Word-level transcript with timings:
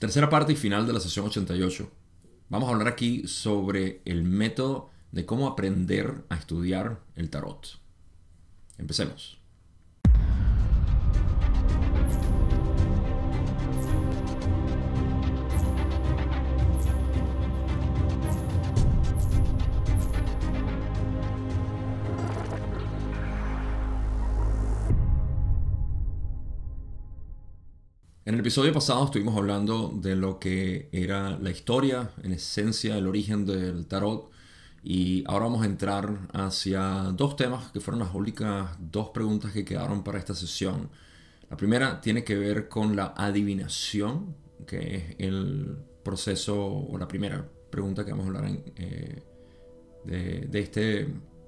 Tercera 0.00 0.30
parte 0.30 0.54
y 0.54 0.56
final 0.56 0.86
de 0.86 0.94
la 0.94 1.00
sesión 1.00 1.26
88. 1.26 1.90
Vamos 2.48 2.70
a 2.70 2.72
hablar 2.72 2.88
aquí 2.88 3.28
sobre 3.28 4.00
el 4.06 4.24
método 4.24 4.88
de 5.12 5.26
cómo 5.26 5.46
aprender 5.46 6.24
a 6.30 6.36
estudiar 6.36 7.02
el 7.16 7.28
tarot. 7.28 7.78
Empecemos. 8.78 9.39
En 28.30 28.34
el 28.34 28.42
episodio 28.42 28.72
pasado 28.72 29.06
estuvimos 29.06 29.36
hablando 29.36 29.92
de 29.92 30.14
lo 30.14 30.38
que 30.38 30.88
era 30.92 31.36
la 31.36 31.50
historia, 31.50 32.12
en 32.22 32.30
esencia, 32.30 32.96
el 32.96 33.08
origen 33.08 33.44
del 33.44 33.86
tarot. 33.86 34.30
Y 34.84 35.24
ahora 35.26 35.46
vamos 35.46 35.62
a 35.62 35.66
entrar 35.66 36.28
hacia 36.32 36.80
dos 37.12 37.34
temas 37.34 37.72
que 37.72 37.80
fueron 37.80 37.98
las 37.98 38.14
únicas 38.14 38.68
dos 38.78 39.08
preguntas 39.08 39.50
que 39.50 39.64
quedaron 39.64 40.04
para 40.04 40.20
esta 40.20 40.36
sesión. 40.36 40.90
La 41.50 41.56
primera 41.56 42.00
tiene 42.00 42.22
que 42.22 42.36
ver 42.36 42.68
con 42.68 42.94
la 42.94 43.14
adivinación, 43.16 44.36
que 44.64 44.94
es 44.94 45.04
el 45.18 45.78
proceso 46.04 46.56
o 46.56 46.98
la 46.98 47.08
primera 47.08 47.44
pregunta 47.68 48.04
que 48.04 48.12
vamos 48.12 48.26
a 48.26 48.28
hablar 48.28 48.48
eh, 48.76 49.24
de, 50.04 50.60
este, 50.60 50.80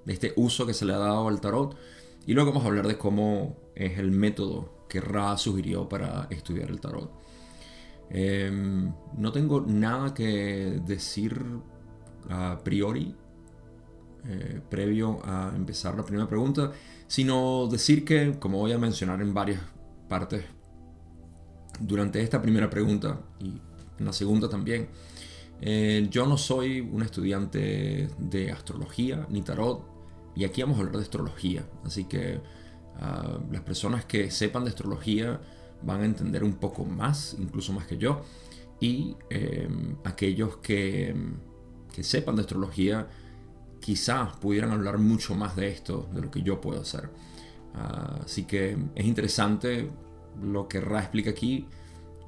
de 0.05 0.13
este 0.13 0.33
uso 0.35 0.67
que 0.67 0.75
se 0.75 0.85
le 0.85 0.95
ha 0.95 0.99
dado 0.99 1.29
al 1.29 1.41
tarot. 1.41 1.77
Y 2.27 2.35
luego 2.35 2.51
vamos 2.51 2.65
a 2.65 2.71
hablar 2.71 2.89
de 2.89 2.99
cómo 2.99 3.57
es 3.77 4.01
el 4.01 4.11
método 4.11 4.82
que 4.93 5.01
Ra 5.01 5.39
sugirió 5.39 5.89
para 5.89 6.27
estudiar 6.29 6.69
el 6.69 6.79
tarot. 6.79 7.11
Em, 8.11 8.93
no 9.17 9.33
tengo 9.33 9.63
nada 9.63 10.13
que 10.13 10.83
decir 10.85 11.43
a 12.29 12.61
priori, 12.63 13.17
eh, 14.29 14.61
previo 14.69 15.19
a 15.25 15.51
empezar 15.57 15.97
la 15.97 16.05
primera 16.05 16.29
pregunta, 16.29 16.73
sino 17.07 17.69
decir 17.69 18.05
que, 18.05 18.39
como 18.39 18.59
voy 18.59 18.73
a 18.73 18.79
mencionar 18.79 19.23
en 19.23 19.33
varias 19.33 19.63
partes 20.11 20.45
durante 21.81 22.21
esta 22.21 22.43
primera 22.43 22.69
pregunta 22.69 23.19
y 23.41 23.63
en 23.99 24.05
la 24.05 24.13
segunda 24.13 24.47
también, 24.51 24.89
eh, 25.63 26.07
yo 26.11 26.27
no 26.27 26.37
soy 26.37 26.81
un 26.81 27.03
estudiante 27.03 28.11
de 28.19 28.53
astrología 28.53 29.27
ni 29.31 29.41
tarot, 29.41 29.87
y 30.37 30.45
aquí 30.45 30.61
vamos 30.61 30.77
a 30.77 30.81
hablar 30.81 30.97
de 30.97 31.03
astrología, 31.03 31.65
así 31.83 32.05
que 32.05 32.41
Ah, 33.01 33.39
las 33.51 33.63
personas 33.63 34.05
que 34.05 34.31
sepan 34.31 34.65
de 34.65 34.71
astrología 34.71 35.41
van 35.83 36.03
a 36.03 36.05
entender 36.05 36.45
un 36.45 36.55
poco 36.55 36.85
más, 36.85 37.37
incluso 37.39 37.73
más 37.73 37.87
que 37.87 37.99
yo. 37.99 38.23
Y 38.81 39.17
em, 39.31 39.97
aquellos 40.05 40.57
que, 40.59 41.15
que, 41.93 42.03
sepan 42.03 42.37
de 42.37 42.43
astrología 42.43 43.09
quizás 43.81 44.37
pudieran 44.37 44.71
hablar 44.71 44.99
mucho 44.99 45.35
más 45.35 45.57
de 45.57 45.69
esto, 45.69 46.09
de 46.15 46.23
lo 46.23 46.31
que 46.31 46.43
yo 46.43 46.61
puedo 46.61 46.81
hacer. 46.81 47.11
Ah, 47.75 48.21
así 48.25 48.45
que 48.45 48.77
es 48.95 49.07
interesante 49.07 49.91
lo 50.43 50.69
que 50.69 50.81
Ra 50.81 51.01
explica 51.01 51.31
aquí 51.31 51.67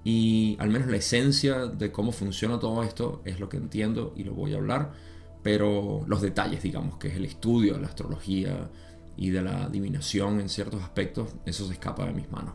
y 0.04 0.56
al 0.60 0.68
menos 0.70 0.88
la 0.88 0.98
esencia 0.98 1.66
de 1.66 1.90
cómo 1.90 2.12
funciona 2.12 2.58
todo 2.58 2.82
esto 2.82 3.22
es 3.24 3.40
lo 3.40 3.48
que 3.48 3.56
entiendo 3.56 4.12
y 4.16 4.24
lo 4.24 4.34
voy 4.34 4.52
a 4.54 4.58
hablar, 4.58 4.92
pero 5.42 6.04
los 6.06 6.20
detalles, 6.20 6.62
digamos, 6.62 6.98
que 6.98 7.08
es 7.08 7.16
el 7.16 7.24
estudio 7.24 7.74
de 7.74 7.80
la 7.80 7.88
astrología, 7.88 8.70
y 9.16 9.30
de 9.30 9.42
la 9.42 9.64
adivinación 9.64 10.40
en 10.40 10.48
ciertos 10.48 10.82
aspectos, 10.82 11.30
eso 11.46 11.66
se 11.66 11.74
escapa 11.74 12.04
de 12.06 12.12
mis 12.12 12.30
manos. 12.30 12.54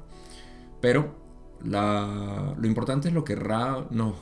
Pero 0.82 1.16
lo 1.64 2.68
importante 2.68 3.10
es 3.10 3.14
lo 3.14 3.24
que 3.24 3.36
Ra 3.36 3.86
nos 3.90 4.16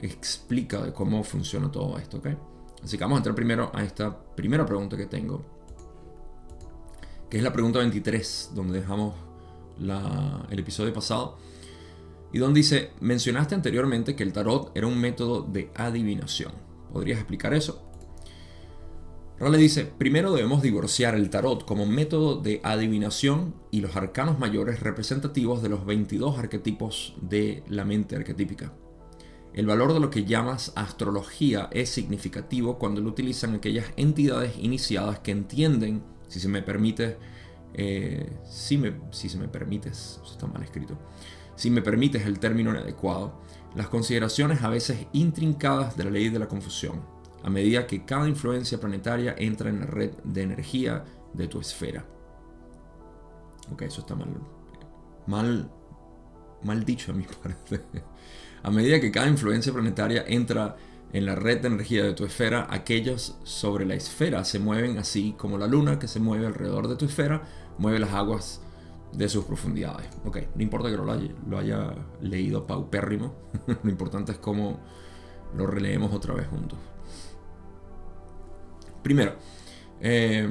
explica 0.00 0.82
de 0.82 0.92
cómo 0.92 1.24
funciona 1.24 1.70
todo 1.70 1.98
esto, 1.98 2.18
¿ok? 2.18 2.28
Así 2.82 2.98
que 2.98 3.04
vamos 3.04 3.16
a 3.16 3.18
entrar 3.20 3.34
primero 3.34 3.70
a 3.74 3.82
esta 3.82 4.14
primera 4.34 4.66
pregunta 4.66 4.96
que 4.96 5.06
tengo, 5.06 5.42
que 7.30 7.38
es 7.38 7.42
la 7.42 7.52
pregunta 7.52 7.78
23, 7.78 8.50
donde 8.54 8.80
dejamos 8.80 9.14
el 9.78 10.58
episodio 10.58 10.92
pasado, 10.92 11.38
y 12.32 12.38
donde 12.38 12.60
dice, 12.60 12.90
mencionaste 13.00 13.54
anteriormente 13.54 14.14
que 14.14 14.22
el 14.22 14.32
tarot 14.32 14.76
era 14.76 14.86
un 14.86 14.98
método 14.98 15.42
de 15.42 15.70
adivinación. 15.74 16.52
¿Podrías 16.92 17.18
explicar 17.18 17.54
eso? 17.54 17.90
Rale 19.36 19.58
dice, 19.58 19.84
primero 19.84 20.32
debemos 20.32 20.62
divorciar 20.62 21.16
el 21.16 21.28
tarot 21.28 21.64
como 21.64 21.86
método 21.86 22.40
de 22.40 22.60
adivinación 22.62 23.56
y 23.72 23.80
los 23.80 23.96
arcanos 23.96 24.38
mayores 24.38 24.78
representativos 24.78 25.60
de 25.60 25.68
los 25.68 25.84
22 25.84 26.38
arquetipos 26.38 27.16
de 27.20 27.64
la 27.66 27.84
mente 27.84 28.14
arquetípica. 28.14 28.72
El 29.52 29.66
valor 29.66 29.92
de 29.92 29.98
lo 29.98 30.08
que 30.08 30.24
llamas 30.24 30.72
astrología 30.76 31.68
es 31.72 31.88
significativo 31.88 32.78
cuando 32.78 33.00
lo 33.00 33.08
utilizan 33.08 33.56
aquellas 33.56 33.86
entidades 33.96 34.56
iniciadas 34.56 35.18
que 35.18 35.32
entienden, 35.32 36.04
si 36.28 36.38
se 36.38 36.48
me 36.48 36.62
permite, 36.62 37.16
eh, 37.74 38.30
si, 38.48 38.78
me, 38.78 38.94
si 39.10 39.28
se 39.28 39.38
me 39.38 39.48
permites, 39.48 40.20
eso 40.22 40.32
está 40.32 40.46
mal 40.46 40.62
escrito, 40.62 40.96
si 41.56 41.70
me 41.70 41.82
permites 41.82 42.24
el 42.24 42.38
término 42.38 42.70
inadecuado, 42.70 43.40
las 43.74 43.88
consideraciones 43.88 44.62
a 44.62 44.68
veces 44.68 45.08
intrincadas 45.12 45.96
de 45.96 46.04
la 46.04 46.10
ley 46.10 46.28
de 46.28 46.38
la 46.38 46.46
confusión 46.46 47.13
a 47.44 47.50
medida 47.50 47.86
que 47.86 48.06
cada 48.06 48.26
influencia 48.26 48.80
planetaria 48.80 49.34
entra 49.36 49.68
en 49.68 49.80
la 49.80 49.86
red 49.86 50.12
de 50.24 50.42
energía 50.42 51.04
de 51.34 51.46
tu 51.46 51.60
esfera. 51.60 52.06
Ok, 53.70 53.82
eso 53.82 54.00
está 54.00 54.14
mal. 54.14 54.28
Mal, 55.26 55.70
mal 56.62 56.84
dicho 56.84 57.12
a 57.12 57.14
mi 57.14 57.24
parte. 57.42 57.82
A 58.62 58.70
medida 58.70 58.98
que 58.98 59.10
cada 59.10 59.28
influencia 59.28 59.74
planetaria 59.74 60.24
entra 60.26 60.76
en 61.12 61.26
la 61.26 61.34
red 61.34 61.60
de 61.60 61.68
energía 61.68 62.02
de 62.02 62.14
tu 62.14 62.24
esfera, 62.24 62.66
aquellos 62.70 63.36
sobre 63.44 63.84
la 63.84 63.94
esfera 63.94 64.42
se 64.44 64.58
mueven 64.58 64.96
así 64.96 65.34
como 65.36 65.58
la 65.58 65.66
luna 65.66 65.98
que 65.98 66.08
se 66.08 66.20
mueve 66.20 66.46
alrededor 66.46 66.88
de 66.88 66.96
tu 66.96 67.04
esfera, 67.04 67.42
mueve 67.76 67.98
las 67.98 68.14
aguas 68.14 68.62
de 69.12 69.28
sus 69.28 69.44
profundidades. 69.44 70.08
Ok, 70.24 70.38
no 70.54 70.62
importa 70.62 70.90
que 70.90 70.96
lo 70.96 71.12
haya, 71.12 71.28
lo 71.46 71.58
haya 71.58 71.94
leído 72.22 72.66
paupérrimo, 72.66 73.34
lo 73.82 73.90
importante 73.90 74.32
es 74.32 74.38
cómo 74.38 74.80
lo 75.54 75.66
releemos 75.66 76.12
otra 76.14 76.32
vez 76.32 76.46
juntos. 76.48 76.78
Primero, 79.04 79.34
eh, 80.00 80.48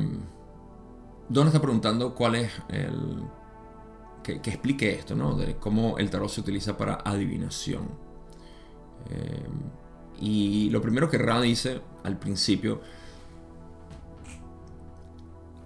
Don 1.28 1.48
está 1.48 1.60
preguntando 1.60 2.14
cuál 2.14 2.36
es 2.36 2.52
el... 2.70 3.24
Que, 4.22 4.36
explique 4.36 4.92
esto, 4.92 5.16
¿no? 5.16 5.36
De 5.36 5.58
cómo 5.58 5.98
el 5.98 6.10
tarot 6.10 6.30
se 6.30 6.40
utiliza 6.40 6.78
para 6.78 6.94
adivinación. 7.04 7.90
Eh, 9.10 9.48
y 10.22 10.70
lo 10.70 10.82
primero 10.82 11.10
que 11.10 11.18
Ra 11.18 11.42
dice 11.42 11.82
al 12.04 12.20
principio, 12.20 12.80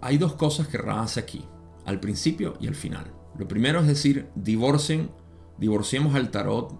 hay 0.02 0.18
dos 0.18 0.34
cosas 0.34 0.70
que 0.70 0.78
Ra 0.78 1.02
hace 1.02 1.20
aquí, 1.20 1.46
al 1.86 2.00
principio 2.00 2.56
y 2.62 2.68
al 2.68 2.76
final. 2.76 3.12
Lo 3.38 3.50
primero 3.50 3.82
es 3.82 3.88
decir, 3.88 4.30
divorcien, 4.34 5.12
divorciemos 5.58 6.16
al 6.16 6.32
tarot 6.32 6.74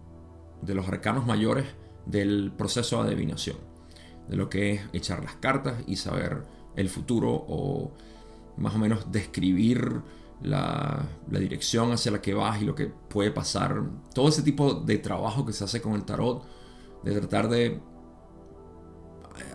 de 0.62 0.74
los 0.74 0.88
arcanos 0.88 1.28
mayores 1.28 1.66
del 2.06 2.54
proceso 2.58 3.04
de 3.04 3.10
adivinación 3.10 3.67
de 4.28 4.36
lo 4.36 4.50
que 4.50 4.74
es 4.74 4.82
echar 4.94 5.24
las 5.24 5.36
cartas 5.36 5.76
y 5.88 5.96
saber 5.96 6.44
el 6.76 6.90
futuro 6.90 7.32
o 7.32 7.92
más 8.58 8.76
o 8.76 8.80
menos 8.80 9.12
describir 9.12 10.02
la, 10.42 11.06
dirección 11.28 11.92
hacia 11.92 12.12
la 12.12 12.22
que 12.22 12.34
vas 12.34 12.62
y 12.62 12.66
lo 12.66 12.76
que 12.76 12.88
puede 12.88 13.32
pasar. 13.32 13.82
Todo 14.14 14.30
ese 14.30 14.44
tipo 14.44 14.74
de 14.74 14.98
trabajo 14.98 15.46
que 15.46 15.54
se 15.54 15.64
hace 15.64 15.82
con 15.82 15.94
el 15.94 16.04
tarot, 16.04 16.44
de 17.04 17.20
tratar 17.20 17.50
de 17.50 17.80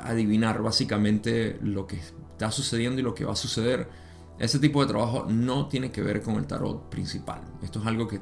adivinar 0.05 0.63
básicamente 0.63 1.59
lo 1.63 1.87
que 1.87 1.97
está 1.97 2.51
sucediendo 2.51 3.01
y 3.01 3.05
lo 3.05 3.15
que 3.15 3.25
va 3.25 3.33
a 3.33 3.37
suceder. 3.37 3.89
Ese 4.39 4.59
tipo 4.59 4.81
de 4.81 4.89
trabajo 4.89 5.27
no 5.29 5.69
tiene 5.69 5.93
que 5.93 6.03
ver 6.03 6.23
con 6.23 6.37
el 6.37 6.47
tarot 6.47 6.89
principal. 6.89 7.43
Esto 7.63 7.81
es 7.81 7.87
algo 7.87 8.09
que 8.09 8.21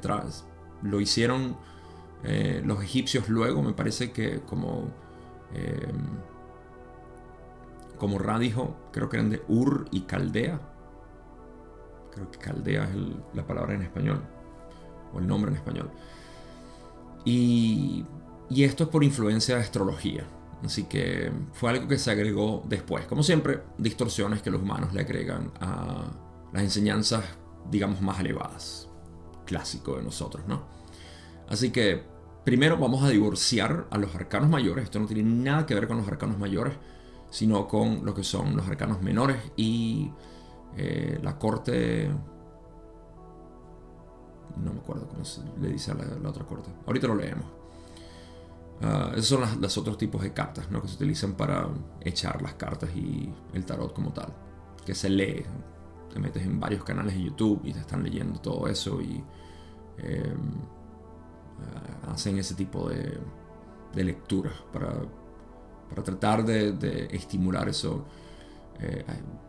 lo 0.83 0.99
hicieron 0.99 1.57
eh, 2.23 2.61
los 2.63 2.83
egipcios 2.83 3.29
luego, 3.29 3.61
me 3.61 3.73
parece 3.73 4.11
que 4.11 4.41
como... 4.41 4.89
Eh, 5.53 5.91
como 8.01 8.17
Ra 8.17 8.39
dijo, 8.39 8.75
creo 8.91 9.09
que 9.09 9.17
eran 9.17 9.29
de 9.29 9.43
Ur 9.47 9.85
y 9.91 10.01
Caldea. 10.01 10.59
Creo 12.11 12.31
que 12.31 12.39
Caldea 12.39 12.85
es 12.85 12.95
la 13.35 13.45
palabra 13.45 13.75
en 13.75 13.83
español, 13.83 14.23
o 15.13 15.19
el 15.19 15.27
nombre 15.27 15.51
en 15.51 15.57
español. 15.57 15.91
Y, 17.25 18.03
y 18.49 18.63
esto 18.63 18.85
es 18.85 18.89
por 18.89 19.03
influencia 19.03 19.53
de 19.53 19.61
astrología. 19.61 20.25
Así 20.65 20.85
que 20.85 21.31
fue 21.53 21.69
algo 21.69 21.87
que 21.87 21.99
se 21.99 22.09
agregó 22.09 22.63
después. 22.65 23.05
Como 23.05 23.21
siempre, 23.21 23.61
distorsiones 23.77 24.41
que 24.41 24.49
los 24.49 24.63
humanos 24.63 24.95
le 24.95 25.01
agregan 25.01 25.51
a 25.59 26.07
las 26.53 26.63
enseñanzas, 26.63 27.23
digamos, 27.69 28.01
más 28.01 28.19
elevadas. 28.19 28.89
Clásico 29.45 29.97
de 29.97 30.01
nosotros, 30.01 30.43
¿no? 30.47 30.63
Así 31.47 31.69
que 31.69 32.03
primero 32.43 32.77
vamos 32.77 33.03
a 33.03 33.09
divorciar 33.09 33.85
a 33.91 33.99
los 33.99 34.15
arcanos 34.15 34.49
mayores. 34.49 34.85
Esto 34.85 34.99
no 34.99 35.05
tiene 35.05 35.21
nada 35.21 35.67
que 35.67 35.75
ver 35.75 35.87
con 35.87 35.97
los 35.97 36.07
arcanos 36.07 36.39
mayores 36.39 36.73
sino 37.31 37.65
con 37.65 38.05
lo 38.05 38.13
que 38.13 38.23
son 38.23 38.55
los 38.55 38.67
arcanos 38.67 39.01
menores 39.01 39.37
y 39.55 40.11
eh, 40.77 41.19
la 41.23 41.39
corte... 41.39 42.11
No 44.57 44.73
me 44.73 44.81
acuerdo 44.81 45.07
cómo 45.07 45.23
se 45.23 45.41
le 45.61 45.69
dice 45.69 45.91
a 45.91 45.95
la, 45.95 46.29
otra 46.29 46.45
corte. 46.45 46.69
Ahorita 46.85 47.07
lo 47.07 47.15
leemos. 47.15 47.45
Ah, 48.81 49.11
esos 49.13 49.27
son 49.27 49.61
los 49.61 49.77
otros 49.77 49.97
tipos 49.97 50.21
de 50.21 50.33
cartas 50.33 50.69
¿no? 50.69 50.81
que 50.81 50.89
se 50.89 50.95
utilizan 50.95 51.33
para 51.33 51.69
echar 52.01 52.41
las 52.41 52.55
cartas 52.55 52.89
y 52.93 53.33
el 53.53 53.65
tarot 53.65 53.93
como 53.93 54.11
tal. 54.11 54.33
Que 54.85 54.93
se 54.93 55.09
lee. 55.09 55.45
Te 56.13 56.19
metes 56.19 56.43
en 56.43 56.59
varios 56.59 56.83
canales 56.83 57.15
de 57.15 57.23
YouTube 57.23 57.61
y 57.63 57.71
te 57.71 57.79
están 57.79 58.03
leyendo 58.03 58.41
todo 58.41 58.67
eso 58.67 59.01
y 59.01 59.23
em, 59.99 60.51
ah, 62.05 62.11
hacen 62.11 62.37
ese 62.37 62.55
tipo 62.55 62.89
de, 62.89 63.17
de 63.95 64.03
lecturas 64.03 64.53
para, 64.73 64.93
para 65.91 66.03
tratar 66.03 66.45
de, 66.45 67.07
estimular 67.11 67.67
eso. 67.69 68.05
Eh, 68.79 69.03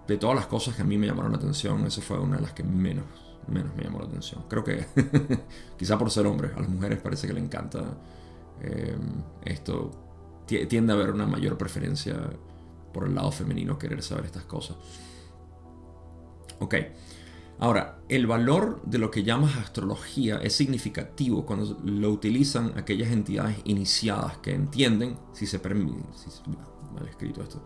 de 0.07 0.19
todas 0.19 0.37
las 0.37 0.47
cosas 0.47 0.75
que 0.75 0.83
a 0.83 0.85
mí 0.85 0.99
me 0.99 1.07
llamaron 1.07 1.33
la 1.33 1.39
atención, 1.39 1.87
eso 1.87 2.03
fue 2.03 2.19
una 2.19 2.37
de 2.37 2.43
las 2.43 2.53
que 2.53 2.63
menos, 2.63 3.05
menos 3.47 3.75
me 3.77 3.85
llamó 3.85 4.01
la 4.01 4.07
atención. 4.07 4.45
Creo 4.49 4.65
que 4.65 4.85
quizá 5.79 5.97
por 5.97 6.11
ser 6.11 6.27
hombre, 6.27 6.51
a 6.55 6.61
las 6.61 6.69
mujeres 6.69 7.01
parece 7.01 7.27
que 7.27 7.33
le 7.33 7.41
encanta 7.41 7.83
eh, 8.61 8.97
esto 9.45 9.91
tiende 10.47 10.93
a 10.93 10.97
haber 10.97 11.11
una 11.11 11.27
mayor 11.27 11.57
preferencia 11.57 12.15
por 12.93 13.07
el 13.07 13.15
lado 13.15 13.33
femenino 13.33 13.79
querer 13.79 14.03
saber 14.03 14.27
estas 14.27 14.45
cosas. 14.45 14.77
Ok. 16.59 16.75
Ahora, 17.63 18.01
el 18.09 18.27
valor 18.27 18.83
de 18.87 18.99
lo 18.99 19.13
que 19.13 19.23
llamas 19.23 19.57
astrología 19.57 20.39
es 20.39 20.53
significativo 20.53 21.47
cuando 21.47 21.79
lo 21.85 22.11
utilizan 22.11 22.73
aquellas 22.77 23.13
entidades 23.13 23.57
iniciadas 23.63 24.39
que 24.39 24.53
entienden, 24.53 25.17
si 25.33 25.47
se 25.47 25.61
permite, 25.61 26.03
mal 26.93 27.07
escrito 27.07 27.41
esto, 27.41 27.63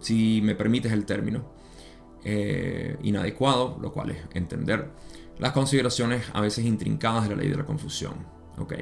si 0.00 0.40
me 0.42 0.54
permites 0.54 0.92
el 0.92 1.04
término, 1.04 1.44
eh, 2.24 2.96
inadecuado, 3.02 3.76
lo 3.82 3.92
cual 3.92 4.12
es 4.12 4.18
entender 4.32 4.92
las 5.38 5.52
consideraciones 5.52 6.24
a 6.32 6.40
veces 6.40 6.64
intrincadas 6.64 7.28
de 7.28 7.36
la 7.36 7.42
ley 7.42 7.50
de 7.50 7.58
la 7.58 7.66
confusión. 7.66 8.14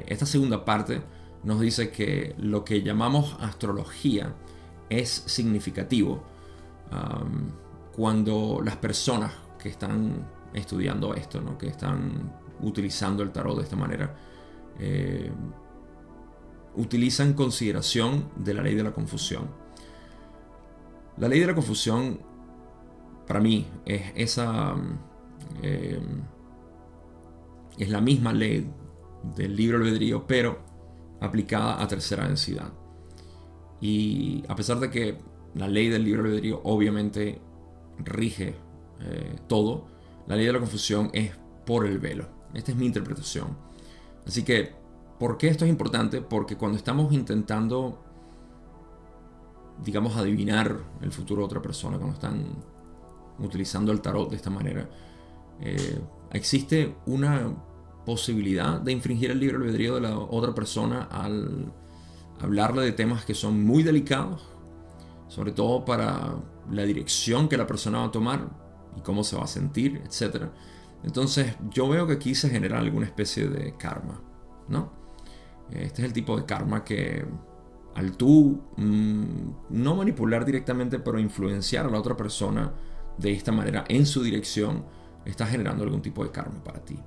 Esta 0.05 0.25
segunda 0.25 0.63
parte 0.63 1.01
nos 1.43 1.59
dice 1.59 1.91
que 1.91 2.35
lo 2.37 2.63
que 2.63 2.83
llamamos 2.83 3.35
astrología 3.41 4.33
es 4.89 5.09
significativo 5.25 6.23
cuando 7.93 8.61
las 8.63 8.77
personas 8.77 9.33
que 9.57 9.67
están 9.67 10.36
estudiando 10.53 11.13
esto, 11.13 11.41
¿no? 11.41 11.57
que 11.57 11.67
están 11.67 12.33
utilizando 12.61 13.23
el 13.23 13.31
tarot 13.31 13.57
de 13.57 13.63
esta 13.63 13.75
manera, 13.75 14.15
eh, 14.79 15.31
utilizan 16.75 17.33
consideración 17.33 18.29
de 18.35 18.53
la 18.53 18.61
ley 18.61 18.75
de 18.75 18.83
la 18.83 18.91
confusión. 18.91 19.49
La 21.17 21.27
ley 21.27 21.39
de 21.39 21.47
la 21.47 21.55
confusión, 21.55 22.19
para 23.25 23.39
mí, 23.39 23.67
es 23.85 24.11
esa. 24.15 24.75
Eh, 25.61 25.99
es 27.77 27.89
la 27.89 28.01
misma 28.01 28.33
ley 28.33 28.69
del 29.35 29.55
libro 29.55 29.77
albedrío, 29.77 30.25
pero 30.25 30.59
aplicada 31.19 31.81
a 31.81 31.87
tercera 31.87 32.27
densidad. 32.27 32.71
Y 33.81 34.43
a 34.47 34.55
pesar 34.55 34.79
de 34.79 34.89
que 34.89 35.17
la 35.55 35.67
ley 35.67 35.89
del 35.89 36.03
libre 36.03 36.21
albedrío 36.21 36.61
obviamente 36.63 37.39
rige 37.99 38.55
eh, 38.99 39.35
todo, 39.47 39.85
la 40.27 40.35
ley 40.35 40.45
de 40.45 40.53
la 40.53 40.59
confusión 40.59 41.09
es 41.13 41.31
por 41.65 41.85
el 41.85 41.99
velo. 41.99 42.27
Esta 42.53 42.71
es 42.71 42.77
mi 42.77 42.85
interpretación. 42.85 43.57
Así 44.25 44.43
que, 44.43 44.73
¿por 45.19 45.37
qué 45.37 45.47
esto 45.47 45.65
es 45.65 45.69
importante? 45.69 46.21
Porque 46.21 46.57
cuando 46.57 46.77
estamos 46.77 47.13
intentando, 47.13 48.03
digamos, 49.83 50.15
adivinar 50.17 50.77
el 51.01 51.11
futuro 51.11 51.41
de 51.41 51.45
otra 51.45 51.61
persona, 51.61 51.97
cuando 51.97 52.15
están 52.15 52.45
utilizando 53.39 53.91
el 53.91 54.01
tarot 54.01 54.29
de 54.29 54.35
esta 54.35 54.49
manera, 54.49 54.89
eh, 55.61 55.99
existe 56.31 56.95
una 57.05 57.53
posibilidad 58.05 58.79
de 58.79 58.91
infringir 58.91 59.31
el 59.31 59.39
libre 59.39 59.57
albedrío 59.57 59.95
de 59.95 60.01
la 60.01 60.17
otra 60.17 60.53
persona 60.53 61.03
al 61.11 61.71
hablarle 62.39 62.83
de 62.83 62.91
temas 62.91 63.25
que 63.25 63.33
son 63.33 63.63
muy 63.63 63.83
delicados, 63.83 64.41
sobre 65.27 65.51
todo 65.51 65.83
para 65.83 66.35
la 66.71 66.83
dirección 66.83 67.49
que 67.49 67.57
la 67.57 67.67
persona 67.67 67.99
va 67.99 68.05
a 68.05 68.11
tomar 68.11 68.66
y 68.97 69.01
cómo 69.01 69.23
se 69.23 69.37
va 69.37 69.43
a 69.43 69.47
sentir, 69.47 70.01
etc. 70.05 70.45
Entonces 71.03 71.55
yo 71.71 71.87
veo 71.87 72.07
que 72.07 72.13
aquí 72.13 72.35
se 72.35 72.49
genera 72.49 72.79
alguna 72.79 73.05
especie 73.05 73.47
de 73.47 73.75
karma, 73.77 74.21
¿no? 74.67 74.91
Este 75.69 76.01
es 76.01 76.07
el 76.07 76.13
tipo 76.13 76.37
de 76.37 76.45
karma 76.45 76.83
que 76.83 77.25
al 77.95 78.15
tú 78.15 78.61
mm, 78.77 79.49
no 79.69 79.95
manipular 79.95 80.45
directamente, 80.45 80.99
pero 80.99 81.19
influenciar 81.19 81.85
a 81.85 81.89
la 81.89 81.99
otra 81.99 82.15
persona 82.15 82.73
de 83.17 83.31
esta 83.31 83.51
manera 83.51 83.85
en 83.89 84.05
su 84.05 84.23
dirección, 84.23 84.85
está 85.25 85.45
generando 85.45 85.83
algún 85.83 86.01
tipo 86.01 86.23
de 86.23 86.31
karma 86.31 86.63
para 86.63 86.79
ti. 86.83 86.97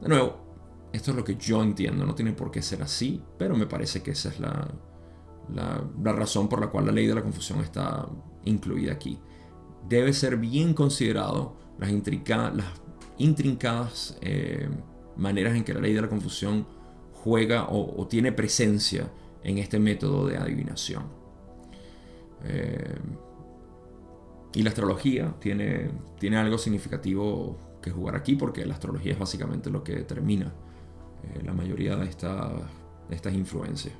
De 0.00 0.08
nuevo, 0.08 0.88
esto 0.92 1.10
es 1.10 1.16
lo 1.16 1.24
que 1.24 1.36
yo 1.36 1.62
entiendo, 1.62 2.04
no 2.04 2.14
tiene 2.14 2.32
por 2.32 2.50
qué 2.50 2.62
ser 2.62 2.82
así, 2.82 3.22
pero 3.38 3.56
me 3.56 3.66
parece 3.66 4.02
que 4.02 4.12
esa 4.12 4.30
es 4.30 4.40
la, 4.40 4.68
la, 5.54 6.12
razón 6.12 6.48
por 6.48 6.60
la 6.60 6.68
cual 6.68 6.86
la 6.86 6.92
ley 6.92 7.06
de 7.06 7.14
la 7.14 7.22
confusión 7.22 7.60
está 7.60 8.08
incluida 8.44 8.92
aquí. 8.92 9.18
Debe 9.88 10.12
ser 10.12 10.36
bien 10.36 10.74
considerado 10.74 11.56
las, 11.78 11.90
intrincadas 13.18 14.18
eh, 14.20 14.68
maneras 15.16 15.54
en 15.54 15.64
que 15.64 15.74
la 15.74 15.80
ley 15.80 15.92
de 15.92 16.02
la 16.02 16.08
confusión 16.08 16.66
juega 17.12 17.68
o, 17.68 18.06
tiene 18.08 18.32
presencia 18.32 19.10
en 19.44 19.58
este 19.58 19.78
método 19.78 20.26
de 20.26 20.36
adivinación. 20.36 21.04
Eh, 22.44 22.98
y 24.54 24.62
la 24.62 24.70
astrología 24.70 25.34
tiene, 25.40 25.90
tiene 26.18 26.36
algo 26.36 26.58
significativo 26.58 27.58
que 27.80 27.90
jugar 27.90 28.16
aquí 28.16 28.34
porque 28.34 28.66
la 28.66 28.74
astrología 28.74 29.12
es 29.12 29.18
básicamente 29.18 29.70
lo 29.70 29.82
que 29.82 29.94
determina 29.94 30.52
eh, 31.24 31.42
la 31.44 31.52
mayoría 31.52 31.96
de, 31.96 32.06
de 32.06 33.16
estas 33.16 33.34
influencias. 33.34 33.94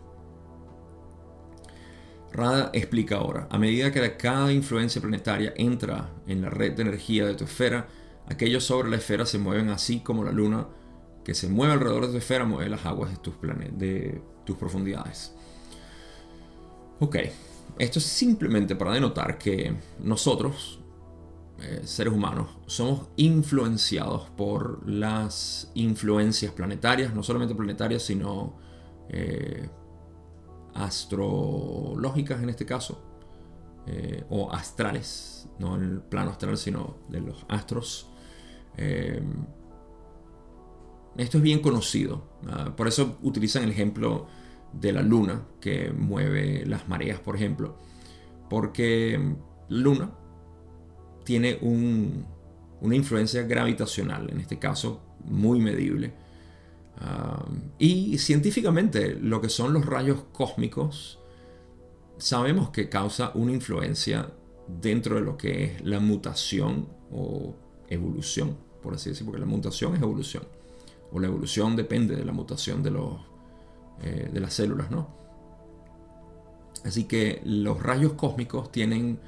Rada 2.33 2.71
explica 2.73 3.17
ahora, 3.17 3.47
a 3.51 3.59
medida 3.59 3.93
que 3.93 4.17
cada 4.17 4.53
influencia 4.53 5.03
planetaria 5.03 5.53
entra 5.57 6.09
en 6.27 6.41
la 6.41 6.49
red 6.49 6.73
de 6.73 6.83
energía 6.83 7.27
de 7.27 7.35
tu 7.35 7.45
esfera, 7.45 7.89
aquellos 8.27 8.65
sobre 8.65 8.89
la 8.89 8.97
esfera 8.97 9.27
se 9.27 9.39
mueven 9.39 9.69
así 9.69 10.01
como 10.01 10.25
la 10.25 10.33
luna 10.33 10.67
que 11.25 11.35
se 11.35 11.49
mueve 11.49 11.75
alrededor 11.75 12.07
de 12.07 12.13
tu 12.13 12.19
esfera 12.19 12.45
mueve 12.45 12.71
las 12.71 12.87
aguas 12.87 13.11
de 13.11 13.17
tus, 13.19 13.35
de 13.41 14.23
profundidades. 14.59 15.35
Ok, 17.01 17.17
esto 17.79 17.99
es 17.99 18.05
simplemente 18.05 18.77
para 18.77 18.93
denotar 18.93 19.37
que 19.37 19.75
nosotros, 20.01 20.81
eh, 21.61 21.83
seres 21.85 22.13
humanos, 22.13 22.49
somos 22.67 23.09
influenciados 23.17 24.31
por 24.31 24.89
las 24.89 25.71
influencias 25.75 26.53
planetarias, 26.53 27.15
no 27.15 27.23
solamente 27.23 27.55
planetarias, 27.55 28.03
sino 28.03 28.57
eh, 29.09 29.69
astrológicas 30.75 32.43
en 32.43 32.49
este 32.51 32.67
caso, 32.67 33.03
eh, 33.87 34.25
o 34.31 34.53
astrales, 34.53 35.49
no 35.59 35.77
el 35.77 36.01
plano 36.01 36.31
astral, 36.31 36.57
sino 36.57 36.97
de 37.09 37.21
los 37.21 37.45
astros. 37.49 38.09
esto 41.17 41.39
es 41.39 41.43
bien 41.43 41.61
conocido, 41.61 42.25
ah, 42.49 42.75
por 42.77 42.89
eso 42.89 43.19
utilizan 43.23 43.65
el 43.65 43.71
ejemplo 43.71 44.27
de 44.73 44.93
la 44.93 45.03
luna 45.03 45.47
que 45.61 45.93
mueve 45.93 46.65
las 46.67 46.89
mareas, 46.89 47.21
por 47.21 47.37
ejemplo, 47.37 47.77
porque 48.49 49.21
luna 49.69 50.11
tiene 51.25 51.59
una 51.63 52.97
influencia 52.97 53.43
gravitacional, 53.43 54.31
en 54.31 54.41
este 54.41 54.59
caso 54.59 55.03
muy 55.25 55.61
medible. 55.61 56.13
Y 57.79 58.19
científicamente 58.19 59.15
lo 59.15 59.41
que 59.41 59.49
son 59.49 59.73
los 59.73 59.87
rayos 59.87 60.25
cósmicos 60.33 61.19
sabemos 62.19 62.71
que 62.71 62.89
causa 62.89 63.33
una 63.35 63.53
influencia 63.53 64.31
dentro 64.69 65.17
de 65.17 65.23
lo 65.23 65.37
que 65.37 65.65
es 65.65 65.85
la 65.85 65.99
mutación 65.99 66.87
o 67.11 67.57
evolución, 67.89 68.57
por 68.81 68.95
así 68.95 69.11
decirlo, 69.11 69.33
porque 69.33 69.45
la 69.45 69.51
mutación 69.51 69.97
es 69.97 70.03
evolución, 70.03 70.45
o 71.11 71.19
la 71.19 71.27
evolución 71.27 71.75
depende 71.75 72.15
de 72.15 72.25
la 72.25 72.33
mutación 72.33 72.83
de, 72.83 72.91
los, 72.93 73.21
eh, 74.03 74.31
de 74.33 74.41
las 74.41 74.55
células, 74.55 74.91
¿no? 74.91 75.09
Así 76.85 77.05
que 77.05 77.41
los 77.45 77.83
rayos 77.83 78.13
cósmicos 78.13 78.71
tienen 78.71 79.19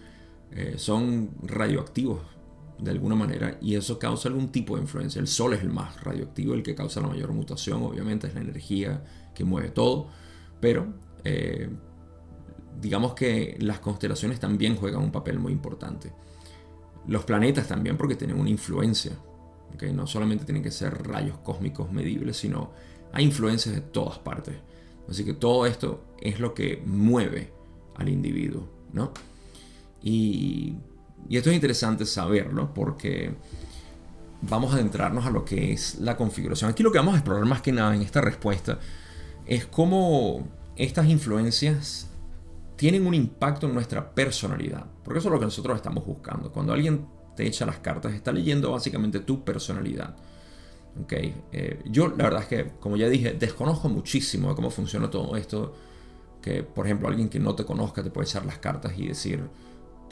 eh, 0.53 0.75
son 0.77 1.31
radioactivos 1.43 2.21
de 2.79 2.91
alguna 2.91 3.15
manera 3.15 3.59
y 3.61 3.77
eso 3.77 3.99
causa 3.99 4.29
algún 4.29 4.51
tipo 4.51 4.77
de 4.77 4.83
influencia. 4.83 5.21
El 5.21 5.29
Sol 5.29 5.55
es 5.55 5.63
el 5.63 5.71
más 5.71 6.03
radioactivo, 6.03 6.55
el 6.55 6.63
que 6.63 6.75
causa 6.75 7.01
la 7.01 7.09
mayor 7.09 7.33
mutación, 7.33 7.83
obviamente 7.83 8.27
es 8.27 8.35
la 8.35 8.41
energía 8.41 9.05
que 9.35 9.45
mueve 9.45 9.71
todo, 9.71 10.09
pero 10.61 10.87
eh, 11.25 11.69
digamos 12.81 13.15
que 13.15 13.57
las 13.61 13.81
constelaciones 13.81 14.41
también 14.41 14.77
juegan 14.77 15.03
un 15.03 15.13
papel 15.13 15.39
muy 15.39 15.53
importante. 15.53 16.13
Los 17.07 17.25
planetas 17.25 17.69
también 17.69 17.97
porque 17.97 18.17
tienen 18.17 18.39
una 18.39 18.51
influencia, 18.51 19.13
que 19.79 19.93
no 19.93 20.07
solamente 20.07 20.45
tienen 20.45 20.63
que 20.63 20.71
ser 20.71 21.07
rayos 21.07 21.39
cósmicos 21.39 21.91
medibles, 21.93 22.37
sino 22.37 22.73
hay 23.13 23.25
influencias 23.25 23.75
de 23.75 23.81
todas 23.81 24.19
partes. 24.19 24.55
Así 25.09 25.25
que 25.25 25.35
todo 25.35 25.67
esto 25.67 26.05
es 26.21 26.41
lo 26.41 26.55
que 26.55 26.83
mueve 26.87 27.53
al 27.97 28.09
individuo, 28.09 28.69
¿no? 28.93 29.13
Y, 30.03 30.77
esto 31.31 31.51
es 31.51 31.55
interesante 31.55 32.05
saberlo 32.07 32.73
porque 32.75 33.35
vamos 34.43 34.73
a 34.73 34.77
adentrarnos 34.77 35.25
a 35.27 35.31
lo 35.31 35.45
que 35.45 35.73
es 35.73 35.97
la 36.01 36.17
configuración. 36.17 36.71
Aquí 36.71 36.83
lo 36.83 36.93
que 36.93 36.99
vamos 36.99 37.15
a 37.15 37.19
explorar 37.19 37.45
más 37.47 37.63
que 37.63 37.73
nada 37.73 37.95
en 37.95 38.03
esta 38.03 38.21
respuesta 38.21 38.79
es 39.47 39.67
cómo 39.67 40.47
estas 40.77 41.07
influencias 41.07 42.09
tienen 42.77 43.07
un 43.07 43.15
impacto 43.15 43.67
en 43.67 43.75
nuestra 43.75 44.15
personalidad. 44.15 44.87
Porque 45.03 45.19
eso 45.19 45.29
es 45.29 45.33
lo 45.33 45.39
que 45.39 45.47
nosotros 45.47 45.77
estamos 45.77 46.05
buscando. 46.05 46.51
Cuando 46.51 46.73
alguien 46.73 47.07
te 47.37 47.47
echa 47.47 47.67
las 47.67 47.79
cartas, 47.79 48.13
está 48.13 48.33
leyendo 48.33 48.73
básicamente 48.73 49.21
tu 49.21 49.45
personalidad. 49.45 50.17
Okay. 51.05 51.35
Eh, 51.51 51.83
yo 51.87 52.09
la 52.09 52.25
verdad 52.25 52.43
es 52.43 52.49
que, 52.49 52.71
como 52.79 52.97
ya 52.97 53.09
dije, 53.09 53.33
desconozco 53.33 53.89
muchísimo 53.89 54.51
de 54.51 54.55
cómo 54.55 54.71
funciona 54.71 55.11
todo 55.11 55.37
esto. 55.37 55.75
Que, 56.41 56.63
por 56.63 56.87
ejemplo, 56.87 57.09
alguien 57.09 57.29
que 57.29 57.39
no 57.39 57.55
te 57.55 57.65
conozca 57.65 58.03
te 58.03 58.11
puede 58.11 58.27
echar 58.27 58.45
las 58.45 58.59
cartas 58.59 58.93
y 58.97 59.09
decir, 59.09 59.43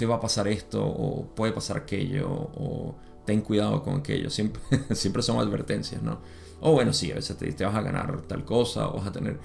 te 0.02 0.06
va 0.06 0.16
a 0.16 0.20
pasar 0.20 0.48
esto, 0.48 0.84
o 0.84 1.32
puede 1.32 1.52
pasar 1.52 1.76
aquello, 1.76 2.28
o 2.28 2.96
ten 3.24 3.40
cuidado 3.40 3.84
con 3.84 4.00
aquello. 4.00 4.30
Siempre, 4.30 4.60
siempre 4.96 5.22
son 5.22 5.38
advertencias, 5.38 6.02
¿no? 6.02 6.18
O 6.60 6.72
bueno, 6.72 6.92
sí, 6.92 7.12
a 7.12 7.14
veces 7.14 7.36
te, 7.36 7.52
te 7.52 7.64
vas 7.64 7.76
a 7.76 7.82
ganar 7.82 8.22
tal 8.22 8.44
cosa, 8.44 8.88
o 8.88 8.94
vas 8.94 9.06
a 9.06 9.12
tener... 9.12 9.38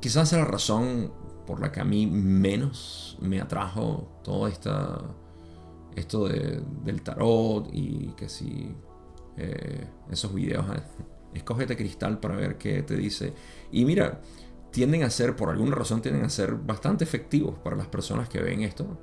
Quizás 0.00 0.32
es 0.32 0.38
la 0.40 0.44
razón 0.44 1.12
por 1.46 1.60
la 1.60 1.70
que 1.70 1.78
a 1.78 1.84
mí 1.84 2.08
menos 2.08 3.16
me 3.20 3.40
atrajo 3.40 4.20
todo 4.24 4.48
esta, 4.48 5.02
esto 5.94 6.26
del 6.26 7.02
tarot 7.04 7.68
y 7.72 8.08
que 8.16 8.28
si 8.28 8.74
eh, 9.36 9.86
esos 10.10 10.34
videos, 10.34 10.66
eh, 10.74 10.82
escógete 11.32 11.76
cristal 11.76 12.18
para 12.18 12.34
ver 12.34 12.58
qué 12.58 12.82
te 12.82 12.96
dice. 12.96 13.34
Y 13.70 13.84
mira, 13.84 14.20
tienden 14.72 15.04
a 15.04 15.10
ser, 15.10 15.36
por 15.36 15.48
alguna 15.48 15.76
razón, 15.76 16.02
tienden 16.02 16.24
a 16.24 16.28
ser 16.28 16.54
bastante 16.54 17.04
efectivos 17.04 17.56
para 17.60 17.76
las 17.76 17.86
personas 17.86 18.28
que 18.28 18.42
ven 18.42 18.62
esto. 18.62 18.98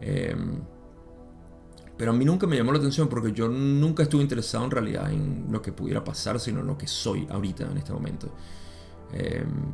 Em, 0.00 0.60
pero 1.96 2.12
a 2.12 2.14
mí 2.14 2.24
nunca 2.24 2.46
me 2.46 2.56
llamó 2.56 2.72
la 2.72 2.78
atención 2.78 3.08
porque 3.08 3.32
yo 3.32 3.48
nunca 3.48 4.04
estuve 4.04 4.22
interesado 4.22 4.64
en 4.64 4.70
realidad 4.70 5.12
en 5.12 5.48
lo 5.50 5.60
que 5.60 5.72
pudiera 5.72 6.02
pasar, 6.02 6.40
sino 6.40 6.60
en 6.60 6.66
lo 6.66 6.78
que 6.78 6.86
soy 6.86 7.26
ahorita, 7.30 7.70
en 7.70 7.76
este 7.76 7.92
momento. 7.92 8.32
Em, 9.12 9.72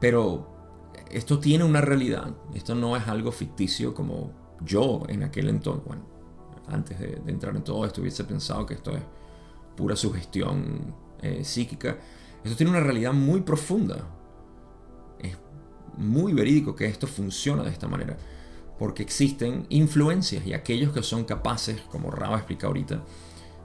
pero 0.00 0.60
esto 1.10 1.38
tiene 1.38 1.64
una 1.64 1.80
realidad. 1.80 2.34
Esto 2.54 2.74
no 2.74 2.96
es 2.96 3.06
algo 3.06 3.30
ficticio 3.30 3.94
como 3.94 4.32
yo 4.64 5.02
en 5.08 5.22
aquel 5.22 5.48
entonces, 5.48 5.84
bueno, 5.86 6.02
antes 6.68 6.98
de, 6.98 7.20
entrar 7.26 7.54
en 7.56 7.62
todo 7.62 7.84
esto 7.84 8.00
hubiese 8.00 8.24
pensado 8.24 8.66
que 8.66 8.74
esto 8.74 8.96
es 8.96 9.02
pura 9.76 9.96
sugestión 9.96 10.94
eh, 11.22 11.44
psíquica. 11.44 11.98
Esto 12.42 12.56
tiene 12.56 12.70
una 12.70 12.80
realidad 12.80 13.12
muy 13.12 13.40
profunda. 13.40 14.08
Es 15.18 15.36
muy 15.96 16.32
verídico 16.32 16.74
que 16.74 16.86
esto 16.86 17.06
funciona 17.06 17.62
de 17.62 17.70
esta 17.70 17.88
manera. 17.88 18.16
Porque 18.80 19.04
existen 19.04 19.66
influencias 19.68 20.44
y 20.44 20.54
aquellos 20.54 20.92
que 20.92 21.04
son 21.04 21.24
capaces, 21.24 21.80
como 21.82 22.10
Raba 22.10 22.38
explica 22.38 22.66
ahorita, 22.66 23.04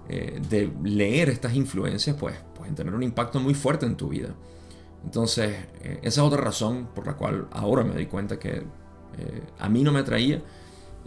eh, 0.08 0.40
de 0.50 0.72
leer 0.84 1.30
estas 1.30 1.56
influencias, 1.56 2.16
pues 2.20 2.36
pueden 2.54 2.76
tener 2.76 2.94
un 2.94 3.02
impacto 3.02 3.40
muy 3.40 3.56
fuerte 3.56 3.88
en 3.88 3.96
tu 3.96 4.10
vida. 4.10 4.36
Entonces, 5.04 5.56
eh, 5.82 6.00
esa 6.04 6.22
es 6.22 6.28
otra 6.28 6.42
razón 6.42 6.90
por 6.94 7.08
la 7.08 7.16
cual 7.16 7.48
ahora 7.52 7.84
me 7.84 7.94
doy 7.94 8.06
cuenta 8.06 8.38
que 8.38 8.58
eh, 9.18 9.44
a 9.58 9.68
mí 9.68 9.82
no 9.82 9.92
me 9.92 10.02
atraía 10.02 10.44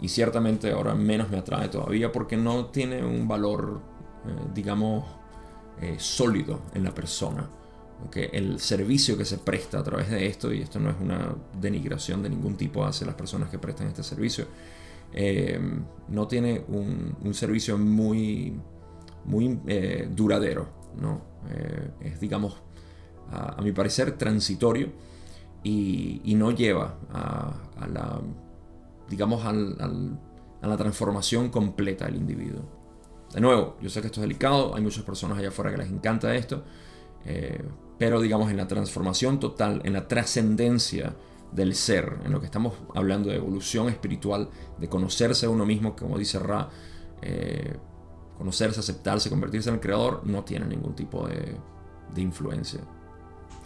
y 0.01 0.09
ciertamente 0.09 0.71
ahora 0.71 0.95
menos 0.95 1.29
me 1.29 1.37
atrae 1.37 1.69
todavía 1.69 2.11
porque 2.11 2.35
no 2.35 2.65
tiene 2.67 3.03
un 3.03 3.27
valor, 3.27 3.81
digamos, 4.53 5.05
sólido 5.97 6.61
en 6.73 6.83
la 6.83 6.93
persona. 6.93 7.49
Okay, 8.07 8.29
el 8.31 8.59
servicio 8.59 9.17
que 9.17 9.25
se 9.25 9.37
presta 9.37 9.79
a 9.79 9.83
través 9.83 10.09
de 10.09 10.25
esto, 10.25 10.53
y 10.53 10.61
esto 10.61 10.79
no 10.79 10.89
es 10.89 10.95
una 11.01 11.35
denigración 11.59 12.23
de 12.23 12.29
ningún 12.29 12.55
tipo 12.55 12.85
hacia 12.85 13.05
las 13.05 13.15
personas 13.15 13.49
que 13.49 13.59
prestan 13.59 13.87
este 13.87 14.03
servicio, 14.03 14.47
no 16.07 16.27
tiene 16.27 16.63
un, 16.69 17.33
servicio 17.33 17.77
muy, 17.77 18.57
muy 19.25 19.59
duradero. 20.15 20.79
¿no? 20.99 21.21
es, 22.01 22.19
digamos, 22.19 22.61
a, 23.31 23.61
mi 23.61 23.71
parecer, 23.71 24.17
transitorio 24.17 24.91
y, 25.63 26.33
no 26.35 26.51
lleva 26.51 26.97
a, 27.11 27.87
la, 27.87 28.21
digamos, 29.09 29.45
a 29.45 29.53
la 30.67 30.77
transformación 30.77 31.49
completa 31.49 32.05
del 32.05 32.15
individuo. 32.15 32.61
De 33.33 33.41
nuevo, 33.41 33.77
yo 33.81 33.89
sé 33.89 34.01
que 34.01 34.07
esto 34.07 34.21
es 34.21 34.23
delicado, 34.23 34.75
hay 34.75 34.81
muchas 34.81 35.03
personas 35.03 35.37
allá 35.37 35.49
afuera 35.49 35.71
que 35.71 35.77
les 35.77 35.89
encanta 35.89 36.33
esto, 36.35 36.63
eh, 37.25 37.63
pero 37.97 38.21
digamos 38.21 38.49
en 38.49 38.57
la 38.57 38.67
transformación 38.67 39.39
total, 39.39 39.81
en 39.83 39.93
la 39.93 40.07
trascendencia 40.07 41.15
del 41.51 41.75
ser, 41.75 42.19
en 42.23 42.31
lo 42.31 42.39
que 42.39 42.45
estamos 42.45 42.73
hablando 42.95 43.29
de 43.29 43.35
evolución 43.35 43.89
espiritual, 43.89 44.49
de 44.77 44.87
conocerse 44.87 45.45
a 45.45 45.49
uno 45.49 45.65
mismo, 45.65 45.95
como 45.95 46.17
dice 46.17 46.39
Ra, 46.39 46.69
eh, 47.21 47.75
conocerse, 48.37 48.79
aceptarse, 48.79 49.29
convertirse 49.29 49.69
en 49.69 49.75
el 49.75 49.81
creador, 49.81 50.21
no 50.25 50.43
tiene 50.43 50.65
ningún 50.65 50.95
tipo 50.95 51.27
de, 51.27 51.57
influencia. 52.15 52.81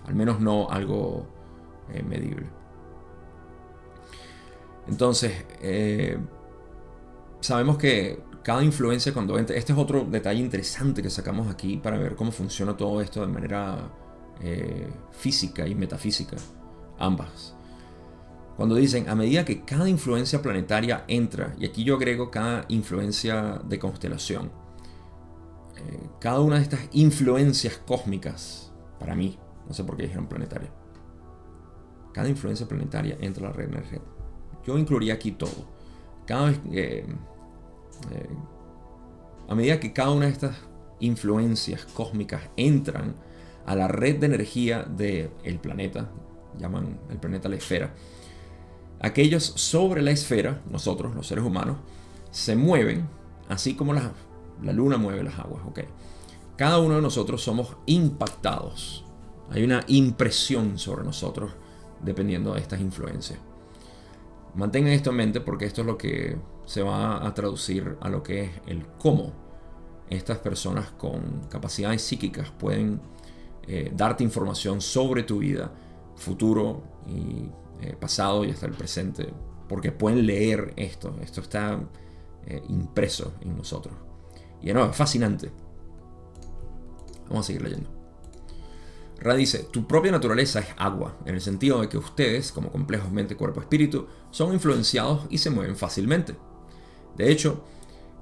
Al 0.06 0.16
menos 0.16 0.40
no 0.40 0.70
algo 0.70 1.26
eh, 1.92 2.04
medible. 2.04 2.46
Entonces, 4.88 5.34
sabemos 7.40 7.78
que 7.78 8.22
cada 8.44 8.64
influencia 8.64 9.14
cuando 9.14 9.38
entra, 9.40 9.56
este 9.56 9.74
es 9.74 9.78
otro 9.78 10.06
detalle 10.06 10.40
interesante 10.40 11.02
que 11.02 11.10
sacamos 11.10 11.50
aquí 11.50 11.78
para 11.78 11.98
ver 11.98 12.16
cómo 12.16 12.32
funciona 12.32 12.76
todo 12.76 13.02
esto 13.02 13.22
de 13.22 13.28
manera 13.28 13.90
eh, 14.42 14.88
física 15.12 15.68
y 15.68 15.76
metafísica, 15.76 16.38
ambas. 17.00 17.56
Cuando 18.58 18.76
dicen, 18.76 19.10
a 19.10 19.16
medida 19.16 19.46
que 19.46 19.64
cada 19.64 19.90
influencia 19.90 20.42
planetaria 20.42 21.06
entra, 21.08 21.56
y 21.58 21.66
aquí 21.66 21.84
yo 21.84 21.96
agrego 21.96 22.30
cada 22.30 22.66
influencia 22.68 23.60
de 23.68 23.80
constelación, 23.80 24.52
cada 26.20 26.40
una 26.40 26.58
de 26.58 26.62
estas 26.64 26.82
influencias 26.92 27.78
cósmicas, 27.86 28.72
para 29.00 29.16
mí, 29.16 29.38
no 29.68 29.74
sé 29.74 29.84
por 29.84 29.98
qué 29.98 30.04
dijeron 30.04 30.28
planetaria. 30.28 30.70
Cada 32.14 32.30
influencia 32.30 32.68
planetaria 32.68 33.18
entra 33.20 33.48
a 33.48 33.50
la 33.50 33.56
red 33.56 33.70
energética. 33.70 34.12
Yo 34.66 34.78
incluiría 34.78 35.16
aquí 35.16 35.32
todo. 35.32 35.68
Cada 36.26 36.46
vez 36.46 36.60
eh, 36.72 37.06
a 39.48 39.56
medida 39.56 39.80
que 39.80 39.94
cada 39.94 40.12
una 40.12 40.26
de 40.26 40.32
estas 40.32 40.58
influencias 41.00 41.86
cósmicas 41.86 42.42
entran 42.58 43.16
a 43.66 43.76
la 43.76 43.88
red 43.88 44.20
de 44.20 44.26
energía 44.26 44.84
del 44.84 45.60
planeta, 45.62 46.10
llaman 46.58 47.00
el 47.10 47.18
planeta 47.18 47.50
la 47.50 47.56
esfera, 47.56 47.94
aquellos 49.00 49.44
sobre 49.44 50.02
la 50.02 50.12
esfera, 50.12 50.62
nosotros, 50.70 51.16
los 51.16 51.28
seres 51.28 51.44
humanos, 51.44 51.78
se 52.32 52.56
mueven, 52.56 53.08
así 53.50 53.76
como 53.76 53.94
la, 53.94 54.12
la 54.62 54.74
luna 54.74 54.98
mueve 54.98 55.24
las 55.24 55.40
aguas. 55.40 55.64
¿ok? 55.68 55.80
Cada 56.58 56.80
uno 56.80 56.96
de 56.96 57.02
nosotros 57.02 57.42
somos 57.42 57.76
impactados 57.86 59.04
hay 59.54 59.64
una 59.64 59.84
impresión 59.88 60.80
sobre 60.80 61.04
nosotros 61.04 61.52
dependiendo 62.02 62.54
de 62.54 62.60
estas 62.60 62.82
influencias. 62.82 63.40
Mantengan 64.56 64.94
esto 64.94 65.12
en 65.12 65.16
mente 65.16 65.42
porque 65.42 65.66
esto 65.66 65.82
es 65.82 65.88
lo 65.88 65.98
que 65.98 66.38
se 66.66 66.82
va 66.82 67.26
a 67.26 67.34
traducir 67.34 67.98
a 68.02 68.10
lo 68.10 68.24
que 68.24 68.44
es 68.44 68.52
el 68.68 68.86
cómo 69.00 69.34
estas 70.10 70.38
personas 70.40 70.92
con 70.92 71.42
capacidades 71.50 72.02
psíquicas 72.02 72.52
pueden 72.52 73.02
eh, 73.68 73.92
darte 73.96 74.24
información 74.24 74.82
sobre 74.82 75.24
tu 75.24 75.40
vida, 75.40 75.72
futuro 76.16 76.84
y 77.08 77.50
eh, 77.82 77.96
pasado 78.00 78.44
y 78.46 78.52
hasta 78.52 78.66
el 78.66 78.74
presente, 78.74 79.34
porque 79.68 79.92
pueden 79.92 80.26
leer 80.26 80.74
esto, 80.76 81.16
esto 81.22 81.42
está 81.42 81.80
eh, 82.46 82.62
impreso 82.70 83.34
en 83.42 83.58
nosotros. 83.58 83.96
Y 84.62 84.68
de 84.68 84.74
nuevo, 84.74 84.92
es 84.92 84.96
fascinante. 84.96 85.52
Vamos 87.30 87.46
a 87.46 87.48
seguir 87.48 87.62
leyendo. 87.62 87.90
Ra 89.20 89.36
dice, 89.36 89.60
tu 89.72 89.88
propia 89.88 90.12
naturaleza 90.12 90.60
es 90.60 90.68
agua, 90.78 91.18
en 91.26 91.36
el 91.36 91.42
sentido 91.42 91.80
de 91.80 91.88
que 91.88 91.98
ustedes, 91.98 92.52
como 92.52 92.72
complejos 92.72 93.12
mente, 93.12 93.38
cuerpo, 93.38 93.62
espíritu, 93.62 94.08
son 94.32 94.54
influenciados 94.54 95.26
y 95.30 95.38
se 95.38 95.50
mueven 95.50 95.78
fácilmente. 95.78 96.36
De 97.18 97.32
hecho, 97.32 97.64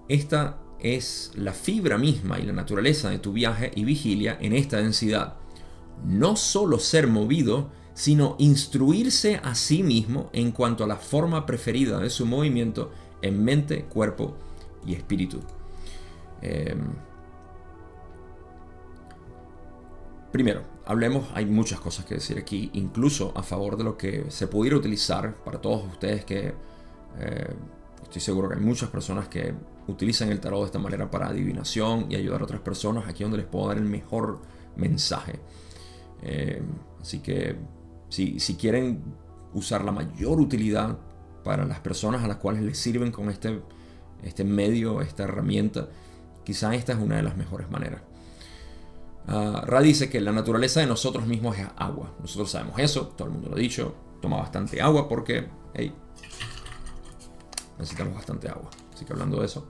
esta 0.07 0.57
es 0.79 1.31
la 1.35 1.53
fibra 1.53 1.97
misma 1.97 2.39
y 2.39 2.43
la 2.43 2.53
naturaleza 2.53 3.09
de 3.09 3.19
tu 3.19 3.33
viaje 3.33 3.71
y 3.75 3.85
vigilia 3.85 4.37
en 4.41 4.53
esta 4.53 4.77
densidad. 4.77 5.35
No 6.05 6.35
solo 6.35 6.79
ser 6.79 7.07
movido, 7.07 7.69
sino 7.93 8.35
instruirse 8.39 9.39
a 9.43 9.55
sí 9.55 9.83
mismo 9.83 10.29
en 10.33 10.51
cuanto 10.51 10.83
a 10.83 10.87
la 10.87 10.95
forma 10.95 11.45
preferida 11.45 11.99
de 11.99 12.09
su 12.09 12.25
movimiento 12.25 12.91
en 13.21 13.43
mente, 13.43 13.85
cuerpo 13.85 14.35
y 14.85 14.93
espíritu. 14.93 15.39
Em, 16.41 16.93
primero, 20.31 20.63
hablemos, 20.85 21.29
hay 21.35 21.45
muchas 21.45 21.79
cosas 21.79 22.05
que 22.05 22.15
decir 22.15 22.37
aquí, 22.37 22.71
incluso 22.73 23.31
a 23.35 23.43
favor 23.43 23.77
de 23.77 23.83
lo 23.83 23.97
que 23.97 24.25
se 24.29 24.47
pudiera 24.47 24.77
utilizar 24.77 25.35
para 25.43 25.61
todos 25.61 25.85
ustedes 25.85 26.25
que 26.25 26.53
eh, 27.19 27.53
estoy 28.03 28.21
seguro 28.21 28.49
que 28.49 28.55
hay 28.55 28.61
muchas 28.61 28.89
personas 28.89 29.27
que 29.27 29.53
utilizan 29.87 30.29
el 30.29 30.39
tarot 30.39 30.61
de 30.61 30.65
esta 30.67 30.79
manera 30.79 31.09
para 31.09 31.27
adivinación 31.27 32.07
y 32.09 32.15
ayudar 32.15 32.41
a 32.41 32.43
otras 32.45 32.61
personas, 32.61 33.07
aquí 33.07 33.23
donde 33.23 33.37
les 33.37 33.47
puedo 33.47 33.67
dar 33.67 33.77
el 33.77 33.85
mejor 33.85 34.39
mensaje. 34.75 35.39
Eh, 36.23 36.61
así 37.01 37.19
que 37.19 37.55
si, 38.09 38.39
si 38.39 38.55
quieren 38.55 39.01
usar 39.53 39.83
la 39.83 39.91
mayor 39.91 40.39
utilidad 40.39 40.97
para 41.43 41.65
las 41.65 41.79
personas 41.79 42.23
a 42.23 42.27
las 42.27 42.37
cuales 42.37 42.61
les 42.61 42.77
sirven 42.77 43.11
con 43.11 43.29
este, 43.29 43.61
este 44.23 44.43
medio, 44.43 45.01
esta 45.01 45.23
herramienta, 45.23 45.89
quizá 46.43 46.75
esta 46.75 46.93
es 46.93 46.99
una 46.99 47.17
de 47.17 47.23
las 47.23 47.37
mejores 47.37 47.69
maneras. 47.69 48.01
Uh, 49.27 49.65
Ra 49.65 49.81
dice 49.81 50.09
que 50.09 50.19
la 50.19 50.31
naturaleza 50.31 50.79
de 50.79 50.87
nosotros 50.87 51.27
mismos 51.27 51.57
es 51.57 51.67
agua. 51.77 52.13
Nosotros 52.19 52.51
sabemos 52.51 52.79
eso, 52.79 53.07
todo 53.07 53.27
el 53.27 53.33
mundo 53.33 53.49
lo 53.49 53.55
ha 53.55 53.59
dicho. 53.59 53.93
Toma 54.21 54.37
bastante 54.37 54.81
agua 54.81 55.07
porque, 55.07 55.47
hey, 55.73 55.93
necesitamos 57.77 58.15
bastante 58.15 58.49
agua. 58.49 58.69
Así 58.93 59.05
que 59.05 59.13
hablando 59.13 59.39
de 59.39 59.45
eso. 59.45 59.67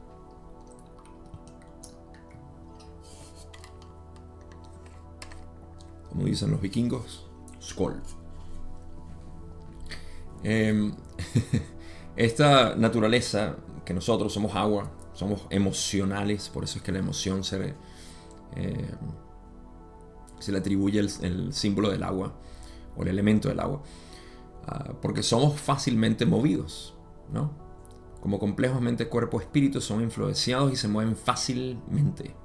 Como 6.10 6.26
dicen 6.26 6.52
los 6.52 6.60
vikingos, 6.60 7.26
Skol. 7.62 8.02
Em, 10.44 10.94
esta 12.16 12.76
naturaleza 12.76 13.56
que 13.86 13.94
nosotros 13.94 14.34
somos 14.34 14.56
agua, 14.56 14.92
somos 15.14 15.46
emocionales, 15.50 16.50
por 16.50 16.64
eso 16.64 16.80
es 16.80 16.84
que 16.84 16.92
la 16.92 17.00
emoción 17.00 17.44
se, 17.44 17.76
eh, 18.56 18.96
se 20.40 20.52
le 20.52 20.58
atribuye 20.58 21.00
el, 21.00 21.54
símbolo 21.54 21.90
del 21.90 22.04
agua 22.04 22.34
o 22.96 23.04
el 23.04 23.08
elemento 23.08 23.50
del 23.50 23.60
agua, 23.60 23.82
ah, 24.68 24.94
porque 25.02 25.24
somos 25.24 25.60
fácilmente 25.60 26.26
movidos, 26.26 26.96
¿no? 27.32 27.61
Como 28.22 28.38
complejamente 28.38 29.08
cuerpo-espíritu 29.08 29.82
son 29.82 30.02
influenciados 30.02 30.72
y 30.72 30.76
se 30.76 30.88
mueven 30.88 31.16
fácilmente. 31.16 32.36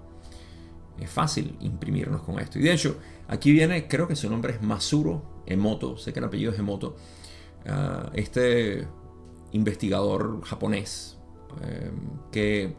Es 0.99 1.11
fácil 1.11 1.57
imprimirnos 1.61 2.23
con 2.23 2.41
esto. 2.41 2.59
Y 2.59 2.63
de 2.63 2.73
hecho, 2.73 2.97
aquí 3.29 3.53
viene, 3.53 3.87
creo 3.87 4.09
que 4.09 4.17
su 4.17 4.31
nombre 4.31 4.55
es 4.55 4.63
Masuro 4.63 5.43
Emoto, 5.45 5.99
sé 5.99 6.13
que 6.13 6.19
el 6.19 6.25
apellido 6.25 6.53
es 6.53 6.59
Emoto, 6.59 6.97
ah, 7.67 8.11
este 8.15 8.89
investigador 9.53 10.43
japonés 10.45 11.19
eh, 11.63 11.91
que 12.33 12.75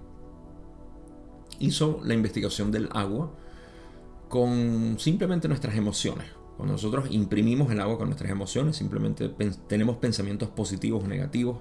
hizo 1.60 2.02
la 2.04 2.14
investigación 2.14 2.72
del 2.72 2.90
agua 2.92 3.32
con 4.28 4.98
simplemente 5.00 5.48
nuestras 5.48 5.76
emociones. 5.76 6.26
Cuando 6.58 6.74
nosotros 6.74 7.08
imprimimos 7.12 7.72
el 7.72 7.80
agua 7.80 8.00
con 8.00 8.08
nuestras 8.08 8.32
emociones, 8.32 8.76
simplemente 8.76 9.30
tenemos 9.68 9.98
pensamientos 9.98 10.50
positivos 10.50 11.04
o 11.04 11.08
negativos 11.08 11.60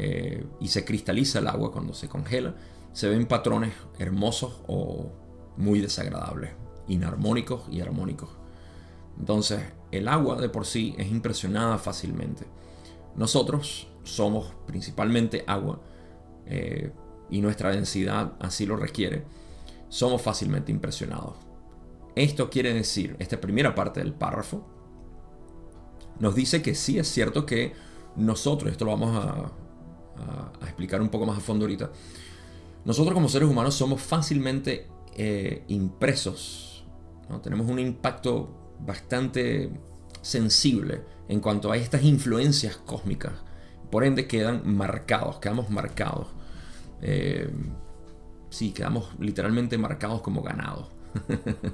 eh, 0.00 0.46
y 0.60 0.68
se 0.68 0.84
cristaliza 0.84 1.40
el 1.40 1.48
agua 1.48 1.72
cuando 1.72 1.92
se 1.92 2.08
congela, 2.08 2.54
se 2.92 3.08
ven 3.08 3.26
patrones 3.26 3.72
hermosos 3.98 4.60
o 4.68 5.10
muy 5.56 5.80
desagradables, 5.80 6.52
inarmónicos 6.86 7.62
y 7.68 7.80
armónicos. 7.80 8.30
Entonces, 9.18 9.60
el 9.90 10.06
agua 10.06 10.40
de 10.40 10.48
por 10.50 10.66
sí 10.66 10.94
es 10.98 11.08
impresionada 11.08 11.78
fácilmente. 11.78 12.46
Nosotros 13.16 13.88
somos 14.04 14.54
principalmente 14.68 15.42
agua 15.48 15.80
eh, 16.46 16.92
y 17.28 17.40
nuestra 17.40 17.72
densidad 17.72 18.34
así 18.38 18.66
lo 18.66 18.76
requiere. 18.76 19.24
Somos 19.88 20.22
fácilmente 20.22 20.70
impresionados. 20.70 21.34
Esto 22.14 22.50
quiere 22.50 22.72
decir, 22.72 23.16
esta 23.18 23.40
primera 23.40 23.74
parte 23.74 23.98
del 23.98 24.14
párrafo, 24.14 24.64
nos 26.20 26.36
dice 26.36 26.62
que 26.62 26.76
sí 26.76 27.00
es 27.00 27.08
cierto 27.08 27.44
que 27.44 27.72
nosotros, 28.14 28.70
esto 28.70 28.84
lo 28.84 28.92
vamos 28.92 29.16
a, 29.16 29.52
explicar 30.62 31.00
un 31.00 31.08
poco 31.08 31.26
más 31.26 31.38
a 31.38 31.40
fondo 31.40 31.64
ahorita, 31.64 31.90
nosotros 32.84 33.14
como 33.14 33.28
seres 33.28 33.48
humanos 33.48 33.74
somos 33.74 34.00
fácilmente 34.00 34.86
eh, 35.16 35.64
impresos, 35.68 36.84
tenemos 37.42 37.68
un 37.68 37.78
impacto 37.78 38.76
bastante 38.80 39.70
sensible 40.22 41.02
en 41.28 41.40
cuanto 41.40 41.70
a 41.70 41.76
estas 41.76 42.02
influencias 42.04 42.76
cósmicas. 42.76 43.32
Por 43.90 44.04
ende 44.04 44.26
quedan 44.26 44.76
marcados, 44.76 45.38
quedamos 45.38 45.70
marcados. 45.70 46.28
Eh, 47.02 47.50
sí, 48.50 48.72
quedamos 48.72 49.10
literalmente 49.18 49.78
marcados 49.78 50.22
como 50.22 50.42
ganados. 50.42 50.88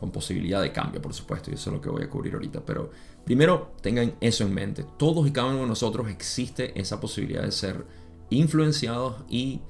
con 0.00 0.10
posibilidad 0.10 0.62
de 0.62 0.72
cambio, 0.72 1.02
por 1.02 1.12
supuesto, 1.12 1.50
y 1.50 1.54
eso 1.54 1.68
es 1.68 1.76
lo 1.76 1.82
que 1.82 1.90
voy 1.90 2.02
a 2.02 2.08
cubrir 2.08 2.32
ahorita. 2.32 2.62
Pero 2.64 2.90
primero 3.24 3.72
tengan 3.80 4.14
eso 4.20 4.44
en 4.44 4.54
mente. 4.54 4.84
Todos 4.98 5.26
y 5.26 5.32
cada 5.32 5.48
uno 5.48 5.60
de 5.62 5.66
nosotros 5.66 6.08
existe 6.08 6.78
esa 6.78 7.00
posibilidad 7.00 7.42
de 7.42 7.52
ser 7.52 7.86
influenciados 8.30 9.22
y 9.28 9.60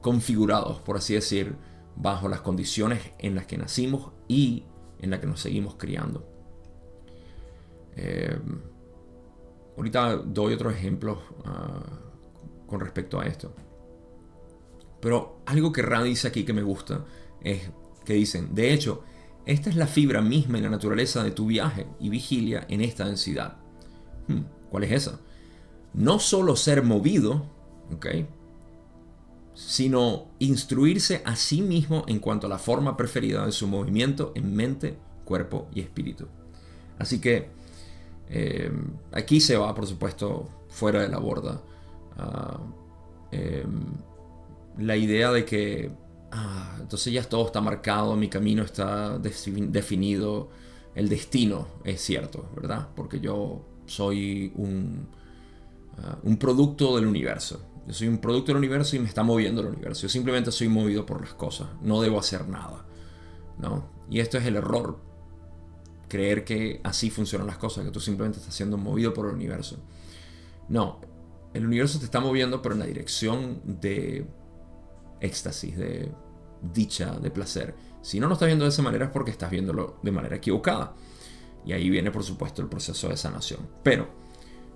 configurados, 0.00 0.80
por 0.80 0.96
así 0.96 1.14
decir, 1.14 1.56
bajo 1.96 2.28
las 2.28 2.40
condiciones 2.40 3.00
en 3.18 3.34
las 3.34 3.46
que 3.46 3.58
nacimos 3.58 4.12
y 4.28 4.64
en 5.00 5.10
las 5.10 5.20
que 5.20 5.26
nos 5.26 5.40
seguimos 5.40 5.74
criando. 5.74 6.26
Eh, 7.96 8.38
ahorita 9.76 10.16
doy 10.16 10.54
otro 10.54 10.70
ejemplo 10.70 11.20
ah, 11.44 11.82
con 12.66 12.80
respecto 12.80 13.20
a 13.20 13.26
esto. 13.26 13.52
Pero 15.00 15.40
algo 15.46 15.72
que 15.72 15.82
Ra 15.82 16.02
dice 16.02 16.28
aquí 16.28 16.44
que 16.44 16.52
me 16.52 16.62
gusta 16.62 17.04
es 17.42 17.70
que 18.04 18.14
dicen, 18.14 18.54
de 18.54 18.72
hecho, 18.72 19.02
esta 19.46 19.70
es 19.70 19.76
la 19.76 19.86
fibra 19.86 20.20
misma 20.20 20.58
en 20.58 20.64
la 20.64 20.70
naturaleza 20.70 21.24
de 21.24 21.30
tu 21.30 21.46
viaje 21.46 21.86
y 21.98 22.08
vigilia 22.08 22.66
en 22.68 22.80
esta 22.80 23.06
densidad. 23.06 23.56
Hmm, 24.28 24.42
¿Cuál 24.70 24.84
es 24.84 24.92
esa? 24.92 25.20
No 25.94 26.18
solo 26.18 26.56
ser 26.56 26.82
movido, 26.82 27.46
¿ok? 27.94 28.06
sino 29.54 30.28
instruirse 30.38 31.22
a 31.24 31.36
sí 31.36 31.60
mismo 31.60 32.04
en 32.06 32.18
cuanto 32.18 32.46
a 32.46 32.50
la 32.50 32.58
forma 32.58 32.96
preferida 32.96 33.44
de 33.44 33.52
su 33.52 33.68
movimiento 33.68 34.32
en 34.34 34.54
mente, 34.54 34.96
cuerpo 35.24 35.68
y 35.74 35.80
espíritu. 35.80 36.28
Así 36.98 37.20
que 37.20 37.50
eh, 38.30 38.72
aquí 39.12 39.40
se 39.40 39.56
va, 39.56 39.74
por 39.74 39.86
supuesto, 39.86 40.48
fuera 40.68 41.02
de 41.02 41.08
la 41.08 41.18
borda. 41.18 41.60
Em, 43.32 43.84
la 44.78 44.96
idea 44.96 45.30
de 45.30 45.44
que 45.44 45.90
ah, 46.32 46.76
entonces 46.80 47.12
ya 47.12 47.22
todo 47.22 47.46
está 47.46 47.60
marcado, 47.60 48.16
mi 48.16 48.28
camino 48.28 48.62
está 48.62 49.18
definido, 49.18 50.50
el 50.94 51.08
destino 51.08 51.68
es 51.84 52.00
cierto, 52.00 52.50
¿verdad? 52.54 52.88
Porque 52.94 53.20
yo 53.20 53.64
soy 53.86 54.52
un, 54.56 55.08
ah, 55.98 56.18
un 56.22 56.36
producto 56.36 56.96
del 56.96 57.06
universo. 57.06 57.66
Yo 57.86 57.94
soy 57.94 58.08
un 58.08 58.18
producto 58.18 58.52
del 58.52 58.58
universo 58.58 58.96
y 58.96 58.98
me 58.98 59.08
está 59.08 59.22
moviendo 59.22 59.62
el 59.62 59.68
universo. 59.68 60.02
Yo 60.02 60.08
simplemente 60.08 60.52
soy 60.52 60.68
movido 60.68 61.06
por 61.06 61.20
las 61.20 61.34
cosas. 61.34 61.68
No 61.82 62.00
debo 62.00 62.18
hacer 62.18 62.46
nada. 62.48 62.84
¿no? 63.60 63.84
Y 64.10 64.20
esto 64.20 64.38
es 64.38 64.46
el 64.46 64.56
error. 64.56 64.98
Creer 66.08 66.44
que 66.44 66.80
así 66.82 67.10
funcionan 67.10 67.46
las 67.46 67.58
cosas, 67.58 67.84
que 67.84 67.90
tú 67.90 68.00
simplemente 68.00 68.38
estás 68.38 68.54
siendo 68.54 68.76
movido 68.76 69.14
por 69.14 69.28
el 69.28 69.34
universo. 69.34 69.78
No, 70.68 71.00
el 71.54 71.66
universo 71.66 71.98
te 71.98 72.04
está 72.04 72.20
moviendo, 72.20 72.62
pero 72.62 72.74
en 72.74 72.80
la 72.80 72.86
dirección 72.86 73.60
de 73.64 74.26
éxtasis, 75.20 75.76
de 75.76 76.10
dicha, 76.62 77.18
de 77.18 77.30
placer. 77.30 77.74
Si 78.02 78.20
no 78.20 78.28
lo 78.28 78.34
estás 78.34 78.46
viendo 78.46 78.64
de 78.64 78.70
esa 78.70 78.82
manera 78.82 79.06
es 79.06 79.10
porque 79.10 79.30
estás 79.30 79.50
viéndolo 79.50 79.98
de 80.02 80.12
manera 80.12 80.36
equivocada. 80.36 80.94
Y 81.64 81.72
ahí 81.72 81.90
viene, 81.90 82.10
por 82.10 82.24
supuesto, 82.24 82.62
el 82.62 82.68
proceso 82.68 83.08
de 83.08 83.16
sanación. 83.16 83.60
Pero 83.82 84.08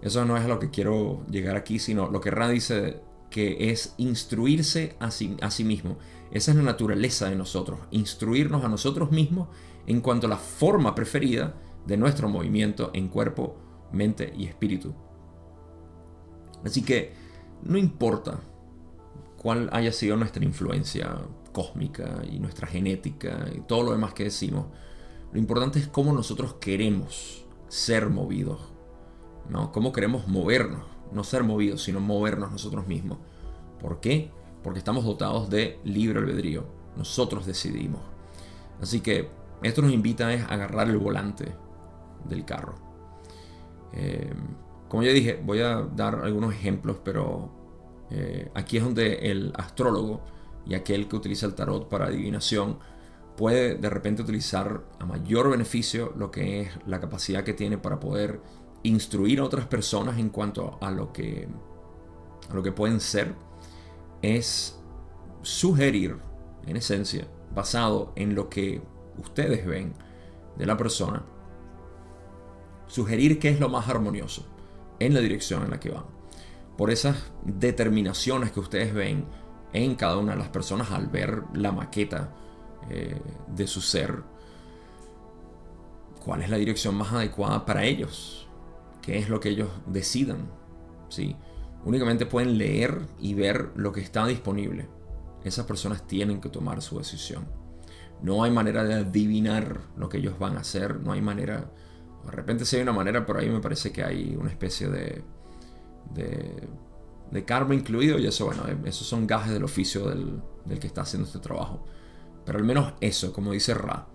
eso 0.03 0.25
no 0.25 0.37
es 0.37 0.45
a 0.45 0.49
lo 0.49 0.59
que 0.59 0.71
quiero 0.71 1.25
llegar 1.31 1.57
aquí, 1.57 1.79
sino 1.79 2.11
lo 2.11 2.21
que 2.21 2.31
Ra 2.31 2.49
dice 2.49 3.01
que 3.31 3.71
es 3.71 3.95
instruirse 3.97 4.97
a 5.01 5.11
sí, 5.11 5.37
a 5.41 5.51
sí 5.51 5.65
mismo. 5.65 5.97
Esa 6.31 6.51
es 6.51 6.57
la 6.57 6.63
naturaleza 6.63 7.29
de 7.29 7.37
nosotros, 7.37 7.81
instruirnos 7.91 8.65
a 8.65 8.69
nosotros 8.69 9.11
mismos 9.11 9.49
en 9.87 10.01
cuanto 10.01 10.27
a 10.27 10.31
la 10.31 10.37
forma 10.37 10.95
preferida 10.95 11.55
de 11.87 11.97
nuestro 11.97 12.29
movimiento 12.29 12.91
en 12.95 13.09
cuerpo, 13.09 13.57
mente 13.93 14.33
y 14.37 14.47
espíritu. 14.47 14.95
Así 16.65 16.83
que 16.83 17.13
no 17.63 17.79
importa 17.79 18.41
cuál 19.45 19.69
haya 19.73 19.93
sido 19.93 20.17
nuestra 20.17 20.43
influencia 20.43 21.19
cósmica 21.53 22.23
y 22.33 22.39
nuestra 22.39 22.67
genética 22.67 23.47
y 23.55 23.61
todo 23.61 23.83
lo 23.83 23.93
demás 23.93 24.15
que 24.15 24.25
decimos. 24.25 24.69
Lo 25.35 25.39
importante 25.39 25.79
es 25.79 25.87
cómo 25.87 26.15
nosotros 26.15 26.55
queremos 26.55 27.45
ser 27.69 28.09
movidos, 28.09 28.73
¿no? 29.51 29.71
Cómo 29.71 29.93
queremos 29.93 30.29
movernos, 30.29 30.85
no 31.13 31.25
ser 31.25 31.43
movidos, 31.43 31.83
sino 31.83 32.01
movernos 32.01 32.53
nosotros 32.53 32.87
mismos. 32.87 33.19
¿Por 33.83 34.01
qué? 34.01 34.31
Porque 34.63 34.79
estamos 34.79 35.05
dotados 35.05 35.51
de 35.51 35.79
libre 35.85 36.21
albedrío. 36.21 36.65
Nosotros 36.97 37.45
decidimos. 37.45 38.01
Así 38.81 39.01
que 39.01 39.29
esto 39.63 39.83
nos 39.83 39.93
invita 39.93 40.27
a 40.27 40.33
agarrar 40.47 40.89
el 40.89 40.97
volante 40.97 41.55
del 42.31 42.47
carro. 42.47 42.77
Eh, 43.93 44.33
como 44.89 45.03
ya 45.03 45.13
dije, 45.13 45.39
voy 45.45 45.61
a 45.61 45.83
dar 45.83 46.15
algunos 46.25 46.55
ejemplos, 46.55 46.97
pero 47.05 47.64
eh, 48.11 48.51
aquí 48.55 48.77
es 48.77 48.85
donde 48.85 49.31
el 49.31 49.53
astrólogo 49.57 50.23
y 50.67 50.75
aquel 50.75 51.09
que 51.09 51.17
utiliza 51.17 51.47
el 51.47 51.55
tarot 51.55 51.89
para 51.89 52.07
adivinación 52.07 52.79
puede 53.37 53.75
de 53.75 53.91
repente 53.91 54.23
utilizar 54.23 54.85
a 54.99 55.07
mayor 55.07 55.51
beneficio 55.51 56.13
lo 56.17 56.31
que 56.31 56.63
es 56.63 56.71
la 56.87 57.01
capacidad 57.01 57.45
que 57.45 57.55
tiene 57.55 57.79
para 57.79 57.99
poder 57.99 58.41
instruir 58.83 59.41
a 59.41 59.45
otras 59.45 59.67
personas 59.67 60.19
en 60.19 60.29
cuanto 60.29 60.79
a 60.81 60.91
lo 60.91 61.13
que, 61.13 61.49
a 62.51 62.55
lo 62.55 62.63
que 62.63 62.73
pueden 62.73 63.01
ser, 63.01 63.35
es 64.23 64.79
sugerir, 65.43 66.19
en 66.67 66.77
esencia, 66.77 67.27
basado 67.55 68.13
en 68.17 68.35
lo 68.35 68.49
que 68.49 68.81
ustedes 69.19 69.67
ven 69.67 69.95
de 70.57 70.67
la 70.67 70.77
persona, 70.77 71.25
sugerir 72.87 73.39
qué 73.39 73.49
es 73.49 73.61
lo 73.61 73.69
más 73.69 73.89
armonioso 73.89 74.47
en 74.99 75.15
la 75.15 75.21
dirección 75.21 75.65
en 75.65 75.71
la 75.71 75.81
que 75.81 75.91
van 75.91 76.14
por 76.77 76.91
esas 76.91 77.17
determinaciones 77.45 78.53
que 78.53 78.61
ustedes 78.61 78.93
ven 78.93 79.27
en 79.73 79.95
cada 79.95 80.19
una 80.19 80.33
de 80.33 80.39
las 80.39 80.49
personas 80.49 80.91
al 80.91 81.09
ver 81.09 81.43
la 81.55 81.73
maqueta 81.73 82.31
eh, 82.91 83.21
de 83.49 83.67
su 83.67 83.81
ser, 83.81 84.23
cuál 86.25 86.43
es 86.43 86.51
la 86.51 86.57
dirección 86.57 86.95
más 86.95 87.13
adecuada 87.13 87.65
para 87.65 87.85
ellos, 87.85 88.49
qué 89.03 89.19
es 89.19 89.29
lo 89.29 89.41
que 89.41 89.51
ellos 89.51 89.69
decidan. 89.87 90.49
¿sí? 91.09 91.37
Únicamente 91.85 92.27
pueden 92.27 92.57
leer 92.57 93.03
y 93.21 93.35
ver 93.35 93.71
lo 93.77 93.93
que 93.93 94.01
está 94.01 94.27
disponible. 94.27 94.89
Esas 95.45 95.67
personas 95.67 96.07
tienen 96.07 96.41
que 96.41 96.49
tomar 96.49 96.81
su 96.81 96.99
decisión. 96.99 97.47
No 98.23 98.43
hay 98.43 98.51
manera 98.51 98.85
de 98.85 98.95
adivinar 98.95 99.81
lo 99.97 100.09
que 100.09 100.19
ellos 100.19 100.39
van 100.39 100.57
a 100.57 100.61
hacer, 100.61 101.01
no 101.01 101.13
hay 101.13 101.21
manera, 101.21 101.71
de 102.25 102.31
repente 102.31 102.65
sí 102.65 102.77
hay 102.77 102.83
una 102.83 102.93
manera, 102.93 103.27
pero 103.27 103.41
ahí 103.41 103.51
me 103.51 103.61
parece 103.61 103.93
que 103.93 104.03
hay 104.03 104.35
una 104.37 104.49
especie 104.49 104.89
de, 104.89 105.23
de, 106.13 106.69
de 107.31 107.45
karma 107.45 107.75
incluido 107.75 108.19
y 108.19 108.27
eso, 108.27 108.47
bueno, 108.47 108.65
esos 108.85 109.07
son 109.07 109.27
gajes 109.27 109.53
del 109.53 109.65
oficio 109.65 110.09
del, 110.09 110.43
del 110.65 110.79
que 110.79 110.87
está 110.87 111.03
haciendo 111.03 111.27
este 111.27 111.39
trabajo. 111.39 111.85
Pero 112.45 112.59
al 112.59 112.65
menos 112.65 112.95
eso, 113.01 113.33
como 113.33 113.53
dice 113.53 113.75
Ra. 113.75 114.07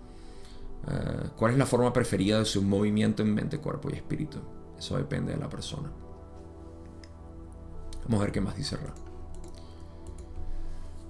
Eh, 0.88 1.30
¿Cuál 1.36 1.52
es 1.52 1.58
la 1.58 1.66
forma 1.66 1.92
preferida 1.92 2.38
de 2.38 2.44
su 2.44 2.62
movimiento 2.62 3.22
en 3.22 3.34
mente, 3.34 3.58
cuerpo 3.58 3.90
y 3.90 3.94
espíritu? 3.94 4.38
Eso 4.78 4.96
depende 4.96 5.32
de 5.32 5.38
la 5.38 5.48
persona. 5.48 5.90
Vamos 8.04 8.20
a 8.20 8.24
ver 8.24 8.32
qué 8.32 8.40
más 8.40 8.56
dice 8.56 8.76
Ra. 8.76 8.94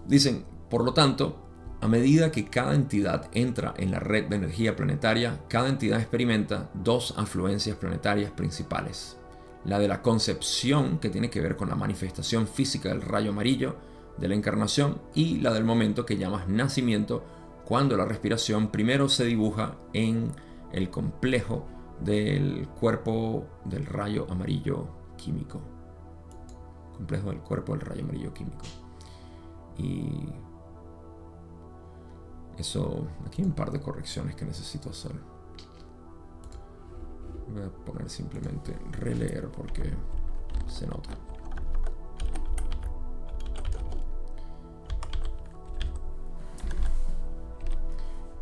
Dicen, 0.07 0.45
por 0.69 0.85
lo 0.85 0.93
tanto, 0.93 1.47
a 1.81 1.89
medida 1.89 2.33
que 2.33 2.47
cada 2.47 2.75
entidad 2.75 3.31
entra 3.33 3.75
en 3.77 3.91
la 3.91 4.01
red 4.01 4.29
de 4.29 4.37
energía 4.37 4.75
planetaria, 4.75 5.41
cada 5.49 5.69
entidad 5.69 6.01
experimenta 6.01 6.71
dos 6.75 7.15
afluencias 7.17 7.77
planetarias 7.77 8.33
principales. 8.33 9.17
La 9.65 9.79
de 9.79 9.89
la 9.89 10.03
concepción, 10.03 10.99
que 10.99 11.11
tiene 11.11 11.31
que 11.31 11.41
ver 11.41 11.57
con 11.57 11.69
la 11.69 11.77
manifestación 11.77 12.47
física 12.47 12.89
del 12.89 13.03
rayo 13.03 13.31
amarillo, 13.31 13.77
de 14.17 14.29
la 14.29 14.35
encarnación 14.35 15.01
y 15.15 15.39
la 15.39 15.53
del 15.53 15.65
momento 15.65 16.07
que 16.07 16.17
llamas 16.17 16.49
nacimiento, 16.49 17.25
cuando 17.65 17.97
la 17.97 18.05
respiración 18.05 18.69
primero 18.69 19.09
se 19.09 19.25
dibuja 19.25 19.77
en 19.93 20.33
el 20.73 20.91
complejo 20.91 21.67
del 22.01 22.69
cuerpo 22.69 23.47
del 23.65 23.87
rayo 23.87 24.27
amarillo 24.31 24.89
químico. 25.17 25.61
Complejo 26.97 27.31
del 27.31 27.41
cuerpo 27.41 27.73
del 27.73 27.83
rayo 27.83 28.05
amarillo 28.05 28.35
químico. 28.35 28.65
Y 29.79 30.29
eso, 32.59 33.07
aquí 33.27 33.43
hay 33.43 33.49
un 33.49 33.55
par 33.55 33.71
de 33.71 33.81
correcciones 33.81 34.35
que 34.35 34.45
necesito 34.45 34.91
hacer. 34.91 35.13
Voy 37.53 37.63
a 37.63 37.85
poner 37.85 38.09
simplemente 38.09 38.77
releer 38.93 39.49
porque 39.49 39.83
se 40.67 40.87
nota. 40.87 41.11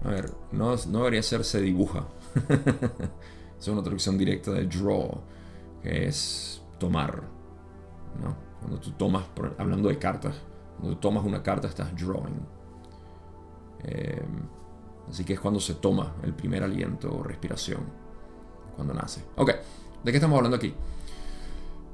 A 0.05 0.09
ver, 0.11 0.31
no, 0.53 0.75
no 0.89 0.99
debería 0.99 1.23
ser 1.23 1.45
se 1.45 1.61
dibuja. 1.61 2.07
es 3.59 3.69
una 3.69 3.83
traducción 3.83 4.17
directa 4.17 4.53
de 4.53 4.67
draw, 4.67 5.21
que 5.83 6.07
es 6.07 6.63
tomar. 6.79 7.23
¿no? 8.23 8.37
Cuando 8.61 8.79
tú 8.79 8.93
tomas, 8.93 9.25
hablando 9.59 9.89
de 9.89 9.99
cartas, 9.99 10.37
cuando 10.79 10.97
tú 10.97 11.01
tomas 11.01 11.25
una 11.25 11.43
carta 11.43 11.69
estás 11.69 11.95
drawing. 11.95 12.41
Em, 13.81 14.49
así 15.09 15.25
que 15.25 15.35
es 15.35 15.41
cuando 15.41 15.61
se 15.61 15.75
toma 15.75 16.15
el 16.23 16.35
primer 16.35 16.63
aliento 16.63 17.15
o 17.15 17.23
respiración, 17.23 17.81
cuando 18.79 18.95
nace. 18.95 19.23
Ok, 19.35 19.51
¿de 20.05 20.13
qué 20.13 20.19
estamos 20.19 20.37
hablando 20.37 20.57
aquí? 20.57 20.73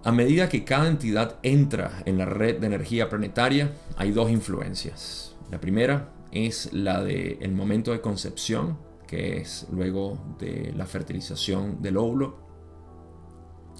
A 0.04 0.12
medida 0.12 0.50
que 0.50 0.64
cada 0.64 0.86
entidad 0.86 1.38
entra 1.42 2.02
en 2.04 2.18
la 2.18 2.26
red 2.26 2.60
de 2.60 2.66
energía 2.66 3.08
planetaria, 3.08 3.72
hay 3.96 4.12
dos 4.12 4.30
influencias. 4.30 5.34
La 5.50 5.58
primera 5.58 6.12
es 6.30 6.74
la 6.74 7.02
del 7.02 7.38
el 7.40 7.52
momento 7.52 7.90
de 7.92 8.02
concepción, 8.02 8.76
que 9.06 9.38
es 9.38 9.66
luego 9.72 10.36
de 10.38 10.74
la 10.76 10.84
fertilización 10.84 11.80
del 11.80 11.96
óvulo. 11.96 12.36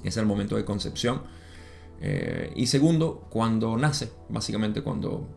Es 0.03 0.17
el 0.17 0.25
momento 0.25 0.57
de 0.57 0.65
concepción. 0.65 1.25
Eh, 2.01 2.55
y 2.57 2.69
segundo, 2.69 3.27
cuando 3.29 3.77
nace, 3.77 4.11
básicamente 4.31 4.81
cuando 4.81 5.29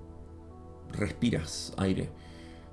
respiras 0.94 1.74
aire. 1.78 2.10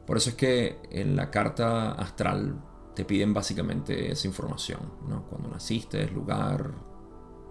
Por 0.06 0.18
eso 0.18 0.30
es 0.30 0.36
que 0.36 0.78
en 0.92 1.16
la 1.16 1.32
carta 1.32 1.90
astral 1.92 2.62
te 2.94 3.04
piden 3.04 3.34
básicamente 3.34 4.12
esa 4.12 4.26
información, 4.26 4.80
¿no? 5.08 5.24
Cuando 5.24 5.48
naciste, 5.48 6.02
el 6.02 6.14
lugar, 6.14 6.72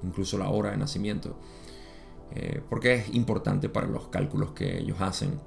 incluso 0.03 0.37
la 0.37 0.49
hora 0.49 0.71
de 0.71 0.77
nacimiento. 0.77 1.37
Eh, 2.31 2.61
porque 2.69 2.95
es 2.95 3.13
importante 3.13 3.69
para 3.69 3.87
los 3.87 4.07
cálculos 4.07 4.51
que 4.51 4.79
ellos 4.79 4.99
hacen 5.01 5.39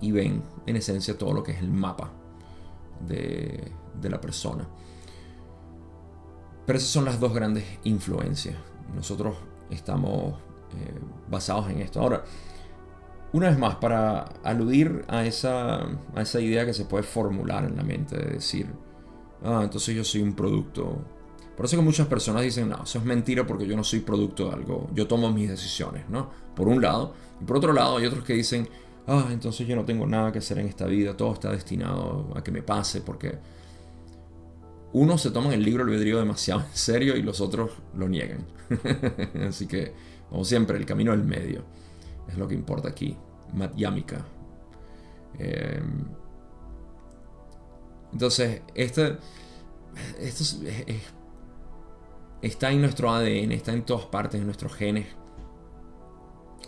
y 0.00 0.12
ven 0.12 0.42
en 0.66 0.76
esencia 0.76 1.18
todo 1.18 1.34
lo 1.34 1.42
que 1.42 1.52
es 1.52 1.58
el 1.58 1.70
mapa 1.70 2.10
de, 3.06 3.72
la 4.02 4.20
persona. 4.20 4.66
Pero 6.64 6.78
esas 6.78 6.90
son 6.90 7.04
las 7.04 7.18
dos 7.20 7.34
grandes 7.34 7.64
influencias. 7.84 8.56
Nosotros 8.94 9.36
estamos 9.70 10.34
eh, 10.76 10.98
basados 11.28 11.68
en 11.68 11.80
esto. 11.80 12.00
Ahora, 12.00 12.24
una 13.32 13.48
vez 13.48 13.58
más, 13.58 13.76
para 13.76 14.20
aludir 14.44 15.04
a 15.08 15.24
esa, 15.26 15.82
a 16.14 16.22
esa 16.22 16.40
idea 16.40 16.64
que 16.64 16.72
se 16.72 16.84
puede 16.84 17.02
formular 17.02 17.64
en 17.64 17.76
la 17.76 17.82
mente 17.82 18.16
de 18.16 18.30
decir, 18.34 18.72
ah, 19.44 19.60
entonces 19.62 19.94
yo 19.94 20.04
soy 20.04 20.22
un 20.22 20.34
producto. 20.34 20.98
Por 21.56 21.66
eso 21.66 21.76
que 21.76 21.82
muchas 21.82 22.06
personas 22.06 22.42
dicen, 22.42 22.68
no, 22.68 22.82
eso 22.82 22.98
es 22.98 23.04
mentira 23.04 23.46
porque 23.46 23.66
yo 23.66 23.76
no 23.76 23.82
soy 23.82 24.00
producto 24.00 24.48
de 24.48 24.54
algo, 24.54 24.88
yo 24.94 25.06
tomo 25.06 25.30
mis 25.32 25.48
decisiones, 25.48 26.08
¿no? 26.08 26.30
Por 26.54 26.68
un 26.68 26.80
lado. 26.80 27.14
Y 27.40 27.44
por 27.44 27.56
otro 27.56 27.72
lado, 27.72 27.96
hay 27.96 28.06
otros 28.06 28.24
que 28.24 28.34
dicen, 28.34 28.68
ah, 29.06 29.28
entonces 29.30 29.66
yo 29.66 29.74
no 29.74 29.84
tengo 29.84 30.06
nada 30.06 30.30
que 30.30 30.38
hacer 30.38 30.58
en 30.58 30.68
esta 30.68 30.86
vida, 30.86 31.16
todo 31.16 31.32
está 31.32 31.50
destinado 31.50 32.32
a 32.36 32.44
que 32.44 32.52
me 32.52 32.62
pase, 32.62 33.00
porque 33.00 33.38
unos 34.92 35.20
se 35.20 35.30
toman 35.30 35.52
el 35.52 35.62
libro 35.62 35.82
albedrío 35.82 36.18
demasiado 36.18 36.60
en 36.60 36.74
serio 36.76 37.16
y 37.16 37.22
los 37.22 37.40
otros 37.40 37.72
lo 37.96 38.08
niegan. 38.08 38.46
Así 39.48 39.66
que, 39.66 39.92
como 40.30 40.44
siempre, 40.44 40.78
el 40.78 40.86
camino 40.86 41.10
del 41.10 41.24
medio 41.24 41.64
es 42.28 42.38
lo 42.38 42.46
que 42.46 42.54
importa 42.54 42.88
aquí. 42.88 43.16
Matyamika. 43.54 44.24
Em, 45.38 46.04
entonces, 48.12 48.62
esto 48.74 49.16
está 52.42 52.70
en 52.70 52.80
nuestro 52.80 53.10
ADN, 53.10 53.52
está 53.52 53.72
en 53.72 53.82
todas 53.84 54.06
partes, 54.06 54.40
en 54.40 54.46
nuestros 54.46 54.74
genes 54.74 55.06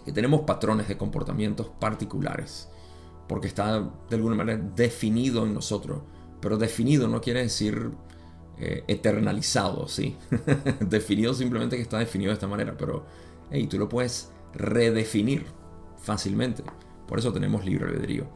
que 0.04 0.12
tenemos 0.12 0.42
patrones 0.42 0.88
de 0.88 0.96
comportamientos 0.96 1.68
particulares, 1.78 2.68
porque 3.28 3.48
está 3.48 3.80
de 4.08 4.16
alguna 4.16 4.34
manera 4.34 4.58
definido 4.74 5.44
en 5.44 5.54
nosotros, 5.54 6.02
pero 6.40 6.56
definido 6.56 7.06
no 7.08 7.20
quiere 7.20 7.42
decir 7.42 7.90
eh, 8.58 8.84
eternalizado, 8.88 9.88
¿sí? 9.88 10.16
definido 10.80 11.34
simplemente 11.34 11.76
que 11.76 11.82
está 11.82 11.98
definido 11.98 12.30
de 12.30 12.34
esta 12.34 12.48
manera, 12.48 12.76
pero 12.76 13.04
hey, 13.50 13.66
tú 13.66 13.78
lo 13.78 13.88
puedes 13.88 14.30
redefinir 14.54 15.46
fácilmente, 16.02 16.62
por 17.06 17.18
eso 17.18 17.32
tenemos 17.32 17.64
libre 17.64 17.86
albedrío. 17.86 18.26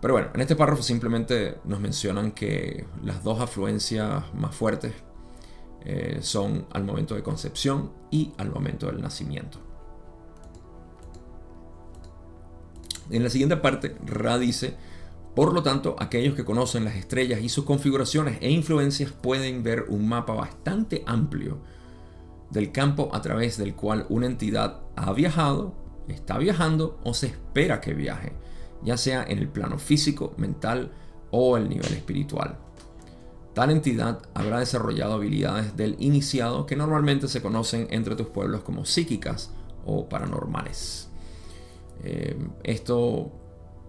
Pero 0.00 0.14
bueno, 0.14 0.28
en 0.34 0.40
este 0.40 0.56
párrafo 0.56 0.82
simplemente 0.82 1.58
nos 1.64 1.80
mencionan 1.80 2.32
que 2.32 2.86
las 3.02 3.22
dos 3.22 3.40
afluencias 3.40 4.24
más 4.34 4.54
fuertes 4.54 4.94
eh, 5.84 6.18
son 6.22 6.66
al 6.72 6.84
momento 6.84 7.14
de 7.14 7.22
concepción 7.22 7.92
y 8.10 8.32
al 8.38 8.50
momento 8.50 8.86
del 8.86 9.00
nacimiento. 9.00 9.58
En 13.10 13.24
la 13.24 13.30
siguiente 13.30 13.56
parte, 13.56 13.96
Ra 14.06 14.38
dice, 14.38 14.74
por 15.34 15.52
lo 15.52 15.62
tanto, 15.62 15.96
aquellos 15.98 16.34
que 16.34 16.44
conocen 16.44 16.84
las 16.84 16.96
estrellas 16.96 17.40
y 17.40 17.48
sus 17.48 17.64
configuraciones 17.64 18.38
e 18.40 18.50
influencias 18.50 19.12
pueden 19.12 19.62
ver 19.62 19.86
un 19.88 20.08
mapa 20.08 20.32
bastante 20.32 21.02
amplio 21.06 21.58
del 22.50 22.72
campo 22.72 23.10
a 23.12 23.20
través 23.22 23.56
del 23.56 23.74
cual 23.74 24.06
una 24.08 24.26
entidad 24.26 24.80
ha 24.96 25.12
viajado, 25.12 25.74
está 26.08 26.38
viajando 26.38 27.00
o 27.04 27.14
se 27.14 27.28
espera 27.28 27.80
que 27.80 27.94
viaje, 27.94 28.32
ya 28.82 28.96
sea 28.96 29.22
en 29.24 29.38
el 29.38 29.48
plano 29.48 29.78
físico, 29.78 30.34
mental 30.36 30.92
o 31.30 31.56
el 31.56 31.68
nivel 31.68 31.92
espiritual. 31.92 32.58
Tal 33.54 33.70
entidad 33.70 34.22
habrá 34.34 34.60
desarrollado 34.60 35.14
habilidades 35.14 35.76
del 35.76 35.96
iniciado 35.98 36.66
que 36.66 36.76
normalmente 36.76 37.26
se 37.28 37.42
conocen 37.42 37.88
entre 37.90 38.14
tus 38.14 38.28
pueblos 38.28 38.62
como 38.62 38.84
psíquicas 38.84 39.52
o 39.84 40.08
paranormales. 40.08 41.10
Eh, 42.02 42.38
esto 42.62 43.32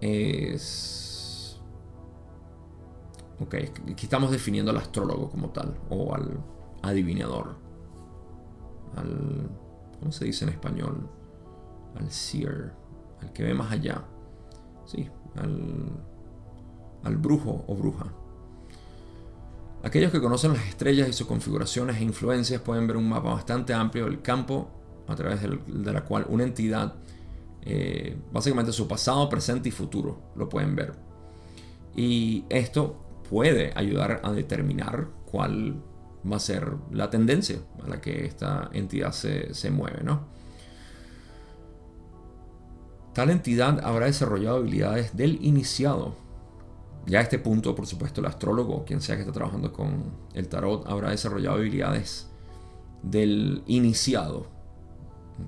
es... 0.00 1.60
Ok, 3.38 3.54
aquí 3.90 4.04
estamos 4.04 4.30
definiendo 4.30 4.70
al 4.70 4.76
astrólogo 4.76 5.30
como 5.30 5.50
tal, 5.50 5.78
o 5.90 6.14
al 6.14 6.40
adivinador. 6.82 7.56
Al... 8.96 9.50
¿Cómo 9.98 10.12
se 10.12 10.24
dice 10.24 10.44
en 10.44 10.50
español? 10.50 11.08
Al 11.96 12.10
seer, 12.10 12.72
al 13.20 13.32
que 13.32 13.44
ve 13.44 13.54
más 13.54 13.70
allá. 13.70 14.04
Sí, 14.92 15.08
al, 15.36 15.90
al 17.02 17.16
brujo 17.16 17.64
o 17.66 17.74
bruja. 17.74 18.12
Aquellos 19.82 20.12
que 20.12 20.20
conocen 20.20 20.52
las 20.52 20.66
estrellas 20.66 21.08
y 21.08 21.14
sus 21.14 21.26
configuraciones 21.26 21.96
e 21.96 22.04
influencias 22.04 22.60
pueden 22.60 22.86
ver 22.86 22.98
un 22.98 23.08
mapa 23.08 23.32
bastante 23.32 23.72
amplio 23.72 24.04
del 24.04 24.20
campo 24.20 24.68
a 25.08 25.14
través 25.16 25.40
de 25.40 25.92
la 25.92 26.04
cual 26.04 26.26
una 26.28 26.44
entidad 26.44 26.94
eh, 27.62 28.18
básicamente 28.30 28.70
su 28.70 28.86
pasado, 28.86 29.28
presente 29.30 29.70
y 29.70 29.72
futuro 29.72 30.32
lo 30.36 30.46
pueden 30.50 30.76
ver. 30.76 30.92
Y 31.96 32.44
esto 32.50 33.22
puede 33.30 33.72
ayudar 33.74 34.20
a 34.22 34.30
determinar 34.32 35.08
cuál 35.24 35.82
va 36.30 36.36
a 36.36 36.40
ser 36.40 36.70
la 36.90 37.08
tendencia 37.08 37.60
a 37.82 37.88
la 37.88 37.98
que 38.00 38.26
esta 38.26 38.68
entidad 38.74 39.12
se, 39.12 39.54
se 39.54 39.70
mueve, 39.70 40.02
¿no? 40.04 40.26
Tal 43.12 43.30
entidad 43.30 43.84
habrá 43.84 44.06
desarrollado 44.06 44.56
habilidades 44.56 45.16
del 45.16 45.38
iniciado. 45.44 46.14
Ya 47.06 47.18
a 47.18 47.22
este 47.22 47.38
punto, 47.38 47.74
por 47.74 47.86
supuesto, 47.86 48.20
el 48.20 48.26
astrólogo, 48.26 48.84
quien 48.84 49.00
sea 49.00 49.16
que 49.16 49.22
esté 49.22 49.32
trabajando 49.32 49.72
con 49.72 50.04
el 50.34 50.48
tarot, 50.48 50.86
habrá 50.86 51.10
desarrollado 51.10 51.56
habilidades 51.56 52.28
del 53.02 53.62
iniciado, 53.66 54.46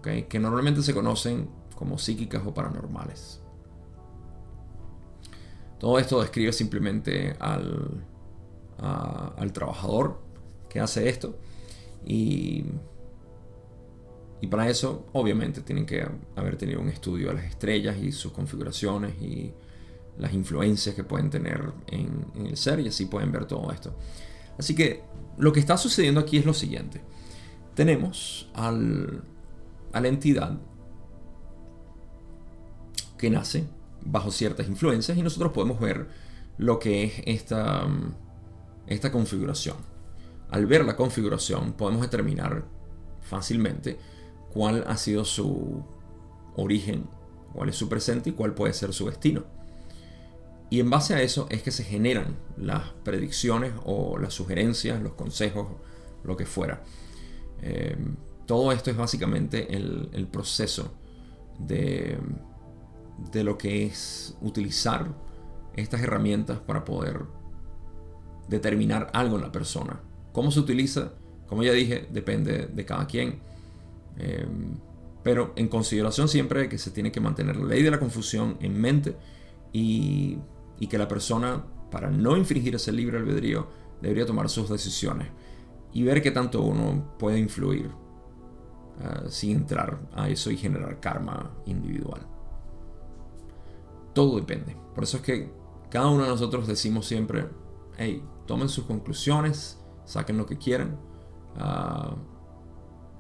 que 0.03 0.39
normalmente 0.41 0.83
se 0.83 0.93
conocen 0.93 1.49
como 1.77 1.97
psíquicas 1.99 2.43
o 2.45 2.53
paranormales. 2.53 3.41
Todo 5.79 5.99
esto 5.99 6.21
describe 6.21 6.53
simplemente 6.53 7.37
al, 7.39 8.05
al 8.79 9.53
trabajador 9.53 10.21
que 10.69 10.81
hace 10.81 11.09
esto 11.09 11.37
y, 12.05 12.65
y 14.45 14.47
para 14.47 14.69
eso 14.69 15.07
obviamente 15.15 15.63
tienen 15.63 15.87
que 15.87 16.07
haber 16.37 16.59
tenido 16.59 16.79
un 16.79 16.91
estudio 16.91 17.29
de 17.29 17.35
las 17.37 17.45
estrellas 17.47 17.97
y 17.97 18.13
sus 18.13 18.31
configuraciones 18.31 19.15
y 19.23 19.55
las 20.19 20.35
influencias 20.35 20.95
que 20.95 21.03
pueden 21.03 21.31
tener 21.31 21.73
en, 21.87 22.27
en 22.35 22.47
el 22.49 22.57
ser 22.59 22.79
y 22.81 22.89
así 22.89 23.07
pueden 23.07 23.33
ver 23.33 23.47
todo 23.47 23.73
esto. 23.73 23.97
Así 24.59 24.75
que 24.75 25.03
lo 25.39 25.51
que 25.51 25.61
está 25.61 25.79
sucediendo 25.79 26.21
aquí 26.21 26.37
es 26.37 26.45
lo 26.45 26.53
siguiente. 26.53 27.01
Tenemos 27.75 28.51
al, 28.53 29.25
a 29.95 30.01
la 30.03 30.09
entidad 30.09 30.59
que 33.17 33.31
nace 33.31 33.65
bajo 34.03 34.31
ciertas 34.31 34.69
influencias 34.69 35.17
y 35.17 35.23
nosotros 35.23 35.53
podemos 35.53 35.81
ver 35.81 36.07
lo 36.59 36.79
que 36.79 37.05
es 37.05 37.13
esta, 37.25 37.89
esta 38.89 39.11
configuración. 39.11 39.79
Al 40.51 40.67
ver 40.67 40.85
la 40.85 40.97
configuración 40.97 41.73
podemos 41.73 42.03
determinar 42.03 42.67
fácilmente 43.23 43.99
cuál 44.55 44.85
ha 44.87 44.97
sido 44.97 45.25
su 45.25 45.83
origen, 46.57 47.07
cuál 47.53 47.69
es 47.69 47.77
su 47.77 47.89
presente 47.89 48.31
y 48.31 48.33
cuál 48.33 48.55
puede 48.55 48.73
ser 48.73 48.93
su 48.93 49.07
destino. 49.07 49.45
Y 50.71 50.81
en 50.81 50.89
base 50.89 51.15
a 51.15 51.23
eso 51.23 51.47
es 51.51 51.63
que 51.63 51.71
se 51.71 51.85
generan 51.85 52.37
las 52.57 52.91
predicciones 53.05 53.75
o 53.85 54.17
las 54.19 54.33
sugerencias, 54.33 55.03
los 55.03 55.13
consejos, 55.13 55.67
lo 56.23 56.37
que 56.37 56.47
fuera. 56.47 56.83
Eh, 57.63 57.97
todo 58.47 58.73
esto 58.73 58.91
es 58.91 58.97
básicamente 58.97 59.75
el, 59.75 60.29
proceso 60.31 60.93
de, 61.59 62.19
de 63.33 63.45
lo 63.45 63.59
que 63.59 63.87
es 63.87 64.37
utilizar 64.41 65.15
estas 65.77 66.03
herramientas 66.03 66.59
para 66.61 66.85
poder 66.85 67.23
determinar 68.49 69.11
algo 69.13 69.37
en 69.37 69.43
la 69.43 69.53
persona. 69.53 70.01
¿Cómo 70.33 70.51
se 70.51 70.61
utiliza? 70.61 71.13
Como 71.47 71.63
ya 71.63 71.73
dije, 71.73 72.09
depende 72.11 72.67
de 72.67 72.85
cada 72.85 73.07
quien. 73.07 73.41
Eh, 74.19 74.47
pero 75.23 75.53
en 75.57 75.69
consideración 75.69 76.29
siempre 76.29 76.69
que 76.69 76.79
se 76.79 76.91
tiene 76.91 77.11
que 77.11 77.21
mantener 77.21 77.57
la 77.57 77.67
ley 77.67 77.83
de 77.83 77.91
la 77.91 77.99
confusión 77.99 78.57
en 78.61 78.79
mente 78.79 79.17
y, 79.73 80.39
y 80.79 80.87
que 80.87 80.99
la 80.99 81.09
persona, 81.09 81.65
para 81.91 82.11
no 82.11 82.37
infringir 82.37 82.75
ese 82.75 82.93
libre 82.93 83.19
albedrío, 83.19 83.67
debería 84.03 84.27
tomar 84.27 84.49
sus 84.51 84.69
decisiones 84.69 85.29
y 85.93 86.03
ver 86.03 86.21
qué 86.23 86.31
tanto 86.31 86.61
uno 86.63 87.17
puede 87.19 87.39
influir 87.39 87.87
uh, 87.87 89.29
sin 89.29 89.59
entrar 89.59 89.99
a 90.13 90.29
eso 90.29 90.51
y 90.51 90.57
generar 90.57 91.01
karma 91.01 91.53
individual. 91.67 92.21
Todo 94.13 94.37
depende. 94.37 94.77
Por 94.95 95.05
eso 95.05 95.17
es 95.19 95.23
que 95.23 95.53
cada 95.91 96.09
uno 96.09 96.25
de 96.25 96.29
nosotros 96.29 96.67
decimos 96.67 97.07
siempre, 97.07 97.49
hey, 97.97 98.23
tomen 98.47 98.69
sus 98.69 98.85
conclusiones, 98.85 99.81
saquen 100.05 100.37
lo 100.37 100.47
que 100.47 100.59
quieran. 100.59 100.99
Uh, 101.57 102.34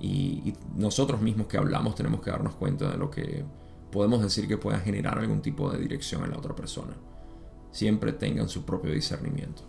y, 0.04 0.54
nosotros 0.76 1.20
mismos 1.20 1.46
que 1.46 1.56
hablamos 1.56 1.94
tenemos 1.94 2.20
que 2.20 2.30
darnos 2.30 2.54
cuenta 2.54 2.90
de 2.90 2.98
lo 2.98 3.10
que 3.10 3.44
podemos 3.90 4.22
decir 4.22 4.46
que 4.46 4.58
pueda 4.58 4.78
generar 4.78 5.18
algún 5.18 5.40
tipo 5.40 5.70
de 5.70 5.78
dirección 5.78 6.24
en 6.24 6.32
la 6.32 6.38
otra 6.38 6.54
persona. 6.54 6.94
Siempre 7.70 8.12
tengan 8.12 8.48
su 8.48 8.64
propio 8.64 8.92
discernimiento. 8.92 9.62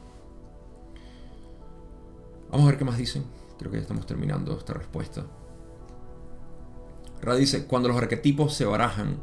Vamos 2.52 2.65
a 2.65 2.69
ver 2.69 2.78
qué 2.78 2.86
más 2.86 2.98
dicen. 2.98 3.24
Creo 3.58 3.71
que 3.71 3.78
ya 3.78 3.84
estamos 3.84 4.06
terminando 4.06 4.58
esta 4.58 4.74
respuesta. 4.74 5.26
Ra 7.21 7.36
dice, 7.36 7.65
cuando 7.65 7.88
los 7.88 7.98
arquetipos 7.98 8.54
se 8.54 8.65
barajan 8.65 9.21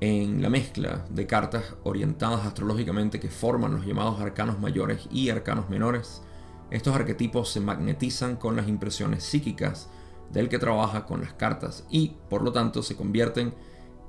en 0.00 0.42
la 0.42 0.48
mezcla 0.48 1.06
de 1.10 1.26
cartas 1.26 1.74
orientadas 1.84 2.46
astrológicamente 2.46 3.20
que 3.20 3.28
forman 3.28 3.74
los 3.74 3.86
llamados 3.86 4.20
arcanos 4.20 4.58
mayores 4.58 5.06
y 5.10 5.28
arcanos 5.28 5.68
menores, 5.68 6.22
estos 6.70 6.94
arquetipos 6.94 7.50
se 7.50 7.60
magnetizan 7.60 8.36
con 8.36 8.56
las 8.56 8.68
impresiones 8.68 9.22
psíquicas 9.22 9.88
del 10.32 10.48
que 10.48 10.58
trabaja 10.58 11.06
con 11.06 11.20
las 11.20 11.34
cartas 11.34 11.86
y 11.90 12.16
por 12.28 12.42
lo 12.42 12.52
tanto 12.52 12.82
se 12.82 12.96
convierten 12.96 13.54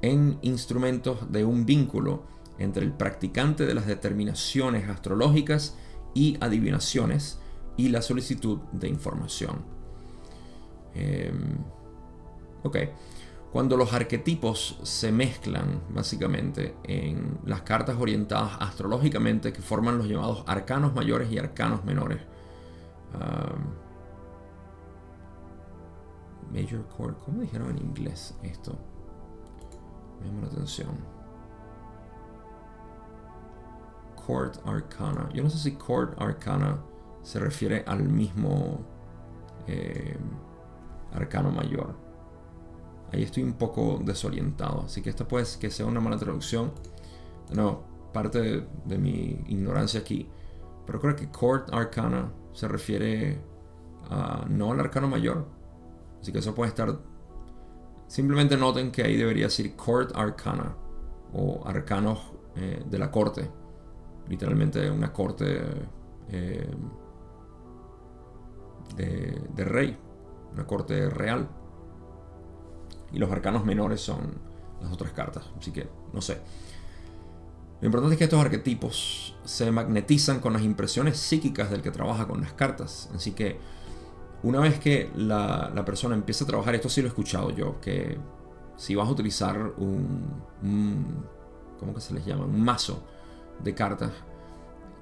en 0.02 0.38
instrumentos 0.42 1.32
de 1.32 1.46
un 1.46 1.66
vínculo 1.66 2.24
entre 2.60 2.84
el 2.84 2.94
practicante 2.94 3.66
de 3.66 3.74
las 3.74 3.88
determinaciones 3.88 4.90
astrológicas 4.90 5.78
y 6.14 6.38
adivinaciones 6.42 7.40
y 7.78 7.90
la 7.90 8.02
solicitud 8.02 8.60
de 8.72 8.88
información. 8.88 9.64
Em, 10.96 11.58
ok. 12.64 12.78
Cuando 13.52 13.78
los 13.78 13.94
arquetipos 13.94 14.80
se 14.84 15.12
mezclan 15.12 15.82
básicamente 15.90 16.76
en 16.84 17.40
las 17.46 17.62
cartas 17.62 17.96
orientadas 18.00 18.58
astrológicamente 18.60 19.54
que 19.54 19.62
forman 19.62 19.98
los 19.98 20.08
llamados 20.08 20.44
arcanos 20.48 20.94
mayores 20.94 21.32
y 21.32 21.38
arcanos 21.38 21.86
menores. 21.86 22.20
Major 26.52 26.86
chord, 26.96 27.16
¿cómo 27.26 27.42
dijeron 27.42 27.70
en 27.72 27.80
inglés 27.80 28.36
esto? 28.44 28.78
Me 30.20 30.28
llama 30.28 30.42
la 30.42 30.48
atención. 30.48 30.90
Court 34.28 34.58
Arcana. 34.66 35.30
Yo 35.34 35.44
no 35.44 35.50
sé 35.50 35.58
si 35.58 35.72
Court 35.74 36.20
Arcana 36.22 36.78
se 37.24 37.40
refiere 37.40 37.84
al 37.88 38.04
mismo 38.04 38.80
eh, 39.68 40.18
arcano 41.14 41.52
mayor. 41.52 41.96
Ahí 43.14 43.24
estoy 43.24 43.44
un 43.44 43.54
poco 43.54 44.02
desorientado, 44.04 44.82
así 44.82 45.02
que 45.02 45.10
esto 45.10 45.28
puede 45.28 45.46
que 45.60 45.70
sea 45.70 45.86
una 45.86 46.02
mala 46.02 46.18
traducción. 46.18 46.74
No, 47.54 47.84
parte 48.12 48.68
de, 48.86 48.98
mi 48.98 49.44
ignorancia 49.48 50.02
aquí. 50.02 50.30
Pero 50.86 51.00
creo 51.00 51.16
que 51.16 51.30
Court 51.30 51.74
Arcana 51.74 52.32
se 52.54 52.68
refiere 52.68 53.40
a, 54.10 54.46
no 54.50 54.72
al 54.72 54.80
arcano 54.80 55.08
mayor. 55.08 55.48
Así 56.28 56.34
que 56.34 56.40
eso 56.40 56.54
puede 56.54 56.68
estar... 56.68 56.94
Simplemente 58.10 58.58
noten 58.58 58.92
que 58.92 59.02
ahí 59.02 59.16
debería 59.16 59.46
decir 59.46 59.78
Court 59.78 60.12
Arcana 60.13 60.76
o 61.32 61.66
arcanos 61.66 62.20
eh, 62.58 62.84
de 62.86 63.00
la 63.00 63.10
corte. 63.10 63.50
Literalmente 64.28 64.92
una 64.92 65.13
corte... 65.13 65.62
Eh, 66.28 66.70
de, 68.98 69.63
rey, 69.63 69.98
una 70.52 70.68
corte 70.68 71.10
real. 71.10 71.48
Y 73.13 73.20
los 73.20 73.32
arcanos 73.32 73.63
menores 73.63 74.02
son 74.02 74.34
las 74.82 74.92
otras 74.92 75.13
cartas. 75.13 75.46
Así 75.58 75.72
que, 75.72 75.88
no 76.12 76.22
sé. 76.22 76.42
Lo 77.80 77.86
importante 77.86 78.16
es 78.16 78.18
que 78.18 78.26
estos 78.26 78.42
arquetipos 78.42 79.38
se 79.46 79.72
magnetizan 79.72 80.42
con 80.42 80.52
las 80.52 80.63
impresiones 80.63 81.16
psíquicas 81.16 81.72
del 81.72 81.82
que 81.82 81.92
trabaja 81.92 82.28
con 82.28 82.42
las 82.42 82.52
cartas. 82.52 83.10
Así 83.16 83.32
que 83.32 83.77
una 84.43 84.60
vez 84.60 84.80
que 84.80 85.12
la, 85.15 85.84
persona 85.86 86.15
empieza 86.15 86.43
a 86.43 86.47
trabajar, 86.47 86.76
esto 86.76 86.89
sí 86.89 87.02
lo 87.02 87.08
he 87.08 87.10
escuchado 87.10 87.52
yo, 87.52 87.80
que 87.82 88.17
si 88.76 88.95
vas 88.95 89.08
a 89.08 89.12
utilizar 89.12 89.73
un, 89.78 90.43
un 90.62 91.26
¿cómo 91.80 91.93
que 91.93 92.02
se 92.02 92.13
les 92.13 92.26
llama? 92.26 92.45
Un 92.45 92.62
mazo 92.62 93.04
de 93.63 93.73
cartas, 93.73 94.12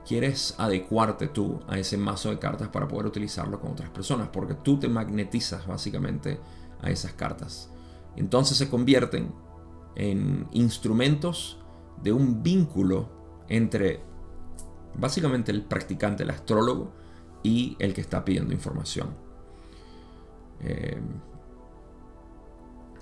quieres 0.07 0.55
adecuarte 0.57 1.27
tú 1.27 1.59
a 1.67 1.77
ese 1.77 1.97
mazo 1.97 2.29
de 2.29 2.39
cartas 2.39 2.69
para 2.69 2.87
poder 2.87 3.07
utilizarlo 3.07 3.59
con 3.59 3.71
otras 3.71 3.89
personas, 3.89 4.29
porque 4.29 4.53
tú 4.55 4.79
te 4.79 4.87
magnetizas 4.87 5.67
básicamente 5.67 6.39
a 6.81 6.89
esas 6.89 7.13
cartas. 7.13 7.69
Entonces 8.15 8.57
se 8.57 8.69
convierten 8.69 9.33
en 9.95 10.47
instrumentos 10.51 11.59
de 12.01 12.13
un 12.13 12.43
vínculo 12.43 13.09
entre 13.49 14.01
básicamente 14.97 15.51
el 15.51 15.63
practicante, 15.63 16.23
el 16.23 16.29
astrólogo, 16.29 16.93
y 17.45 17.77
el 17.77 17.93
que 17.93 18.01
está 18.01 18.25
pidiendo 18.25 18.53
información. 18.53 19.09
Eh, 20.61 20.99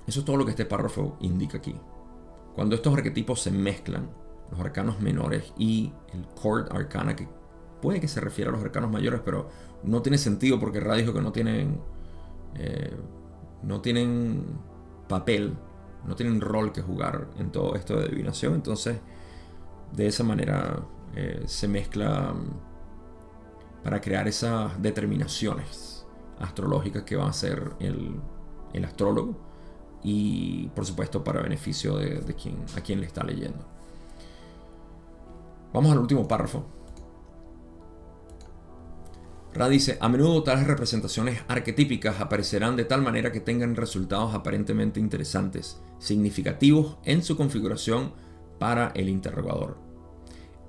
eso 0.07 0.19
es 0.19 0.25
todo 0.25 0.37
lo 0.37 0.45
que 0.45 0.51
este 0.51 0.65
párrafo 0.65 1.17
indica 1.21 1.57
aquí. 1.57 1.75
Cuando 2.55 2.75
estos 2.75 2.93
arquetipos 2.93 3.41
se 3.41 3.51
mezclan, 3.51 4.09
los 4.51 4.59
arcanos 4.59 4.99
menores 4.99 5.53
y 5.57 5.91
el 6.13 6.25
Court 6.39 6.71
Arcana, 6.71 7.15
que 7.15 7.27
puede 7.81 7.99
que 7.99 8.07
se 8.07 8.21
refiera 8.21 8.51
a 8.51 8.53
los 8.53 8.63
arcanos 8.63 8.91
mayores, 8.91 9.21
pero 9.23 9.49
no 9.83 10.01
tiene 10.01 10.17
sentido 10.17 10.59
porque 10.59 10.79
Ra 10.79 10.95
dijo 10.95 11.13
que 11.13 11.21
no 11.21 11.31
tienen, 11.31 11.79
eh, 12.55 12.95
no 13.63 13.81
tienen 13.81 14.43
papel, 15.07 15.53
no 16.05 16.15
tienen 16.15 16.41
rol 16.41 16.71
que 16.71 16.81
jugar 16.81 17.27
en 17.39 17.51
todo 17.51 17.75
esto 17.75 17.97
de 17.97 18.05
adivinación. 18.05 18.53
Entonces, 18.53 18.97
de 19.93 20.07
esa 20.07 20.23
manera 20.23 20.81
eh, 21.15 21.43
se 21.45 21.67
mezcla 21.67 22.33
mm, 22.33 23.83
para 23.83 24.01
crear 24.01 24.27
esas 24.27 24.81
determinaciones 24.81 25.92
astrológicas 26.39 27.03
que 27.03 27.15
va 27.15 27.25
a 27.25 27.29
hacer 27.29 27.73
el, 27.79 28.19
astrólogo 28.83 29.37
y 30.03 30.67
por 30.69 30.85
supuesto 30.85 31.23
para 31.23 31.41
beneficio 31.41 31.97
de, 31.97 32.35
quien, 32.35 32.57
a 32.75 32.81
quien 32.81 32.99
le 32.99 33.07
está 33.07 33.23
leyendo. 33.23 33.65
Vamos 35.73 35.91
al 35.91 35.99
último 35.99 36.27
párrafo. 36.27 36.65
Ra 39.53 39.69
dice, 39.69 39.97
a 40.01 40.09
menudo 40.09 40.41
tales 40.41 40.65
representaciones 40.65 41.41
arquetípicas 41.47 42.19
aparecerán 42.19 42.75
de 42.75 42.85
tal 42.85 43.03
manera 43.03 43.31
que 43.31 43.39
tengan 43.39 43.75
resultados 43.75 44.33
aparentemente 44.33 44.99
interesantes, 44.99 45.79
significativos 45.99 46.97
en 47.03 47.23
su 47.23 47.37
configuración 47.37 48.13
para 48.57 48.91
el 48.95 49.09
interrogador. 49.09 49.77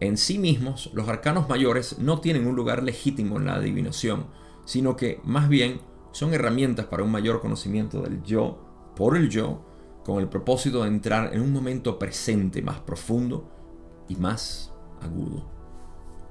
En 0.00 0.18
sí 0.18 0.38
mismos, 0.38 0.90
los 0.92 1.08
arcanos 1.08 1.48
mayores 1.48 1.98
no 1.98 2.20
tienen 2.20 2.46
un 2.46 2.56
lugar 2.56 2.82
legítimo 2.82 3.38
en 3.38 3.46
la 3.46 3.54
adivinación, 3.54 4.26
sino 4.64 4.96
que 4.96 5.20
más 5.24 5.48
bien 5.48 5.80
son 6.12 6.32
herramientas 6.32 6.86
para 6.86 7.02
un 7.02 7.10
mayor 7.10 7.40
conocimiento 7.40 8.00
del 8.02 8.22
yo 8.22 8.58
por 8.96 9.16
el 9.16 9.28
yo, 9.28 9.64
con 10.04 10.20
el 10.20 10.28
propósito 10.28 10.82
de 10.82 10.88
entrar 10.88 11.34
en 11.34 11.40
un 11.40 11.52
momento 11.52 11.98
presente 11.98 12.62
más 12.62 12.80
profundo 12.80 13.50
y 14.08 14.16
más 14.16 14.72
agudo 15.00 15.44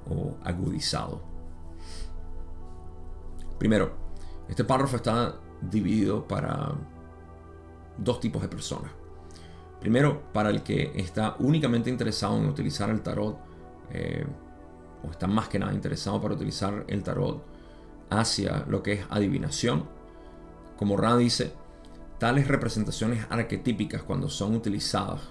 o 0.10 0.38
agudizado. 0.44 1.22
Primero, 3.58 3.94
este 4.48 4.64
párrafo 4.64 4.98
está 4.98 5.40
dividido 5.62 6.28
para 6.28 6.74
dos 7.98 8.20
tipos 8.20 8.42
de 8.42 8.48
personas. 8.48 8.92
Primero, 9.80 10.32
para 10.32 10.50
el 10.50 10.64
que 10.64 10.94
está 10.96 11.36
únicamente 11.40 11.90
interesado 11.90 12.38
en 12.38 12.46
utilizar 12.46 12.90
el 12.90 13.02
tarot, 13.02 13.38
eh, 13.92 14.26
o 15.06 15.12
está 15.12 15.28
más 15.28 15.50
que 15.50 15.60
nada 15.60 15.74
interesado 15.74 16.22
para 16.22 16.36
utilizar 16.36 16.86
el 16.88 17.04
tarot 17.04 17.53
hacia 18.20 18.66
lo 18.68 18.84
que 18.84 18.94
es 18.94 19.06
adivinación. 19.10 19.86
Como 20.78 20.98
Ra 20.98 21.16
dice, 21.18 21.54
tales 22.20 22.48
representaciones 22.48 23.26
arquetípicas 23.30 24.04
cuando 24.04 24.30
son 24.30 24.56
utilizadas, 24.56 25.22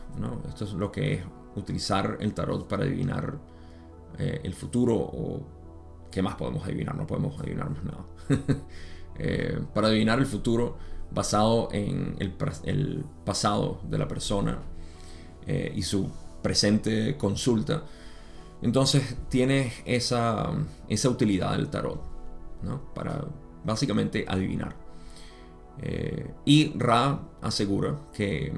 esto 0.49 0.65
es 0.65 0.73
lo 0.73 0.93
que 0.93 1.15
es 1.15 1.25
utilizar 1.57 2.19
el 2.21 2.33
tarot 2.33 2.67
para 2.69 2.85
adivinar 2.85 3.39
eh, 4.19 4.41
el 4.45 4.55
futuro 4.55 4.97
o 4.97 5.43
¿Qué 6.13 6.21
más 6.21 6.35
podemos 6.35 6.63
adivinar? 6.65 6.95
No 6.95 7.07
podemos 7.07 7.41
adivinar 7.41 7.71
más 7.71 7.83
nada. 7.83 8.05
Eh, 9.19 9.61
para 9.75 9.89
adivinar 9.89 10.19
el 10.21 10.25
futuro 10.25 10.79
basado 11.11 11.69
en 11.71 12.17
el, 12.19 13.05
pasado 13.27 13.79
de 13.85 13.99
la 13.99 14.09
persona 14.09 14.59
eh, 15.47 15.71
y 15.77 15.83
su 15.83 16.11
presente 16.43 17.19
consulta, 17.19 17.83
entonces 18.63 19.19
tiene 19.29 19.71
esa, 19.85 20.51
esa 20.89 21.11
utilidad 21.11 21.53
del 21.53 21.69
tarot, 21.69 22.03
Para 22.95 23.25
básicamente 23.65 24.25
adivinar. 24.29 24.75
Eh, 25.81 26.35
y 26.45 26.79
Ra 26.79 27.21
asegura 27.41 27.99
que 28.13 28.53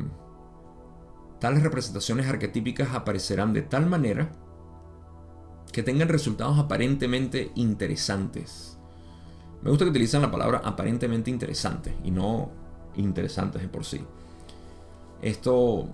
tales 1.38 1.62
representaciones 1.62 2.26
arquetípicas 2.26 2.94
aparecerán 2.94 3.52
de 3.52 3.62
tal 3.62 3.86
manera 3.86 4.30
que 5.72 5.82
tengan 5.82 6.08
resultados 6.08 6.58
aparentemente 6.58 7.50
interesantes. 7.54 8.78
Me 9.62 9.70
gusta 9.70 9.84
que 9.84 9.90
utilizan 9.90 10.22
la 10.22 10.30
palabra 10.30 10.60
aparentemente 10.64 11.30
interesante 11.30 11.96
y 12.04 12.10
no 12.10 12.50
interesantes 12.96 13.62
de 13.62 13.68
por 13.68 13.84
sí. 13.84 14.04
Esto, 15.20 15.88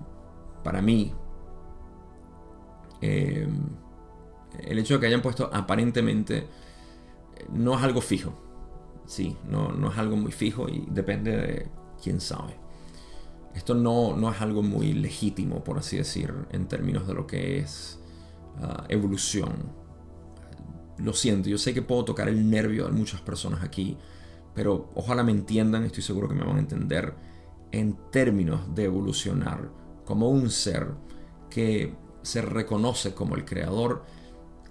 para 0.63 0.81
mí, 0.81 1.13
eh, 3.01 3.47
el 4.59 4.79
hecho 4.79 4.95
de 4.95 4.99
que 4.99 5.07
hayan 5.07 5.21
puesto 5.21 5.49
aparentemente 5.51 6.47
no 7.51 7.77
es 7.77 7.83
algo 7.83 8.01
fijo. 8.01 8.33
Sí, 9.05 9.35
no, 9.49 9.71
no 9.71 9.91
es 9.91 9.97
algo 9.97 10.15
muy 10.15 10.31
fijo 10.31 10.69
y 10.69 10.85
depende 10.89 11.35
de 11.35 11.67
quién 12.01 12.19
sabe. 12.21 12.55
Esto 13.53 13.75
no, 13.75 14.15
no 14.15 14.31
es 14.31 14.41
algo 14.41 14.63
muy 14.63 14.93
legítimo, 14.93 15.63
por 15.63 15.77
así 15.77 15.97
decir, 15.97 16.33
en 16.51 16.67
términos 16.67 17.07
de 17.07 17.13
lo 17.13 17.27
que 17.27 17.59
es 17.59 18.01
Ah, 18.59 18.85
evolución. 18.89 19.71
Lo 20.97 21.13
siento, 21.13 21.49
yo 21.49 21.57
sé 21.57 21.73
que 21.73 21.81
puedo 21.81 22.05
tocar 22.05 22.27
el 22.29 22.49
nervio 22.49 22.85
de 22.85 22.91
muchas 22.91 23.21
personas 23.21 23.63
aquí, 23.63 23.97
pero 24.53 24.89
ojalá 24.93 25.23
me 25.23 25.31
entiendan, 25.31 25.83
estoy 25.83 26.03
seguro 26.03 26.27
que 26.27 26.35
me 26.35 26.43
van 26.43 26.57
a 26.57 26.59
entender, 26.59 27.15
en 27.71 27.97
términos 28.11 28.75
de 28.75 28.83
evolucionar 28.83 29.71
como 30.05 30.29
un 30.29 30.49
ser 30.49 30.89
que 31.49 31.95
se 32.21 32.41
reconoce 32.41 33.15
como 33.15 33.35
el 33.35 33.45
creador, 33.45 34.03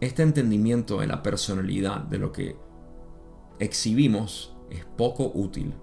este 0.00 0.22
entendimiento 0.22 1.00
de 1.00 1.06
la 1.06 1.22
personalidad, 1.22 2.00
de 2.00 2.18
lo 2.18 2.32
que 2.32 2.56
exhibimos, 3.58 4.56
es 4.70 4.84
poco 4.84 5.30
útil. 5.34 5.74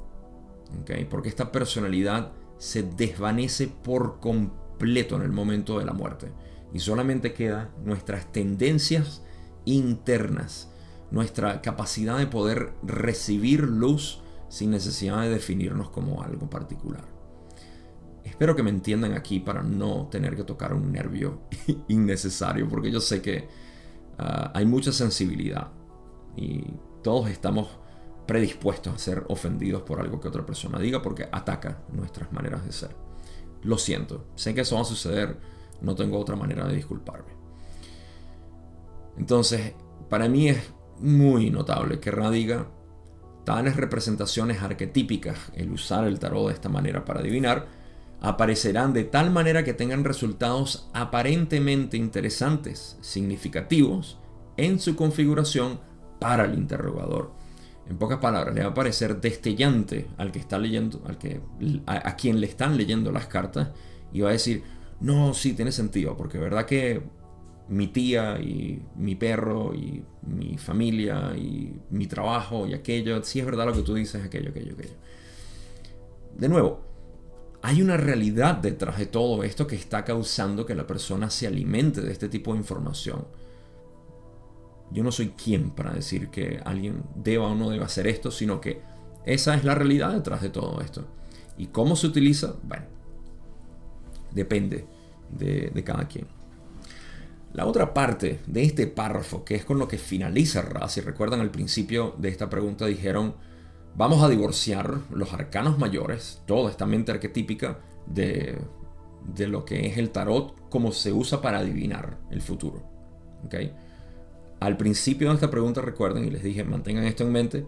Porque 1.09 1.29
esta 1.29 1.51
personalidad 1.51 2.31
se 2.57 2.83
desvanece 2.83 3.67
por 3.67 4.19
completo 4.19 5.15
en 5.15 5.21
el 5.21 5.31
momento 5.31 5.79
de 5.79 5.85
la 5.85 5.93
muerte 5.93 6.31
y 6.73 6.79
solamente 6.79 7.33
quedan 7.33 7.69
nuestras 7.83 8.31
tendencias 8.31 9.23
internas, 9.65 10.71
nuestra 11.11 11.61
capacidad 11.61 12.17
de 12.17 12.27
poder 12.27 12.73
recibir 12.83 13.61
luz 13.61 14.21
sin 14.49 14.71
necesidad 14.71 15.21
de 15.21 15.29
definirnos 15.29 15.89
como 15.89 16.23
algo 16.23 16.49
particular. 16.49 17.05
Espero 18.23 18.55
que 18.55 18.63
me 18.63 18.69
entiendan 18.69 19.13
aquí 19.13 19.39
para 19.39 19.63
no 19.63 20.07
tener 20.07 20.35
que 20.35 20.43
tocar 20.43 20.73
un 20.73 20.91
nervio 20.91 21.41
innecesario, 21.87 22.67
porque 22.67 22.91
yo 22.91 22.99
sé 22.99 23.21
que 23.21 23.47
ah, 24.17 24.51
hay 24.53 24.65
mucha 24.65 24.91
sensibilidad 24.91 25.71
y 26.35 26.63
todos 27.03 27.29
estamos 27.29 27.67
predispuestos 28.25 28.93
a 28.93 28.97
ser 28.97 29.23
ofendidos 29.29 29.83
por 29.83 29.99
algo 29.99 30.19
que 30.19 30.27
otra 30.27 30.45
persona 30.45 30.79
diga 30.79 31.01
porque 31.01 31.29
ataca 31.31 31.79
nuestras 31.91 32.31
maneras 32.33 32.65
de 32.65 32.71
ser. 32.71 32.95
Lo 33.63 33.77
siento, 33.77 34.25
sé 34.35 34.53
que 34.53 34.61
eso 34.61 34.75
va 34.75 34.81
a 34.81 34.85
suceder 34.85 35.37
no 35.81 35.95
tengo 35.95 36.19
otra 36.19 36.35
manera 36.35 36.65
de 36.67 36.75
disculparme. 36.75 37.31
Entonces, 39.17 39.73
para 40.09 40.27
mí 40.27 40.49
es 40.49 40.57
muy 40.99 41.49
notable 41.49 41.99
que 41.99 42.11
radiga 42.11 42.67
tales 43.45 43.75
representaciones 43.75 44.61
arquetípicas, 44.61 45.51
el 45.55 45.71
usar 45.71 46.05
el 46.05 46.19
tarot 46.19 46.47
de 46.47 46.53
esta 46.53 46.69
manera 46.69 47.05
para 47.05 47.21
adivinar, 47.21 47.67
aparecerán 48.21 48.93
de 48.93 49.03
tal 49.03 49.31
manera 49.31 49.63
que 49.63 49.73
tengan 49.73 50.03
resultados 50.03 50.89
aparentemente 50.93 51.97
interesantes, 51.97 52.97
significativos, 53.01 54.19
en 54.57 54.79
su 54.79 54.95
configuración 54.95 55.79
para 56.19 56.45
el 56.45 56.55
interrogador. 56.55 57.31
En 57.89 57.97
pocas 57.97 58.19
palabras, 58.19 58.53
le 58.53 58.63
va 58.63 58.71
a 58.71 58.73
parecer 58.73 59.21
destellante 59.21 60.07
al 60.17 60.31
que 60.31 60.39
está 60.39 60.57
leyendo, 60.57 61.01
al 61.05 61.17
que, 61.17 61.41
a 61.85 62.15
quien 62.15 62.41
le 62.41 62.47
están 62.47 62.75
leyendo 62.75 63.11
las 63.11 63.27
cartas, 63.27 63.69
y 64.11 64.21
va 64.21 64.29
a 64.29 64.33
decir, 64.33 64.63
no, 64.99 65.33
sí, 65.33 65.53
tiene 65.53 65.71
sentido, 65.71 66.17
porque 66.17 66.37
verdad 66.37 66.65
que 66.65 67.01
mi 67.69 67.87
tía 67.87 68.39
y 68.39 68.81
mi 68.95 69.15
perro 69.15 69.73
y 69.75 70.03
mi 70.25 70.57
familia 70.57 71.33
y 71.37 71.79
mi 71.89 72.07
trabajo 72.07 72.65
y 72.67 72.73
aquello, 72.73 73.21
sí 73.23 73.39
es 73.39 73.45
verdad 73.45 73.65
lo 73.65 73.73
que 73.73 73.81
tú 73.81 73.93
dices, 73.93 74.23
aquello, 74.23 74.49
aquello, 74.49 74.73
aquello. 74.73 74.95
De 76.37 76.49
nuevo, 76.49 76.86
hay 77.67 77.81
una 77.81 77.97
realidad 77.97 78.55
detrás 78.55 78.97
de 78.97 79.07
todo 79.07 79.43
esto 79.43 79.67
que 79.67 79.75
está 79.75 80.05
causando 80.05 80.65
que 80.65 80.73
la 80.73 80.87
persona 80.87 81.29
se 81.29 81.47
alimente 81.47 81.99
de 81.99 82.13
este 82.13 82.29
tipo 82.29 82.53
de 82.53 82.59
información. 82.59 83.27
Yo 84.89 85.03
no 85.03 85.11
soy 85.11 85.31
quien 85.31 85.71
para 85.71 85.91
decir 85.91 86.29
que 86.29 86.61
alguien 86.63 87.03
deba 87.13 87.47
o 87.47 87.55
no 87.55 87.69
deba 87.69 87.87
hacer 87.87 88.07
esto, 88.07 88.31
sino 88.31 88.61
que 88.61 88.79
esa 89.25 89.53
es 89.53 89.65
la 89.65 89.75
realidad 89.75 90.13
detrás 90.13 90.41
de 90.41 90.49
todo 90.49 90.79
esto. 90.79 91.09
¿Y 91.57 91.67
cómo 91.67 91.97
se 91.97 92.07
utiliza? 92.07 92.55
Bueno, 92.63 92.85
depende 94.31 94.85
de, 95.29 95.83
cada 95.83 96.07
quien. 96.07 96.25
La 97.51 97.65
otra 97.65 97.93
parte 97.93 98.39
de 98.47 98.63
este 98.63 98.87
párrafo, 98.87 99.43
que 99.43 99.55
es 99.55 99.65
con 99.65 99.77
lo 99.77 99.89
que 99.89 99.97
finaliza 99.97 100.61
Ra, 100.61 100.87
si 100.87 101.01
recuerdan 101.01 101.41
al 101.41 101.51
principio 101.51 102.15
de 102.17 102.29
esta 102.29 102.49
pregunta 102.49 102.85
dijeron, 102.85 103.35
vamos 103.97 104.23
a 104.23 104.29
divorciar 104.29 104.99
los 105.11 105.33
arcanos 105.33 105.79
mayores, 105.79 106.41
toda 106.45 106.69
esta 106.69 106.85
mente 106.85 107.11
arquetípica 107.11 107.79
de, 108.05 108.57
de 109.25 109.47
lo 109.47 109.65
que 109.65 109.87
es 109.87 109.97
el 109.97 110.11
tarot, 110.11 110.69
como 110.69 110.91
se 110.91 111.11
usa 111.11 111.41
para 111.41 111.59
adivinar 111.59 112.17
el 112.29 112.41
futuro. 112.41 112.83
¿Okay? 113.45 113.73
Al 114.59 114.77
principio 114.77 115.29
de 115.29 115.35
esta 115.35 115.49
pregunta, 115.49 115.81
recuerden, 115.81 116.25
y 116.25 116.29
les 116.29 116.43
dije, 116.43 116.63
mantengan 116.63 117.05
esto 117.05 117.23
en 117.23 117.31
mente, 117.31 117.65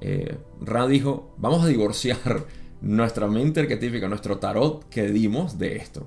eh, 0.00 0.38
Ra 0.60 0.86
dijo, 0.86 1.34
vamos 1.36 1.64
a 1.64 1.68
divorciar 1.68 2.46
nuestra 2.80 3.26
mente 3.26 3.60
arquetípica, 3.60 4.08
nuestro 4.08 4.38
tarot 4.38 4.88
que 4.88 5.08
dimos 5.08 5.58
de 5.58 5.76
esto. 5.76 6.06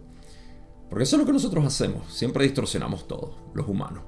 Porque 0.89 1.03
eso 1.03 1.17
es 1.17 1.19
lo 1.19 1.25
que 1.25 1.33
nosotros 1.33 1.65
hacemos, 1.65 2.11
siempre 2.13 2.45
distorsionamos 2.45 3.07
todo, 3.07 3.35
los 3.53 3.67
humanos. 3.67 4.03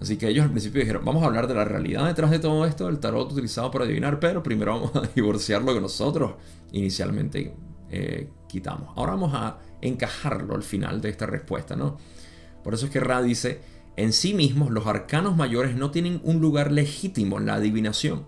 Así 0.00 0.16
que 0.16 0.28
ellos 0.28 0.44
al 0.44 0.50
principio 0.50 0.80
dijeron, 0.80 1.04
vamos 1.04 1.22
a 1.22 1.26
hablar 1.26 1.46
de 1.46 1.54
la 1.54 1.64
realidad 1.64 2.06
detrás 2.06 2.30
de 2.30 2.38
todo 2.38 2.64
esto, 2.64 2.88
el 2.88 3.00
tarot 3.00 3.30
utilizado 3.30 3.70
para 3.70 3.84
adivinar, 3.84 4.18
pero 4.18 4.42
primero 4.42 4.72
vamos 4.72 4.96
a 4.96 5.02
divorciar 5.14 5.62
lo 5.62 5.74
que 5.74 5.80
nosotros 5.80 6.32
inicialmente 6.72 7.54
eh, 7.90 8.30
quitamos. 8.48 8.96
Ahora 8.96 9.12
vamos 9.12 9.34
a 9.34 9.58
encajarlo 9.82 10.54
al 10.54 10.62
final 10.62 11.02
de 11.02 11.10
esta 11.10 11.26
respuesta, 11.26 11.76
¿no? 11.76 11.98
Por 12.64 12.72
eso 12.72 12.86
es 12.86 12.92
que 12.92 13.00
Ra 13.00 13.20
dice, 13.20 13.60
En 13.96 14.12
sí 14.14 14.32
mismos, 14.32 14.70
los 14.70 14.86
arcanos 14.86 15.36
mayores 15.36 15.76
no 15.76 15.90
tienen 15.90 16.20
un 16.24 16.40
lugar 16.40 16.72
legítimo 16.72 17.38
en 17.38 17.46
la 17.46 17.54
adivinación, 17.54 18.24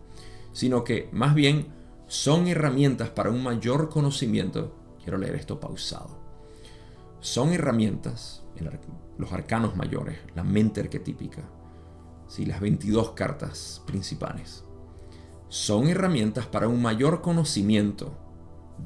sino 0.52 0.84
que 0.84 1.08
más 1.12 1.34
bien 1.34 1.68
son 2.06 2.48
herramientas 2.48 3.08
para 3.08 3.30
un 3.30 3.42
mayor 3.42 3.88
conocimiento. 3.88 4.76
Quiero 5.02 5.16
leer 5.16 5.36
esto 5.36 5.58
pausado. 5.58 6.20
Son 7.20 7.52
herramientas, 7.52 8.42
los 9.16 9.32
arcanos 9.32 9.76
mayores, 9.76 10.18
la 10.34 10.44
mente 10.44 10.80
arquetípica, 10.80 11.42
¿sí? 12.32 12.46
las 12.46 12.60
22 12.60 13.10
cartas 13.10 13.82
principales. 13.86 14.64
Son 15.48 15.86
herramientas 15.88 16.46
para 16.46 16.66
un 16.66 16.80
mayor 16.80 17.20
conocimiento 17.20 18.16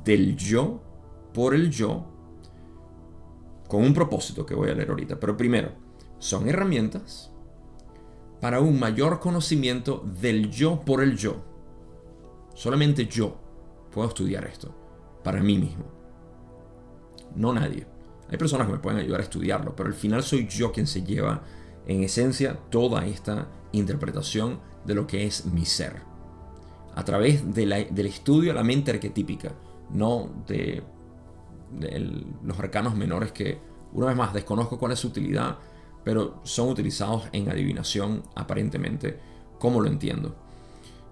del 0.05 0.37
yo 0.37 0.83
por 1.33 1.55
el 1.55 1.71
yo 1.71 2.07
con 3.69 3.85
un 3.85 3.95
propósito 3.95 4.45
que 4.45 4.55
voy 4.55 4.71
a 4.71 4.75
leer 4.75 4.91
ahorita. 4.91 5.21
Pero 5.21 5.37
primero, 5.37 5.71
son 6.19 6.49
herramientas 6.49 7.31
para 8.41 8.59
un 8.61 8.81
mayor 8.81 9.21
conocimiento 9.21 10.05
del 10.21 10.51
yo 10.51 10.81
por 10.85 11.01
el 11.03 11.17
yo. 11.17 11.45
Solamente 12.53 13.07
yo 13.07 13.37
puedo 13.93 14.09
estudiar 14.09 14.45
esto 14.45 14.75
para 15.23 15.41
mí 15.41 15.57
mismo. 15.57 15.85
No 17.37 17.53
nadie. 17.53 17.87
Hay 18.29 18.39
personas 18.39 18.67
que 18.67 18.73
me 18.73 18.81
pueden 18.81 18.99
ayudar 18.99 19.21
a 19.21 19.25
estudiarlo, 19.25 19.77
pero 19.77 19.89
al 19.89 19.95
final 19.95 20.25
soy 20.25 20.49
yo 20.49 20.73
quien 20.73 20.89
se 20.89 21.05
lleva 21.05 21.45
en 21.87 22.03
esencia 22.03 22.59
toda 22.71 23.07
esta 23.07 23.49
interpretación 23.73 24.61
de 24.85 24.95
lo 24.95 25.07
que 25.07 25.27
es 25.27 25.47
mi 25.47 25.65
ser. 25.65 26.03
A 26.95 27.05
través 27.05 27.55
del 27.55 28.07
estudio 28.07 28.51
de 28.51 28.55
la 28.55 28.65
mente 28.65 28.91
arquetípica, 28.91 29.53
no 29.91 30.31
de 30.47 30.83
los 32.43 32.59
arcanos 32.59 32.97
menores 32.97 33.33
que, 33.33 33.59
una 33.93 34.07
vez 34.07 34.17
más, 34.17 34.33
desconozco 34.33 34.79
cuál 34.79 34.93
es 34.93 35.01
su 35.01 35.09
utilidad, 35.09 35.59
pero 36.05 36.41
son 36.45 36.69
utilizados 36.69 37.25
en 37.33 37.51
adivinación 37.51 38.23
aparentemente, 38.35 39.19
como 39.59 39.81
lo 39.81 39.89
entiendo. 39.89 40.37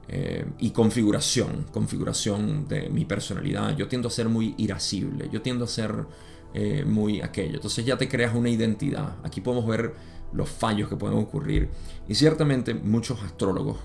Eh, 0.07 0.45
y 0.59 0.71
configuración, 0.71 1.67
configuración 1.73 2.69
de 2.69 2.89
mi 2.91 3.05
personalidad. 3.05 3.77
Yo 3.77 3.89
tiendo 3.89 4.09
a 4.09 4.11
ser 4.11 4.29
muy 4.29 4.55
irascible, 4.59 5.29
yo 5.33 5.43
tiendo 5.43 5.65
a 5.65 5.69
ser 5.69 6.07
eh, 6.53 6.85
muy 6.87 7.21
aquello. 7.21 7.57
Entonces 7.57 7.85
ya 7.85 7.97
te 7.97 8.09
creas 8.09 8.35
una 8.35 8.51
identidad. 8.51 9.17
Aquí 9.25 9.41
podemos 9.41 9.67
ver 9.67 9.95
los 10.33 10.49
fallos 10.49 10.89
que 10.89 10.97
pueden 10.97 11.19
ocurrir. 11.19 11.71
Y 12.09 12.15
ciertamente 12.15 12.75
muchos 12.75 13.23
astrólogos 13.23 13.79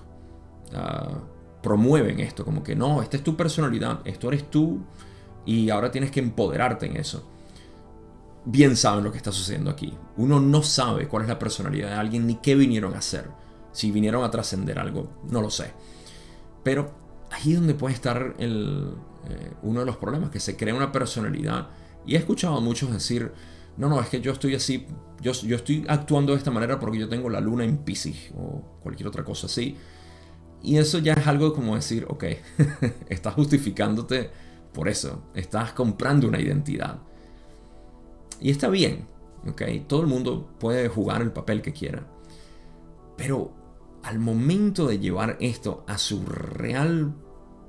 ah, 0.74 1.18
promueven 1.62 2.20
esto, 2.20 2.44
como 2.44 2.62
que 2.62 2.74
no, 2.74 3.02
esta 3.02 3.16
es 3.16 3.24
tu 3.24 3.36
personalidad, 3.36 4.00
esto 4.04 4.28
eres 4.28 4.50
tú 4.50 4.80
y 5.44 5.70
ahora 5.70 5.90
tienes 5.90 6.10
que 6.10 6.20
empoderarte 6.20 6.86
en 6.86 6.96
eso. 6.96 7.28
Bien 8.44 8.76
saben 8.76 9.04
lo 9.04 9.12
que 9.12 9.18
está 9.18 9.32
sucediendo 9.32 9.70
aquí. 9.70 9.92
Uno 10.16 10.40
no 10.40 10.62
sabe 10.62 11.08
cuál 11.08 11.24
es 11.24 11.28
la 11.28 11.38
personalidad 11.38 11.88
de 11.88 11.94
alguien 11.94 12.26
ni 12.26 12.36
qué 12.36 12.54
vinieron 12.54 12.94
a 12.94 12.98
hacer. 12.98 13.28
Si 13.72 13.90
vinieron 13.90 14.24
a 14.24 14.30
trascender 14.30 14.78
algo, 14.78 15.10
no 15.28 15.42
lo 15.42 15.50
sé. 15.50 15.72
Pero 16.62 16.90
ahí 17.30 17.52
es 17.52 17.58
donde 17.58 17.74
puede 17.74 17.94
estar 17.94 18.34
el, 18.38 18.94
eh, 19.28 19.52
uno 19.62 19.80
de 19.80 19.86
los 19.86 19.96
problemas, 19.96 20.30
que 20.30 20.40
se 20.40 20.56
crea 20.56 20.74
una 20.74 20.90
personalidad. 20.90 21.68
Y 22.06 22.14
he 22.14 22.18
escuchado 22.18 22.56
a 22.56 22.60
muchos 22.60 22.90
decir, 22.90 23.32
no, 23.76 23.88
no, 23.88 24.00
es 24.00 24.08
que 24.08 24.20
yo 24.20 24.32
estoy 24.32 24.54
así, 24.54 24.86
yo, 25.20 25.32
yo 25.32 25.56
estoy 25.56 25.84
actuando 25.88 26.32
de 26.32 26.38
esta 26.38 26.50
manera 26.50 26.78
porque 26.78 26.98
yo 26.98 27.08
tengo 27.08 27.28
la 27.30 27.40
luna 27.40 27.64
en 27.64 27.78
Pisces 27.78 28.30
o 28.36 28.62
cualquier 28.82 29.08
otra 29.08 29.24
cosa 29.24 29.46
así. 29.46 29.76
Y 30.62 30.76
eso 30.76 30.98
ya 30.98 31.14
es 31.14 31.26
algo 31.26 31.54
como 31.54 31.74
decir, 31.74 32.06
ok, 32.08 32.24
estás 33.08 33.34
justificándote 33.34 34.30
por 34.72 34.88
eso, 34.88 35.22
estás 35.34 35.72
comprando 35.72 36.28
una 36.28 36.40
identidad. 36.40 36.98
Y 38.40 38.50
está 38.50 38.68
bien, 38.68 39.06
¿ok? 39.48 39.62
Todo 39.86 40.02
el 40.02 40.06
mundo 40.06 40.50
puede 40.58 40.88
jugar 40.88 41.22
el 41.22 41.32
papel 41.32 41.62
que 41.62 41.72
quiera. 41.72 42.06
Pero 43.16 43.52
al 44.02 44.18
momento 44.18 44.86
de 44.86 44.98
llevar 44.98 45.36
esto 45.40 45.84
a 45.86 45.98
su 45.98 46.24
real 46.24 47.14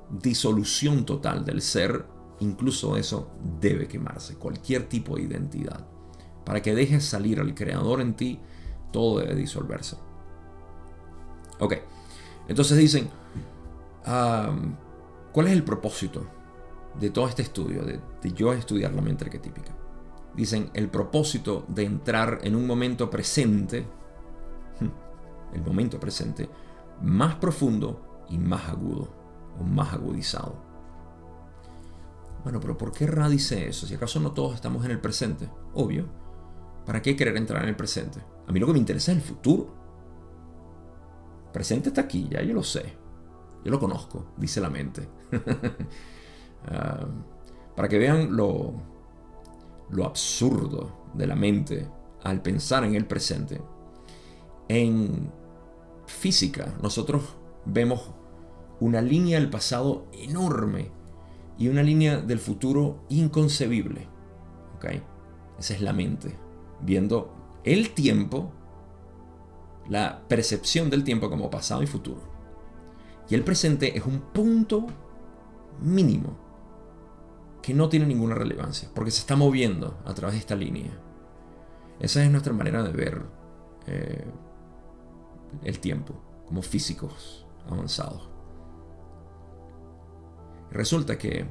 disolución 0.10 1.06
total 1.06 1.46
del 1.46 1.62
ser, 1.62 2.06
incluso 2.42 2.98
eso 2.98 3.32
debe 3.60 3.88
quemarse, 3.88 4.36
cualquier 4.36 4.90
tipo 4.90 5.16
de 5.16 5.24
identidad. 5.24 5.88
Para 6.46 6.62
que 6.62 6.76
dejes 6.76 7.06
salir 7.06 7.40
al 7.40 7.56
creador 7.56 8.02
en 8.02 8.16
ti, 8.16 8.40
todo 8.92 9.20
debe 9.20 9.36
disolverse. 9.36 9.96
Ok, 11.60 11.76
entonces 12.48 12.78
dicen, 12.78 13.10
¿cuál 14.04 15.48
es 15.48 15.54
el 15.54 15.64
propósito 15.64 16.26
de 17.00 17.10
todo 17.10 17.28
este 17.28 17.42
estudio, 17.42 17.84
de, 17.84 18.00
yo 18.34 18.54
estudiar 18.54 18.94
la 18.94 19.02
mente 19.02 19.26
arquetípica. 19.26 19.72
Dicen, 20.36 20.70
el 20.74 20.90
propósito 20.90 21.66
de 21.68 21.84
entrar 21.84 22.40
en 22.44 22.56
un 22.56 22.66
momento 22.66 23.10
presente, 23.10 23.86
el 25.54 25.62
momento 25.62 26.00
presente, 26.00 26.50
más 27.02 27.36
profundo 27.36 28.26
y 28.30 28.38
más 28.38 28.70
agudo, 28.70 29.10
o 29.60 29.64
más 29.64 29.94
agudizado. 29.94 30.71
Bueno, 32.44 32.60
pero 32.60 32.78
¿por 32.78 32.92
qué 32.92 33.06
Ra 33.06 33.30
dice 33.30 33.68
eso? 33.68 33.86
Si 33.86 33.94
acaso 33.94 34.20
no 34.20 34.32
todos 34.32 34.56
estamos 34.56 34.84
en 34.86 34.92
el 34.92 35.00
presente, 35.00 35.50
obvio. 35.74 36.08
¿Para 36.86 37.02
qué 37.02 37.16
querer 37.16 37.38
entrar 37.38 37.62
en 37.64 37.70
el 37.70 37.76
presente? 37.76 38.20
A 38.48 38.52
mí 38.52 38.60
lo 38.60 38.68
que 38.68 38.74
me 38.74 38.80
interesa 38.80 39.12
es 39.12 39.18
el 39.18 39.24
futuro. 39.24 39.76
presente 41.54 41.90
está 41.90 42.02
aquí, 42.02 42.28
ya 42.32 42.42
yo 42.42 42.54
lo 42.54 42.64
sé. 42.64 42.98
Yo 43.64 43.72
lo 43.72 43.80
conozco, 43.80 44.34
dice 44.38 44.62
la 44.62 44.70
mente. 44.70 45.08
Ah, 46.64 47.08
para 47.76 47.90
que 47.90 47.98
vean 47.98 48.38
lo, 48.38 48.76
lo 49.90 50.06
absurdo 50.06 51.10
de 51.16 51.26
la 51.26 51.36
mente 51.36 51.90
al 52.22 52.44
pensar 52.44 52.84
en 52.84 52.94
el 52.94 53.08
presente. 53.08 53.60
En 54.68 55.32
física, 56.06 56.72
nosotros 56.84 57.36
vemos 57.66 58.12
una 58.80 59.02
línea 59.02 59.40
del 59.40 59.50
pasado 59.50 60.06
enorme 60.12 60.92
y 61.58 61.68
una 61.68 61.84
línea 61.84 62.20
del 62.20 62.40
futuro 62.40 63.04
inconcebible. 63.10 64.08
¿Okay? 64.78 65.02
Esa 65.60 65.74
es 65.74 65.82
la 65.82 65.94
mente, 65.94 66.36
viendo 66.82 67.34
el 67.64 67.92
tiempo, 67.92 68.52
la 69.90 70.22
percepción 70.28 70.90
del 70.90 71.04
tiempo 71.04 71.30
como 71.30 71.50
pasado 71.50 71.84
y 71.84 71.88
futuro. 71.88 72.22
Y 73.30 73.36
el 73.36 73.44
presente 73.44 73.98
es 73.98 74.06
un 74.06 74.20
punto 74.34 74.88
mínimo 75.82 76.36
que 77.62 77.74
no 77.74 77.90
tiene 77.90 78.08
ninguna 78.08 78.36
relevancia, 78.36 78.90
porque 78.94 79.12
se 79.12 79.20
está 79.20 79.36
moviendo 79.36 80.00
a 80.06 80.14
través 80.14 80.34
de 80.34 80.40
esta 80.40 80.56
línea. 80.56 80.92
Esa 82.00 82.24
es 82.24 82.32
nuestra 82.32 82.54
manera 82.54 82.82
de 82.82 82.92
ver 82.92 83.22
eh, 83.86 84.26
el 85.64 85.80
tiempo, 85.80 86.16
como 86.48 86.64
físicos 86.64 87.46
avanzados. 87.70 88.31
Resulta 90.72 91.18
que 91.18 91.46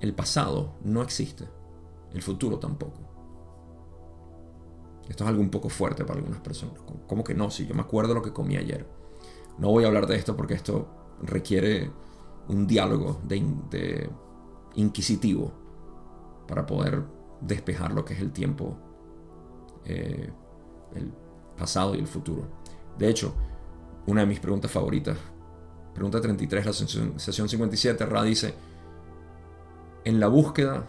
el 0.00 0.14
pasado 0.14 0.78
no 0.82 1.02
existe, 1.02 1.48
el 2.12 2.22
futuro 2.22 2.58
tampoco. 2.58 3.00
Esto 5.08 5.24
es 5.24 5.30
algo 5.30 5.42
un 5.42 5.50
poco 5.50 5.68
fuerte 5.68 6.04
para 6.04 6.18
algunas 6.18 6.40
personas. 6.40 6.80
¿Cómo 7.06 7.24
que 7.24 7.34
no? 7.34 7.50
Si 7.50 7.66
yo 7.66 7.74
me 7.74 7.82
acuerdo 7.82 8.14
lo 8.14 8.22
que 8.22 8.32
comí 8.32 8.56
ayer. 8.56 8.86
No 9.58 9.70
voy 9.70 9.84
a 9.84 9.88
hablar 9.88 10.06
de 10.06 10.16
esto 10.16 10.36
porque 10.36 10.54
esto 10.54 10.88
requiere 11.22 11.90
un 12.48 12.66
diálogo 12.66 13.20
de 13.24 14.08
inquisitivo 14.74 15.52
para 16.46 16.66
poder 16.66 17.04
despejar 17.40 17.92
lo 17.92 18.04
que 18.04 18.14
es 18.14 18.20
el 18.20 18.32
tiempo, 18.32 18.76
eh, 19.84 20.32
el 20.94 21.12
pasado 21.56 21.94
y 21.94 21.98
el 21.98 22.06
futuro. 22.06 22.44
De 22.98 23.08
hecho, 23.08 23.34
una 24.06 24.22
de 24.22 24.26
mis 24.26 24.40
preguntas 24.40 24.70
favoritas, 24.70 25.16
pregunta 25.94 26.20
33, 26.20 26.66
la 26.66 26.72
sesión, 26.72 27.48
57, 27.48 28.06
Ra 28.06 28.22
dice, 28.22 28.54
en 30.04 30.20
la 30.20 30.28
búsqueda, 30.28 30.88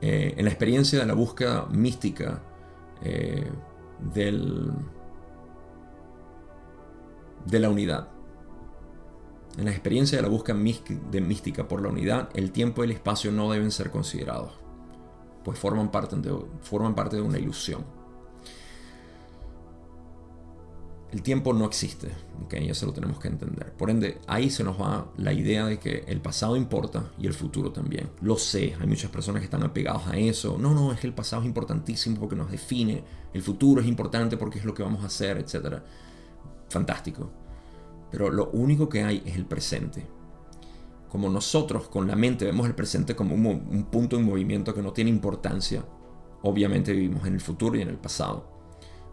eh, 0.00 0.34
en 0.36 0.44
la 0.44 0.50
experiencia 0.50 0.98
de 0.98 1.06
la 1.06 1.14
búsqueda 1.14 1.66
mística 1.66 2.42
eh, 3.02 3.50
del, 4.12 4.72
de 7.46 7.58
la 7.60 7.68
unidad, 7.68 8.08
en 9.56 9.64
la 9.64 9.70
experiencia 9.70 10.18
de 10.18 10.22
la 10.22 10.28
búsqueda 10.28 10.56
de 10.56 11.20
mística 11.20 11.66
por 11.66 11.80
la 11.80 11.88
unidad, 11.88 12.28
el 12.34 12.52
tiempo 12.52 12.82
y 12.82 12.86
el 12.86 12.92
espacio 12.92 13.32
no 13.32 13.50
deben 13.50 13.70
ser 13.70 13.90
considerados, 13.90 14.52
pues 15.44 15.58
forman 15.58 15.90
parte 15.90 16.16
de, 16.16 16.36
forman 16.60 16.94
parte 16.94 17.16
de 17.16 17.22
una 17.22 17.38
ilusión. 17.38 17.95
El 21.12 21.22
tiempo 21.22 21.52
no 21.52 21.64
existe, 21.64 22.10
¿okay? 22.44 22.68
eso 22.68 22.84
lo 22.86 22.92
tenemos 22.92 23.18
que 23.20 23.28
entender. 23.28 23.72
Por 23.72 23.90
ende, 23.90 24.18
ahí 24.26 24.50
se 24.50 24.64
nos 24.64 24.80
va 24.80 25.12
la 25.16 25.32
idea 25.32 25.64
de 25.64 25.78
que 25.78 26.04
el 26.08 26.20
pasado 26.20 26.56
importa 26.56 27.12
y 27.18 27.26
el 27.26 27.32
futuro 27.32 27.70
también. 27.70 28.10
Lo 28.20 28.36
sé, 28.36 28.74
hay 28.78 28.86
muchas 28.86 29.10
personas 29.10 29.40
que 29.40 29.44
están 29.44 29.62
apegadas 29.62 30.08
a 30.08 30.16
eso. 30.16 30.58
No, 30.58 30.74
no, 30.74 30.92
es 30.92 31.00
que 31.00 31.06
el 31.06 31.14
pasado 31.14 31.42
es 31.42 31.46
importantísimo 31.48 32.18
porque 32.18 32.36
nos 32.36 32.50
define, 32.50 33.04
el 33.32 33.42
futuro 33.42 33.80
es 33.80 33.86
importante 33.86 34.36
porque 34.36 34.58
es 34.58 34.64
lo 34.64 34.74
que 34.74 34.82
vamos 34.82 35.04
a 35.04 35.06
hacer, 35.06 35.38
etc. 35.38 35.80
Fantástico 36.68 37.30
pero 38.10 38.30
lo 38.30 38.50
único 38.50 38.88
que 38.88 39.02
hay 39.02 39.22
es 39.26 39.36
el 39.36 39.44
presente. 39.44 40.06
Como 41.10 41.28
nosotros 41.28 41.88
con 41.88 42.06
la 42.06 42.16
mente 42.16 42.44
vemos 42.44 42.66
el 42.66 42.74
presente 42.74 43.14
como 43.14 43.34
un, 43.34 43.84
punto 43.90 44.16
en 44.16 44.24
movimiento 44.24 44.74
que 44.74 44.82
no 44.82 44.92
tiene 44.92 45.10
importancia, 45.10 45.84
obviamente 46.42 46.92
vivimos 46.92 47.26
en 47.26 47.34
el 47.34 47.40
futuro 47.40 47.76
y 47.76 47.82
en 47.82 47.88
el 47.88 47.98
pasado. 47.98 48.55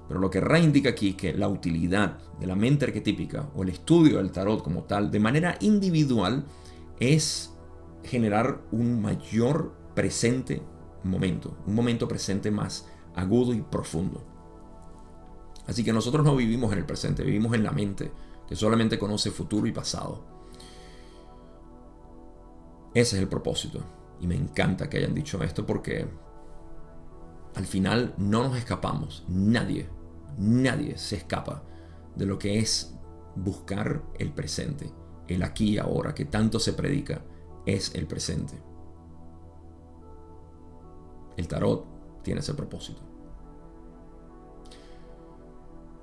Pero 0.07 0.19
lo 0.19 0.29
que 0.29 0.41
Ra 0.41 0.59
indica 0.59 0.89
aquí 0.89 1.09
es 1.09 1.15
que 1.15 1.33
la 1.33 1.47
utilidad 1.47 2.19
de 2.39 2.47
la 2.47 2.55
mente 2.55 2.85
arquetípica 2.85 3.49
o 3.55 3.63
el 3.63 3.69
estudio 3.69 4.17
del 4.17 4.31
tarot 4.31 4.63
como 4.63 4.83
tal, 4.83 5.11
de 5.11 5.19
manera 5.19 5.57
individual, 5.61 6.45
es 6.99 7.53
generar 8.03 8.61
un 8.71 9.01
mayor 9.01 9.73
presente 9.95 10.61
momento, 11.03 11.57
un 11.65 11.75
momento 11.75 12.07
presente 12.07 12.51
más 12.51 12.87
agudo 13.15 13.53
y 13.53 13.61
profundo. 13.61 14.23
Así 15.67 15.83
que 15.83 15.93
nosotros 15.93 16.25
no 16.25 16.35
vivimos 16.35 16.71
en 16.73 16.79
el 16.79 16.85
presente, 16.85 17.23
vivimos 17.23 17.53
en 17.53 17.63
la 17.63 17.71
mente, 17.71 18.11
que 18.47 18.55
solamente 18.55 18.99
conoce 18.99 19.31
futuro 19.31 19.67
y 19.67 19.71
pasado. 19.71 20.25
Ese 22.93 23.15
es 23.15 23.21
el 23.21 23.29
propósito. 23.29 23.81
Y 24.19 24.27
me 24.27 24.35
encanta 24.35 24.89
que 24.89 24.97
hayan 24.97 25.13
dicho 25.13 25.41
esto 25.43 25.65
porque 25.65 26.07
al 27.55 27.65
final 27.65 28.13
no 28.17 28.43
nos 28.43 28.57
escapamos. 28.57 29.25
Nadie, 29.27 29.89
nadie 30.37 30.97
se 30.97 31.17
escapa 31.17 31.63
de 32.15 32.25
lo 32.25 32.37
que 32.37 32.59
es 32.59 32.93
buscar 33.35 34.03
el 34.19 34.31
presente. 34.31 34.91
El 35.27 35.43
aquí 35.43 35.71
y 35.71 35.77
ahora 35.77 36.13
que 36.13 36.25
tanto 36.25 36.59
se 36.59 36.73
predica 36.73 37.21
es 37.65 37.93
el 37.95 38.07
presente. 38.07 38.53
El 41.37 41.47
tarot 41.47 42.21
tiene 42.23 42.41
ese 42.41 42.53
propósito. 42.53 43.01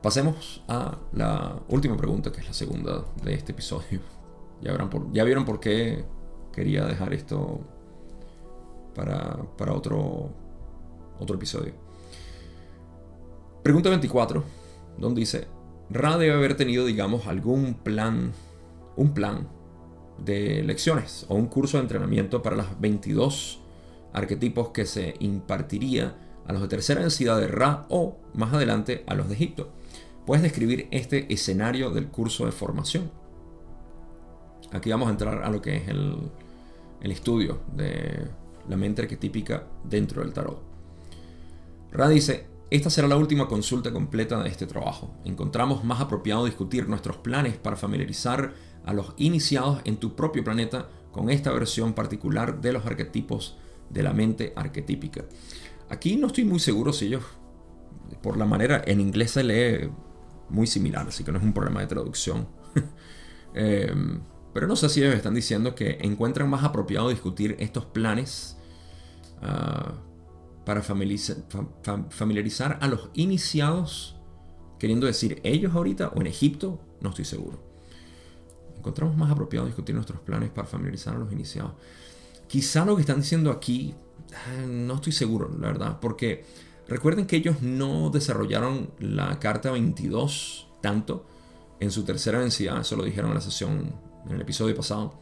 Pasemos 0.03 0.65
a 0.67 0.99
la 1.13 1.61
última 1.69 1.97
pregunta, 1.97 2.33
que 2.33 2.41
es 2.41 2.47
la 2.47 2.55
segunda 2.55 3.05
de 3.23 3.35
este 3.35 3.53
episodio. 3.53 4.01
Ya, 4.63 4.77
por, 4.91 5.11
ya 5.11 5.25
vieron 5.25 5.47
por 5.47 5.59
qué 5.59 6.05
quería 6.53 6.85
dejar 6.85 7.15
esto 7.15 7.61
para, 8.95 9.39
para 9.57 9.73
otro, 9.73 10.29
otro 11.21 11.37
episodio. 11.37 11.73
Pregunta 13.63 13.91
24, 13.91 14.43
donde 14.99 15.21
dice, 15.21 15.47
Ra 15.91 16.17
debe 16.17 16.35
haber 16.35 16.57
tenido, 16.57 16.87
digamos, 16.87 17.27
algún 17.27 17.75
plan, 17.75 18.33
un 18.97 19.13
plan 19.13 19.49
de 20.25 20.63
lecciones 20.63 21.27
o 21.29 21.35
un 21.35 21.47
curso 21.47 21.77
de 21.77 21.83
entrenamiento 21.83 22.43
para 22.43 22.57
las 22.57 22.81
22 22.81 23.61
arquetipos 24.13 24.71
que 24.71 24.87
se 24.87 25.15
impartiría 25.21 26.17
a 26.47 26.53
los 26.53 26.63
de 26.63 26.69
tercera 26.69 27.01
densidad 27.01 27.39
de 27.39 27.49
Ra 27.49 27.87
o, 27.91 28.17
más 28.35 28.53
adelante, 28.55 29.05
a 29.07 29.15
los 29.15 29.29
de 29.29 29.35
Egipto. 29.35 29.71
Puedes 30.27 30.43
describir 30.43 30.89
este 30.91 31.33
escenario 31.33 31.91
del 31.91 32.09
curso 32.09 32.47
de 32.47 32.53
formación. 32.53 33.11
Aquí 34.73 34.91
vamos 34.91 35.09
a 35.09 35.13
entrar 35.13 35.43
a 35.43 35.51
lo 35.51 35.61
que 35.61 35.77
es 35.77 35.89
el, 35.89 36.17
el 37.03 37.11
estudio 37.11 37.61
de 37.75 38.27
la 38.69 38.77
mente 38.77 39.03
arquetípica 39.03 39.65
dentro 39.85 40.23
del 40.23 40.33
tarot. 40.33 40.70
Ra 41.93 42.09
dice, 42.09 42.47
esta 42.71 42.89
será 42.89 43.09
la 43.09 43.17
última 43.17 43.49
consulta 43.49 43.93
completa 43.93 44.41
de 44.43 44.49
este 44.49 44.67
trabajo. 44.67 45.15
Encontramos 45.25 45.83
más 45.83 46.01
apropiado 46.01 46.45
discutir 46.45 46.89
nuestros 46.89 47.17
planes 47.17 47.57
para 47.57 47.77
familiarizar 47.77 48.55
a 48.85 48.93
los 48.93 49.13
iniciados 49.17 49.81
en 49.85 49.97
tu 49.97 50.15
propio 50.15 50.45
planeta 50.45 50.89
con 51.11 51.31
esta 51.31 51.51
versión 51.51 51.95
particular 51.95 52.61
de 52.61 52.73
los 52.73 52.87
arquetipos 52.87 53.59
de 53.89 54.05
la 54.05 54.13
mente 54.13 54.53
arquetípica. 54.55 55.25
Aquí 55.89 56.17
no 56.17 56.29
estoy 56.29 56.45
muy 56.45 56.61
seguro 56.61 56.93
si 56.93 57.07
ellos, 57.07 57.25
por 58.23 58.37
la 58.37 58.47
manera, 58.47 58.83
en 58.87 59.01
inglés 59.01 59.33
se 59.33 59.43
lee 59.43 59.91
muy 60.49 60.69
similar, 60.69 61.09
así 61.09 61.25
que 61.25 61.33
no 61.33 61.39
es 61.39 61.45
un 61.45 61.53
problema 61.53 61.81
de 61.81 61.87
traducción. 61.87 62.49
Em, 63.53 64.21
pero 64.55 64.69
no 64.69 64.77
sé 64.77 64.89
si 64.89 65.03
ellos 65.03 65.17
están 65.17 65.35
diciendo 65.35 65.75
que 65.75 65.99
encuentran 66.03 66.49
más 66.49 66.63
apropiado 66.63 67.09
discutir 67.09 67.57
estos 67.59 67.85
planes 67.85 68.57
ah, 69.43 69.95
para 70.65 70.83
familiarizar 70.83 72.79
a 72.81 72.89
los 72.89 73.11
iniciados, 73.15 74.17
queriendo 74.79 75.07
decir 75.07 75.41
ellos 75.43 75.75
ahorita 75.75 76.09
o 76.09 76.21
en 76.21 76.27
Egipto, 76.27 76.81
no 77.01 77.11
estoy 77.11 77.25
seguro. 77.25 77.63
Encontramos 78.77 79.17
más 79.17 79.31
apropiado 79.31 79.67
discutir 79.67 79.95
nuestros 79.95 80.21
planes 80.21 80.51
para 80.51 80.67
familiarizar 80.67 81.15
a 81.15 81.19
los 81.19 81.33
iniciados. 81.33 81.73
Quizá 82.47 82.85
lo 82.85 82.97
que 82.97 83.03
están 83.03 83.21
diciendo 83.21 83.51
aquí, 83.51 83.95
ah, 84.35 84.67
no 84.67 84.95
estoy 84.95 85.13
seguro, 85.13 85.51
la 85.59 85.69
verdad, 85.69 85.99
porque 86.01 86.45
recuerden 86.89 87.27
que 87.27 87.37
ellos 87.37 87.63
no 87.63 88.11
desarrollaron 88.11 88.91
la 88.99 89.39
carta 89.39 89.71
22 89.71 90.69
tanto 90.81 91.27
en 91.79 91.91
su 91.91 92.05
tercera 92.05 92.41
densidad, 92.41 92.81
eso 92.81 92.97
lo 92.97 93.05
dijeron 93.05 93.31
en 93.31 93.37
la 93.37 93.41
sesión, 93.41 93.95
en 94.27 94.35
el 94.35 94.41
episodio 94.41 94.75
pasado. 94.75 95.15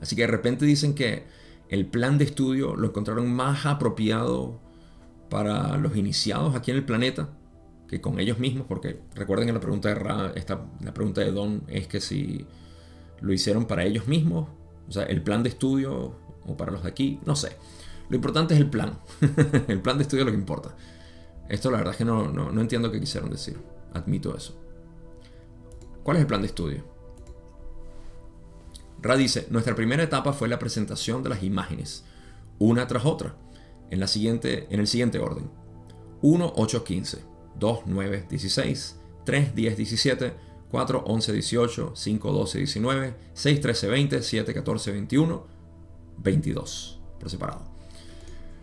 Así 0.00 0.16
que 0.16 0.22
de 0.22 0.28
repente 0.28 0.64
dicen 0.64 0.94
que 0.94 1.26
el 1.72 1.86
plan 1.86 2.18
de 2.18 2.24
estudio 2.24 2.76
lo 2.76 2.88
encontraron 2.88 3.32
más 3.32 3.64
apropiado 3.64 4.60
para 5.30 5.78
los 5.78 5.96
iniciados 5.96 6.54
aquí 6.54 6.70
en 6.70 6.76
el 6.76 6.84
planeta 6.84 7.30
que 7.88 8.00
con 8.00 8.20
ellos 8.20 8.38
mismos, 8.38 8.66
porque 8.68 9.00
recuerden 9.14 9.46
que 9.46 9.54
la 9.54 9.60
pregunta 9.60 9.88
de 9.88 10.34
la 10.80 10.94
pregunta 10.94 11.22
de 11.22 11.30
Don 11.30 11.64
es 11.68 11.86
que 11.88 12.00
si 12.00 12.46
lo 13.20 13.32
hicieron 13.32 13.66
para 13.66 13.84
ellos 13.84 14.06
mismos 14.06 14.48
o 14.88 14.92
sea, 14.92 15.04
el 15.04 15.22
plan 15.22 15.42
de 15.42 15.48
estudio 15.48 16.14
o 16.44 16.56
para 16.56 16.72
los 16.72 16.82
de 16.82 16.90
aquí, 16.90 17.18
no 17.24 17.36
sé. 17.36 17.56
Lo 18.10 18.16
importante 18.16 18.52
es 18.52 18.60
el 18.60 18.68
plan. 18.68 18.98
el 19.68 19.80
plan 19.80 19.96
de 19.96 20.02
estudio 20.02 20.22
es 20.22 20.26
lo 20.26 20.32
que 20.32 20.38
importa. 20.38 20.74
Esto 21.48 21.70
la 21.70 21.78
verdad 21.78 21.92
es 21.92 21.98
que 21.98 22.04
no, 22.04 22.30
no, 22.30 22.60
entiendo 22.60 22.90
qué 22.90 23.00
quisieron 23.00 23.30
decir. 23.30 23.58
Admito 23.94 24.36
eso. 24.36 24.60
¿Cuál 26.02 26.18
es 26.18 26.20
el 26.20 26.26
plan 26.26 26.42
de 26.42 26.48
estudio? 26.48 26.84
Ra 29.02 29.16
dice, 29.16 29.46
nuestra 29.50 29.74
primera 29.74 30.04
etapa 30.04 30.32
fue 30.32 30.48
la 30.48 30.60
presentación 30.60 31.22
de 31.22 31.28
las 31.28 31.42
imágenes, 31.42 32.04
una 32.58 32.86
tras 32.86 33.04
otra, 33.04 33.34
en, 33.90 33.98
la 33.98 34.06
siguiente, 34.06 34.68
en 34.70 34.80
el 34.80 34.86
siguiente 34.86 35.18
orden. 35.18 35.50
1, 36.22 36.52
8, 36.56 36.84
15, 36.84 37.18
2, 37.58 37.80
9, 37.86 38.26
16, 38.30 38.96
3, 39.24 39.54
10, 39.54 39.76
17, 39.76 40.32
4, 40.70 41.04
11, 41.04 41.32
18, 41.32 41.92
5, 41.94 42.32
12, 42.32 42.58
19, 42.58 43.14
6, 43.34 43.60
13, 43.60 43.88
20, 43.88 44.22
7, 44.22 44.54
14, 44.54 44.92
21, 44.92 45.46
22 46.18 47.00
por 47.18 47.28
separado. 47.28 47.62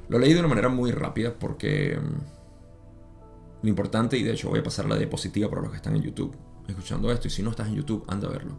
Lo 0.07 0.17
leí 0.17 0.33
de 0.33 0.39
una 0.39 0.47
manera 0.47 0.69
muy 0.69 0.91
rápida 0.91 1.37
porque 1.37 1.99
mm, 2.01 3.63
lo 3.63 3.69
importante, 3.69 4.17
y 4.17 4.23
de 4.23 4.31
hecho 4.31 4.49
voy 4.49 4.59
a 4.59 4.63
pasar 4.63 4.85
la 4.85 4.97
diapositiva 4.97 5.49
para 5.49 5.61
los 5.61 5.71
que 5.71 5.77
están 5.77 5.97
en 5.97 6.01
YouTube 6.01 6.33
escuchando 6.67 7.11
esto, 7.11 7.27
y 7.27 7.31
si 7.31 7.43
no 7.43 7.49
estás 7.49 7.67
en 7.67 7.75
YouTube, 7.75 8.05
anda 8.07 8.27
a 8.27 8.31
verlo. 8.31 8.55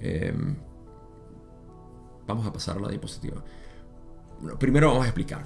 Em, 0.00 0.56
vamos 2.26 2.46
a 2.46 2.52
pasar 2.52 2.76
a 2.78 2.80
la 2.80 2.88
diapositiva. 2.88 3.42
primero 4.58 4.88
vamos 4.88 5.04
a 5.04 5.08
explicar. 5.08 5.44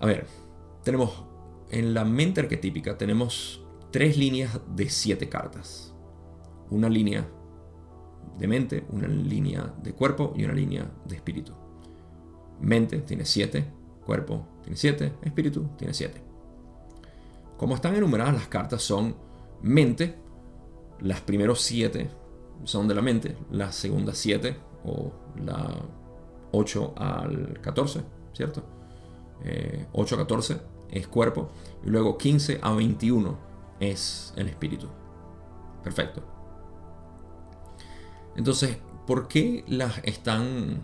A 0.00 0.06
ver, 0.06 0.26
tenemos 0.84 1.24
en 1.70 1.92
la 1.92 2.04
mente 2.04 2.40
arquetípica 2.40 2.96
tenemos 2.96 3.62
tres 3.90 4.16
líneas 4.16 4.58
de 4.74 4.88
siete 4.88 5.28
cartas. 5.28 5.92
Una 6.70 6.88
línea 6.88 7.26
de 8.38 8.46
mente, 8.46 8.86
una 8.90 9.08
línea 9.08 9.74
de 9.82 9.92
cuerpo 9.92 10.32
y 10.36 10.44
una 10.44 10.54
línea 10.54 10.90
de 11.04 11.16
espíritu. 11.16 11.52
Mente 12.60 12.98
tiene 13.00 13.24
siete, 13.24 13.64
cuerpo 14.04 14.46
tiene 14.62 14.76
siete, 14.76 15.12
espíritu 15.22 15.68
tiene 15.76 15.94
siete. 15.94 16.22
Como 17.56 17.74
están 17.74 17.94
enumeradas 17.96 18.34
las 18.34 18.48
cartas 18.48 18.82
son 18.82 19.16
mente, 19.62 20.14
las 21.00 21.20
primeros 21.20 21.60
siete 21.60 22.10
son 22.64 22.88
de 22.88 22.94
la 22.94 23.02
mente, 23.02 23.36
las 23.50 23.74
segundas 23.74 24.18
siete 24.18 24.56
o 24.88 25.12
la 25.44 25.74
8 26.52 26.94
al 26.96 27.60
14, 27.60 28.02
¿cierto? 28.32 28.62
8 29.92 30.14
a 30.14 30.18
14 30.18 30.60
es 30.90 31.06
cuerpo 31.06 31.50
y 31.84 31.90
luego 31.90 32.18
15 32.18 32.60
a 32.62 32.72
21 32.72 33.38
es 33.80 34.32
el 34.36 34.48
espíritu. 34.48 34.88
Perfecto. 35.82 36.22
Entonces, 38.36 38.78
¿por 39.06 39.28
qué 39.28 39.64
las 39.68 39.98
están 40.04 40.80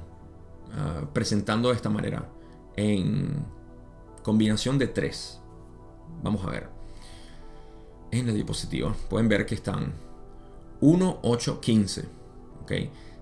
ah, 0.73 1.03
presentando 1.13 1.69
de 1.69 1.75
esta 1.75 1.91
manera? 1.91 2.29
En 2.77 3.45
combinación 4.23 4.79
de 4.79 4.89
tres. 4.89 5.41
Vamos 6.23 6.45
a 6.45 6.51
ver. 6.51 6.69
En 8.11 8.27
la 8.27 8.33
diapositiva 8.33 8.95
pueden 9.09 9.29
ver 9.29 9.47
que 9.47 9.55
están 9.55 9.93
1, 10.81 11.21
8, 11.23 11.61
15. 11.61 12.05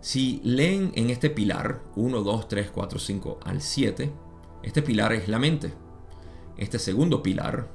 Si 0.02 0.40
leen 0.42 0.90
en 0.96 1.10
este 1.10 1.30
pilar 1.30 1.80
1, 1.94 2.22
2, 2.22 2.48
3, 2.48 2.72
4, 2.72 2.98
5 2.98 3.38
al 3.44 3.60
7, 3.60 4.12
este 4.64 4.82
pilar 4.82 5.12
es 5.12 5.28
la 5.28 5.38
mente. 5.38 5.72
Este 6.56 6.80
segundo 6.80 7.22
pilar 7.22 7.68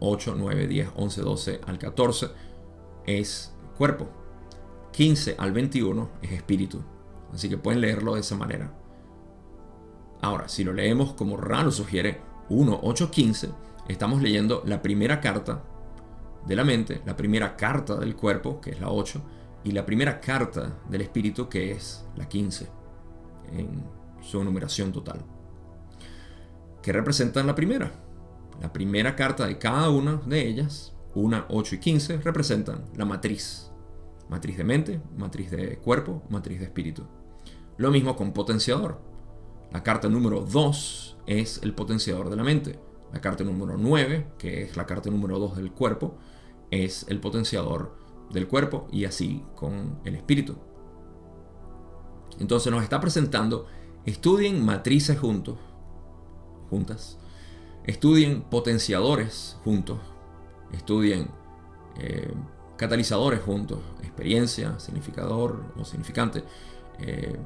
8, 0.00 0.34
9, 0.36 0.66
10, 0.66 0.88
11, 0.96 1.20
12 1.22 1.60
al 1.66 1.78
14 1.78 2.26
es 3.06 3.54
cuerpo. 3.78 4.10
15 4.92 5.36
al 5.38 5.52
21 5.52 6.10
es 6.20 6.32
espíritu. 6.32 6.82
Así 7.32 7.48
que 7.48 7.56
pueden 7.56 7.80
leerlo 7.80 8.16
de 8.16 8.20
esa 8.20 8.36
manera. 8.36 8.74
Ahora, 10.20 10.46
si 10.46 10.62
lo 10.62 10.74
leemos 10.74 11.14
como 11.14 11.38
Rano 11.38 11.70
sugiere, 11.70 12.20
1, 12.50 12.80
8, 12.82 13.10
15, 13.10 13.48
estamos 13.88 14.20
leyendo 14.20 14.62
la 14.66 14.82
primera 14.82 15.22
carta 15.22 15.64
de 16.46 16.54
la 16.54 16.64
mente, 16.64 17.00
la 17.06 17.16
primera 17.16 17.56
carta 17.56 17.96
del 17.96 18.14
cuerpo, 18.14 18.60
que 18.60 18.72
es 18.72 18.80
la 18.80 18.90
8, 18.90 19.22
y 19.64 19.72
la 19.72 19.84
primera 19.84 20.20
carta 20.20 20.78
del 20.88 21.02
espíritu, 21.02 21.48
que 21.48 21.72
es 21.72 22.04
la 22.16 22.28
15, 22.28 22.68
en 23.52 23.84
su 24.22 24.42
numeración 24.42 24.92
total. 24.92 25.24
¿Qué 26.82 26.92
representan 26.92 27.46
la 27.46 27.54
primera? 27.54 27.92
La 28.60 28.72
primera 28.72 29.16
carta 29.16 29.46
de 29.46 29.58
cada 29.58 29.90
una 29.90 30.16
de 30.26 30.46
ellas, 30.46 30.94
1, 31.14 31.46
8 31.48 31.74
y 31.74 31.78
15, 31.78 32.16
representan 32.18 32.84
la 32.96 33.04
matriz. 33.04 33.70
Matriz 34.28 34.56
de 34.56 34.64
mente, 34.64 35.00
matriz 35.16 35.50
de 35.50 35.76
cuerpo, 35.78 36.22
matriz 36.30 36.60
de 36.60 36.66
espíritu. 36.66 37.04
Lo 37.76 37.90
mismo 37.90 38.16
con 38.16 38.32
potenciador. 38.32 39.00
La 39.72 39.82
carta 39.82 40.08
número 40.08 40.40
2 40.40 41.18
es 41.26 41.60
el 41.62 41.74
potenciador 41.74 42.30
de 42.30 42.36
la 42.36 42.44
mente. 42.44 42.78
La 43.12 43.20
carta 43.20 43.44
número 43.44 43.76
9, 43.76 44.32
que 44.38 44.62
es 44.62 44.76
la 44.76 44.86
carta 44.86 45.10
número 45.10 45.38
2 45.38 45.56
del 45.56 45.72
cuerpo, 45.72 46.16
es 46.70 47.06
el 47.08 47.20
potenciador 47.20 47.99
del 48.32 48.48
cuerpo 48.48 48.86
y 48.90 49.04
así 49.04 49.44
con 49.54 50.00
el 50.04 50.14
espíritu. 50.14 50.56
Entonces 52.38 52.72
nos 52.72 52.82
está 52.82 53.00
presentando, 53.00 53.66
estudien 54.04 54.64
matrices 54.64 55.18
juntos, 55.18 55.58
juntas, 56.70 57.18
estudien 57.84 58.42
potenciadores 58.42 59.58
juntos, 59.64 59.98
estudien 60.72 61.28
eh, 61.98 62.32
catalizadores 62.76 63.42
juntos, 63.42 63.80
experiencia, 64.02 64.78
significador 64.78 65.64
o 65.78 65.84
significante, 65.84 66.44
eh, 66.98 67.38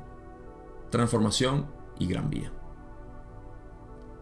transformación 0.91 1.66
y 1.99 2.07
gran 2.07 2.30
vía. 2.30 2.53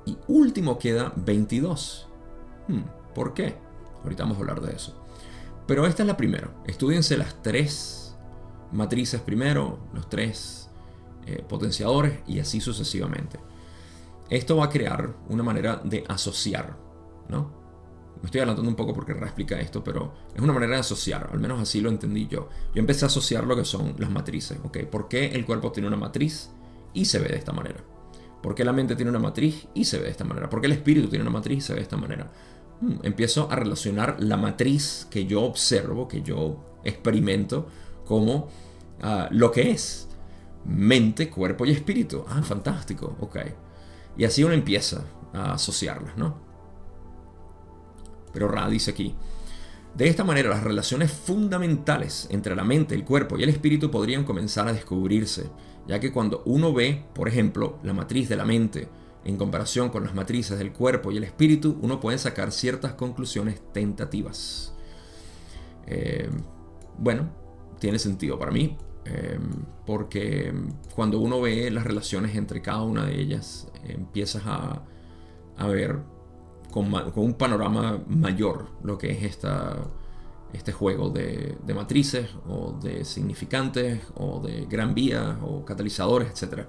Y 0.07 0.17
último 0.27 0.79
queda 0.79 1.13
22. 1.17 2.09
Hmm, 2.69 2.81
¿Por 3.15 3.35
qué? 3.35 3.57
Ahorita 4.03 4.25
vamos 4.25 4.39
a 4.39 4.41
hablar 4.41 4.61
de 4.61 4.73
eso. 4.75 5.02
Pero 5.67 5.87
esta 5.87 6.03
es 6.03 6.07
la 6.07 6.17
primera. 6.17 6.51
Estudiense 6.67 7.17
las 7.17 7.41
tres 7.43 8.17
matrices 8.73 9.21
primero, 9.21 9.79
los 9.93 10.09
tres 10.09 10.71
eh, 11.27 11.45
potenciadores 11.49 12.21
y 12.27 12.41
así 12.41 12.61
sucesivamente. 12.61 13.39
Esto 14.31 14.57
va 14.57 14.65
a 14.65 14.71
crear 14.71 15.15
una 15.29 15.43
manera 15.43 15.81
de 15.85 16.05
asociar, 16.09 16.77
¿no? 17.29 17.63
Me 18.23 18.27
estoy 18.27 18.41
adelantando 18.41 18.71
un 18.71 18.77
poco 18.77 18.95
porque 18.95 19.13
explica 19.13 19.61
esto, 19.61 19.83
pero 19.83 20.15
es 20.35 20.41
una 20.41 20.53
manera 20.53 20.75
de 20.75 20.81
asociar, 20.81 21.29
al 21.33 21.41
menos 21.41 21.61
así 21.61 21.81
lo 21.81 21.91
entendí 21.91 22.29
yo. 22.29 22.49
Yo 22.73 22.81
empecé 22.81 23.05
a 23.05 23.09
asociar 23.09 23.45
lo 23.45 23.57
que 23.57 23.65
son 23.65 23.95
las 23.99 24.11
matrices, 24.11 24.59
¿ok? 24.63 24.79
¿Por 24.85 25.09
qué 25.09 25.27
el 25.27 25.45
cuerpo 25.45 25.73
tiene 25.73 25.89
una 25.89 25.97
matriz 25.97 26.51
y 26.95 27.05
se 27.05 27.19
ve 27.19 27.29
de 27.29 27.37
esta 27.37 27.53
manera? 27.53 27.85
¿Por 28.41 28.55
qué 28.55 28.65
la 28.65 28.73
mente 28.73 28.97
tiene 28.97 29.11
una 29.11 29.19
matriz 29.19 29.67
y 29.75 29.85
se 29.85 29.99
ve 29.99 30.05
de 30.05 30.11
esta 30.11 30.25
manera? 30.25 30.49
¿Por 30.49 30.61
qué 30.61 30.67
el 30.67 30.73
espíritu 30.73 31.09
tiene 31.09 31.23
una 31.23 31.33
matriz 31.33 31.59
y 31.59 31.61
se 31.61 31.73
ve 31.73 31.79
de 31.81 31.83
esta 31.83 31.97
manera? 31.97 32.31
Hmm, 32.83 32.97
empiezo 33.05 33.49
a 33.49 33.55
relacionar 33.55 34.17
la 34.19 34.37
matriz 34.37 35.07
que 35.09 35.25
yo 35.25 35.43
observo, 35.43 36.09
que 36.09 36.23
yo 36.23 36.81
experimento, 36.83 37.69
como 38.05 38.49
ah, 39.01 39.29
lo 39.31 39.53
que 39.53 39.71
es 39.71 40.09
mente, 40.65 41.31
cuerpo 41.31 41.65
y 41.65 41.71
espíritu. 41.71 42.25
Ah, 42.29 42.43
fantástico, 42.43 43.17
ok. 43.21 43.37
Y 44.17 44.25
así 44.25 44.43
uno 44.43 44.53
empieza 44.53 45.05
a 45.33 45.53
asociarlas, 45.53 46.17
¿no? 46.17 46.37
Pero 48.33 48.49
Ra 48.49 48.69
dice 48.69 48.91
aquí, 48.91 49.15
de 49.95 50.09
esta 50.09 50.25
manera 50.25 50.49
las 50.49 50.65
relaciones 50.65 51.13
fundamentales 51.13 52.27
entre 52.31 52.57
la 52.57 52.65
mente, 52.65 52.97
el 52.97 53.05
cuerpo 53.05 53.39
y 53.39 53.45
el 53.45 53.51
espíritu 53.51 53.93
podrían 53.93 54.25
comenzar 54.25 54.67
a 54.67 54.73
descubrirse 54.73 55.51
ya 55.87 56.01
que 56.01 56.13
cuando 56.13 56.43
uno 56.47 56.73
ve, 56.73 57.05
por 57.15 57.29
ejemplo, 57.29 57.79
la 57.83 57.93
matriz 57.93 58.29
de 58.29 58.37
la 58.37 58.45
mente 58.45 58.89
en 59.25 59.37
comparación 59.37 59.91
con 59.91 60.05
las 60.05 60.15
matrices 60.15 60.59
del 60.59 60.73
cuerpo 60.73 61.13
y 61.13 61.17
el 61.17 61.25
espíritu, 61.25 61.79
uno 61.83 62.01
puede 62.01 62.19
sacar 62.19 62.53
ciertas 62.53 62.95
conclusiones 62.95 63.61
tentativas. 63.73 64.75
Eh, 65.87 66.29
bueno, 66.99 67.31
tiene 67.79 67.99
sentido 67.99 68.39
para 68.39 68.51
mí, 68.51 68.77
eh, 69.05 69.39
porque 69.87 70.53
cuando 70.95 71.19
uno 71.21 71.41
ve 71.41 71.71
las 71.71 71.85
relaciones 71.85 72.37
entre 72.37 72.63
cada 72.63 72.83
una 72.83 73.07
de 73.07 73.21
ellas, 73.21 73.71
empiezas 73.85 74.43
a, 74.47 74.83
ver 75.69 75.99
con, 76.73 76.93
un 77.15 77.35
panorama 77.35 78.03
mayor 78.09 78.71
lo 78.83 78.99
que 78.99 79.13
es 79.13 79.23
esta 79.23 79.77
este 80.53 80.73
juego 80.73 81.11
de, 81.11 81.57
matrices 81.75 82.29
o 82.47 82.73
de 82.73 83.05
significantes 83.05 84.03
o 84.15 84.41
de 84.41 84.67
gran 84.67 84.95
vía 84.95 85.39
o 85.43 85.65
catalizadores, 85.65 86.31
etc. 86.31 86.67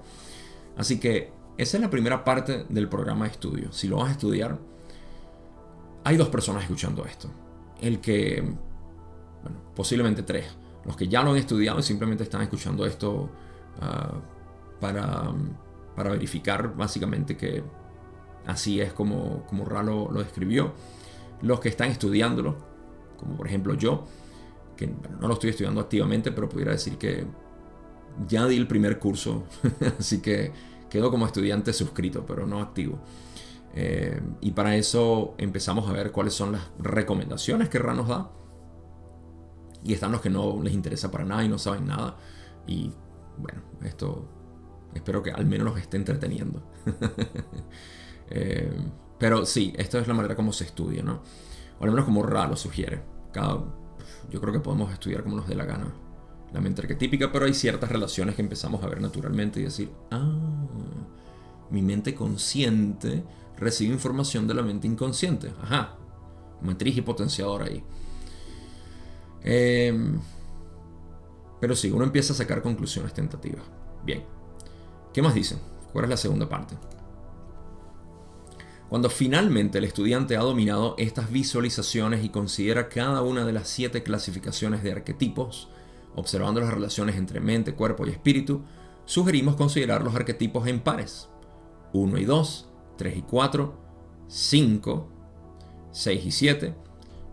Así 0.76 0.98
que 0.98 1.32
esa 1.56 1.76
es 1.76 1.80
la 1.80 1.90
primera 1.90 2.24
parte 2.24 2.66
del 2.68 2.88
programa 2.88 3.26
de 3.26 3.32
estudio. 3.32 3.72
Si 3.72 3.88
lo 3.88 3.98
vas 3.98 4.08
a 4.08 4.12
estudiar, 4.12 4.58
hay 6.04 6.16
dos 6.16 6.28
personas 6.28 6.62
escuchando 6.62 7.04
esto. 7.04 7.30
El 7.80 8.00
que, 8.00 8.40
bueno, 8.40 9.58
posiblemente 9.74 10.22
tres. 10.22 10.46
Los 10.84 10.96
que 10.96 11.08
ya 11.08 11.22
lo 11.22 11.30
han 11.30 11.36
estudiado 11.36 11.78
y 11.78 11.82
simplemente 11.82 12.24
están 12.24 12.42
escuchando 12.42 12.84
esto 12.84 13.30
ah, 13.80 14.12
para, 14.80 15.32
para 15.96 16.10
verificar 16.10 16.76
básicamente 16.76 17.36
que 17.36 17.62
así 18.46 18.80
es 18.80 18.92
como, 18.92 19.44
como 19.46 19.64
Ralo 19.64 20.10
lo 20.10 20.20
describió. 20.20 20.72
Los 21.40 21.60
que 21.60 21.68
están 21.68 21.90
estudiándolo 21.90 22.74
como 23.24 23.36
por 23.36 23.46
ejemplo 23.46 23.74
yo, 23.74 24.04
que 24.76 24.86
no 24.86 25.28
lo 25.28 25.34
estoy 25.34 25.50
estudiando 25.50 25.80
activamente, 25.80 26.32
pero 26.32 26.48
pudiera 26.48 26.72
decir 26.72 26.98
que 26.98 27.24
ya 28.28 28.46
di 28.46 28.56
el 28.56 28.66
primer 28.66 28.98
curso, 28.98 29.44
así 29.98 30.20
que 30.20 30.52
quedo 30.94 31.10
como 31.10 31.26
estudiante 31.26 31.72
suscrito, 31.72 32.24
pero 32.24 32.46
no 32.46 32.60
activo. 32.60 33.00
Eh, 33.74 34.20
y 34.40 34.52
para 34.52 34.76
eso 34.76 35.34
empezamos 35.38 35.90
a 35.90 35.92
ver 35.92 36.12
cuáles 36.12 36.34
son 36.34 36.52
las 36.52 36.70
recomendaciones 36.78 37.68
que 37.68 37.80
RA 37.80 37.94
nos 37.94 38.06
da. 38.06 38.30
Y 39.82 39.92
están 39.92 40.12
los 40.12 40.20
que 40.20 40.30
no 40.30 40.62
les 40.62 40.72
interesa 40.72 41.10
para 41.10 41.24
nada 41.24 41.42
y 41.42 41.48
no 41.48 41.58
saben 41.58 41.88
nada. 41.88 42.16
Y 42.68 42.92
bueno, 43.38 43.60
esto 43.82 44.28
espero 44.94 45.20
que 45.20 45.32
al 45.32 45.46
menos 45.46 45.66
los 45.66 45.80
esté 45.80 45.96
entreteniendo. 45.96 46.62
Eh, 48.30 48.72
pero 49.18 49.44
sí, 49.44 49.74
esta 49.76 49.98
es 49.98 50.08
la 50.08 50.14
manera 50.14 50.34
como 50.34 50.50
se 50.50 50.64
estudia, 50.64 51.02
¿no? 51.02 51.20
O 51.78 51.84
al 51.84 51.90
menos 51.90 52.06
como 52.06 52.22
Ra 52.22 52.48
lo 52.48 52.56
sugiere. 52.56 53.02
Cada, 53.34 53.62
yo 54.30 54.40
creo 54.40 54.50
que 54.50 54.60
podemos 54.60 54.90
estudiar 54.90 55.22
como 55.22 55.36
nos 55.36 55.46
dé 55.46 55.54
la 55.54 55.66
gana 55.66 55.92
la 56.54 56.60
mente 56.60 56.82
arquetípica, 56.82 57.32
pero 57.32 57.46
hay 57.46 57.52
ciertas 57.52 57.90
relaciones 57.90 58.36
que 58.36 58.42
empezamos 58.42 58.82
a 58.84 58.86
ver 58.86 59.00
naturalmente 59.00 59.58
y 59.58 59.64
decir, 59.64 59.90
ah, 60.12 60.64
mi 61.68 61.82
mente 61.82 62.14
consciente 62.14 63.24
recibe 63.56 63.92
información 63.92 64.46
de 64.46 64.54
la 64.54 64.62
mente 64.62 64.86
inconsciente. 64.86 65.52
Ajá, 65.60 65.96
matriz 66.62 66.96
y 66.96 67.02
potenciador 67.02 67.64
ahí. 67.64 67.82
Em, 69.42 70.20
pero 71.60 71.74
sí, 71.74 71.90
uno 71.90 72.04
empieza 72.04 72.32
a 72.32 72.36
sacar 72.36 72.62
conclusiones 72.62 73.12
tentativas. 73.12 73.64
Bien, 74.04 74.22
¿qué 75.12 75.22
más 75.22 75.34
dicen? 75.34 75.58
¿Cuál 75.92 76.04
es 76.04 76.10
la 76.10 76.16
segunda 76.16 76.48
parte? 76.48 76.76
Cuando 78.88 79.10
finalmente 79.10 79.78
el 79.78 79.84
estudiante 79.84 80.36
ha 80.36 80.40
dominado 80.42 80.94
estas 80.98 81.32
visualizaciones 81.32 82.24
y 82.24 82.28
considera 82.28 82.88
cada 82.88 83.22
una 83.22 83.44
de 83.44 83.52
las 83.52 83.66
siete 83.66 84.04
clasificaciones 84.04 84.84
de 84.84 84.92
arquetipos, 84.92 85.68
observando 86.16 86.60
las 86.60 86.72
relaciones 86.72 87.16
entre 87.16 87.40
mente, 87.40 87.74
cuerpo 87.74 88.06
y 88.06 88.10
espíritu, 88.10 88.62
sugerimos 89.04 89.56
considerar 89.56 90.02
los 90.02 90.14
arquetipos 90.14 90.66
en 90.66 90.80
pares. 90.80 91.28
1 91.92 92.18
y 92.18 92.24
2, 92.24 92.68
3 92.96 93.16
y 93.16 93.22
4, 93.22 93.74
5, 94.28 95.08
6 95.92 96.26
y 96.26 96.30
7. 96.30 96.74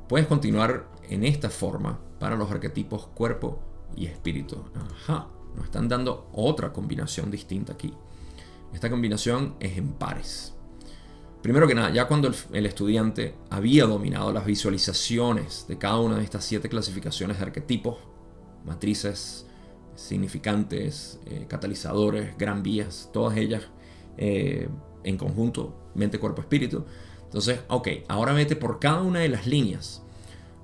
Puedes 0.08 0.28
continuar 0.28 0.90
en 1.10 1.24
esta 1.24 1.50
forma 1.50 2.00
para 2.20 2.36
los 2.36 2.52
arquetipos 2.52 3.08
cuerpo 3.08 3.60
y 3.96 4.06
espíritu. 4.06 4.64
Ajá, 4.76 5.28
nos 5.56 5.66
están 5.66 5.88
dando 5.88 6.30
otra 6.34 6.72
combinación 6.72 7.32
distinta 7.32 7.74
aquí. 7.74 7.94
Esta 8.74 8.90
combinación 8.90 9.56
es 9.60 9.78
en 9.78 9.94
pares. 9.94 10.54
Primero 11.42 11.68
que 11.68 11.74
nada, 11.74 11.90
ya 11.90 12.08
cuando 12.08 12.32
el, 12.54 12.66
estudiante 12.66 13.36
había 13.50 13.86
dominado 13.86 14.32
las 14.32 14.46
visualizaciones 14.46 15.66
de 15.68 15.78
cada 15.78 16.00
una 16.00 16.18
de 16.18 16.24
estas 16.24 16.46
siete 16.46 16.70
clasificaciones 16.70 17.38
de 17.38 17.44
arquetipos, 17.46 17.98
matrices, 18.66 19.46
significantes, 19.96 21.20
eh, 21.26 21.46
catalizadores, 21.48 22.38
gran 22.38 22.64
vías, 22.64 23.10
todas 23.14 23.38
ellas 23.38 23.64
eh, 24.18 24.68
en 25.04 25.18
conjunto, 25.18 25.76
mente, 25.96 26.20
cuerpo, 26.20 26.42
espíritu. 26.42 26.86
Entonces, 27.24 27.62
ok, 27.68 27.88
ahora 28.08 28.34
mete 28.34 28.56
por 28.56 28.80
cada 28.80 29.02
una 29.02 29.20
de 29.20 29.30
las 29.30 29.48
líneas. 29.48 30.04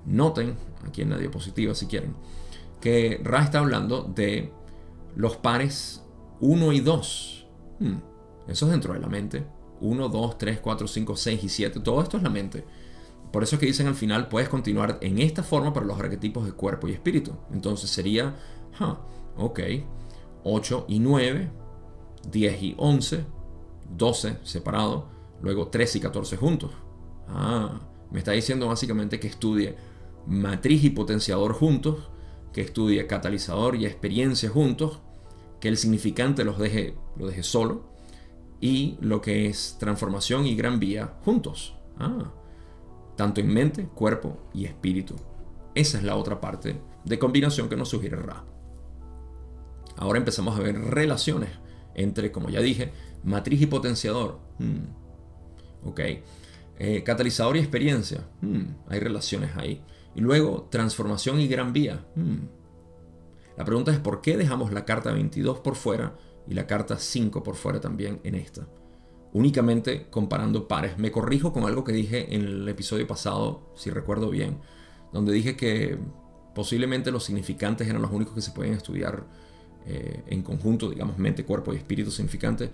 Noten, 0.05 0.55
aquí 0.87 1.01
en 1.01 1.09
la 1.09 1.17
diapositiva 1.17 1.75
si 1.75 1.87
quieren, 1.87 2.15
que 2.81 3.19
Ra 3.23 3.43
está 3.43 3.59
hablando 3.59 4.03
de 4.03 4.51
los 5.15 5.37
pares 5.37 6.03
1 6.39 6.73
y 6.73 6.79
2. 6.79 7.47
Hmm, 7.79 7.97
eso 8.47 8.65
es 8.65 8.71
dentro 8.71 8.93
de 8.93 8.99
la 8.99 9.07
mente 9.07 9.45
1, 9.81 10.09
2, 10.09 10.37
3, 10.37 10.59
4, 10.59 10.87
5, 10.87 11.15
6 11.15 11.43
y 11.43 11.49
7. 11.49 11.79
Todo 11.81 12.01
esto 12.01 12.17
es 12.17 12.23
la 12.23 12.29
mente. 12.29 12.65
Por 13.31 13.43
eso 13.43 13.55
es 13.55 13.59
que 13.59 13.65
dicen 13.65 13.87
al 13.87 13.95
final, 13.95 14.29
puedes 14.29 14.49
continuar 14.49 14.97
en 15.01 15.19
esta 15.19 15.43
forma 15.43 15.73
para 15.73 15.85
los 15.85 15.99
arquetipos 15.99 16.45
de 16.45 16.53
cuerpo 16.53 16.87
y 16.87 16.93
espíritu. 16.93 17.33
Entonces 17.51 17.89
sería, 17.89 18.35
ok, 19.37 19.59
8 20.43 20.85
y 20.87 20.99
9, 20.99 21.51
10 22.31 22.63
y 22.63 22.75
11, 22.77 23.25
12 23.97 24.37
separado, 24.43 25.09
luego 25.41 25.67
13 25.67 25.97
y 25.97 26.01
14 26.01 26.37
juntos. 26.37 26.71
Ah, 27.27 27.81
me 28.11 28.19
está 28.19 28.31
diciendo 28.31 28.67
básicamente 28.67 29.19
que 29.19 29.27
estudie 29.27 29.75
matriz 30.25 30.83
y 30.83 30.89
potenciador 30.89 31.53
juntos, 31.53 32.09
que 32.53 32.61
estudie 32.61 33.05
catalizador 33.07 33.75
y 33.75 33.85
experiencia 33.85 34.49
juntos, 34.49 34.99
que 35.59 35.67
el 35.67 35.77
significante 35.77 36.43
los 36.43 36.57
deje, 36.57 36.95
lo 37.17 37.27
deje 37.27 37.43
solo 37.43 37.89
y 38.61 38.97
lo 39.01 39.21
que 39.21 39.47
es 39.47 39.77
transformación 39.79 40.45
y 40.45 40.55
gran 40.55 40.79
vía 40.79 41.17
juntos. 41.23 41.75
Ah, 41.99 42.31
tanto 43.17 43.41
en 43.41 43.53
mente, 43.53 43.87
cuerpo 43.87 44.37
y 44.53 44.65
espíritu. 44.65 45.15
Esa 45.75 45.97
es 45.97 46.03
la 46.03 46.15
otra 46.15 46.39
parte 46.39 46.79
de 47.03 47.19
combinación 47.19 47.67
que 47.67 47.75
nos 47.75 47.89
sugiere 47.89 48.15
Ra. 48.15 48.45
Ahora 49.97 50.19
empezamos 50.19 50.57
a 50.57 50.61
ver 50.61 50.79
relaciones 50.79 51.49
entre, 51.95 52.31
como 52.31 52.49
ya 52.49 52.61
dije, 52.61 52.93
matriz 53.23 53.61
y 53.61 53.65
potenciador. 53.65 54.39
Hmm. 54.59 54.85
Eh, 56.79 57.03
catalizador 57.03 57.57
y 57.57 57.59
experiencia. 57.59 58.27
Hmm. 58.41 58.75
Hay 58.87 58.99
relaciones 58.99 59.57
ahí. 59.57 59.83
Y 60.15 60.21
luego, 60.21 60.67
transformación 60.69 61.41
y 61.41 61.47
gran 61.47 61.73
vía. 61.73 62.05
Hmm. 62.15 62.47
La 63.57 63.65
pregunta 63.65 63.91
es 63.91 63.99
por 63.99 64.21
qué 64.21 64.37
dejamos 64.37 64.71
la 64.71 64.85
carta 64.85 65.11
22 65.11 65.59
por 65.59 65.75
fuera 65.75 66.15
y 66.47 66.53
la 66.53 66.67
carta 66.67 66.97
5 66.99 67.41
por 67.41 67.55
fuera 67.55 67.81
también 67.81 68.19
en 68.23 68.35
esta. 68.35 68.67
Únicamente 69.33 70.07
comparando 70.09 70.67
pares. 70.67 70.97
Me 70.97 71.11
corrijo 71.11 71.53
con 71.53 71.63
algo 71.63 71.83
que 71.83 71.91
dije 71.91 72.33
en 72.33 72.41
el 72.41 72.69
episodio 72.69 73.05
pasado, 73.05 73.73
si 73.75 73.89
recuerdo 73.89 74.29
bien, 74.29 74.57
donde 75.11 75.33
dije 75.33 75.55
que 75.55 75.97
posiblemente 76.55 77.11
los 77.11 77.23
significantes 77.23 77.87
eran 77.87 78.01
los 78.01 78.11
únicos 78.11 78.33
que 78.33 78.41
se 78.41 78.51
pueden 78.51 78.73
estudiar 78.73 79.25
eh, 79.85 80.23
en 80.27 80.41
conjunto, 80.41 80.89
digamos, 80.89 81.17
mente, 81.17 81.45
cuerpo 81.45 81.73
y 81.73 81.77
espíritu 81.77 82.09
significante. 82.11 82.71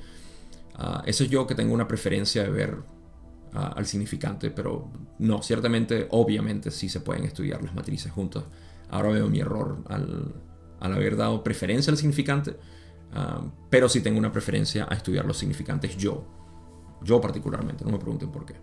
Uh, 0.76 1.04
eso 1.06 1.24
es 1.24 1.30
yo 1.30 1.46
que 1.46 1.54
tengo 1.54 1.74
una 1.74 1.88
preferencia 1.88 2.44
de 2.44 2.50
ver 2.50 2.78
ah, 3.54 3.74
al 3.76 3.86
significante, 3.86 4.50
pero 4.50 4.90
no, 5.20 5.44
ciertamente, 5.44 6.08
obviamente 6.10 6.72
sí 6.72 6.90
se 6.90 7.02
pueden 7.02 7.26
estudiar 7.26 7.64
las 7.64 7.76
matrices 7.76 8.12
juntas. 8.12 8.44
Ahora 8.90 9.10
veo 9.10 9.28
mi 9.30 9.40
error 9.40 9.84
al, 9.88 10.34
al 10.80 10.94
haber 10.94 11.16
dado 11.16 11.44
preferencia 11.44 11.92
al 11.92 11.98
significante, 11.98 12.56
ah, 13.14 13.44
pero 13.70 13.88
sí 13.90 14.02
tengo 14.02 14.18
una 14.18 14.32
preferencia 14.32 14.88
a 14.90 14.96
estudiar 14.96 15.26
los 15.26 15.38
significantes 15.38 15.96
yo. 15.98 16.26
Yo 17.04 17.22
particularmente, 17.22 17.84
no 17.84 17.92
me 17.92 18.00
pregunten 18.00 18.32
por 18.32 18.46
qué. 18.46 18.56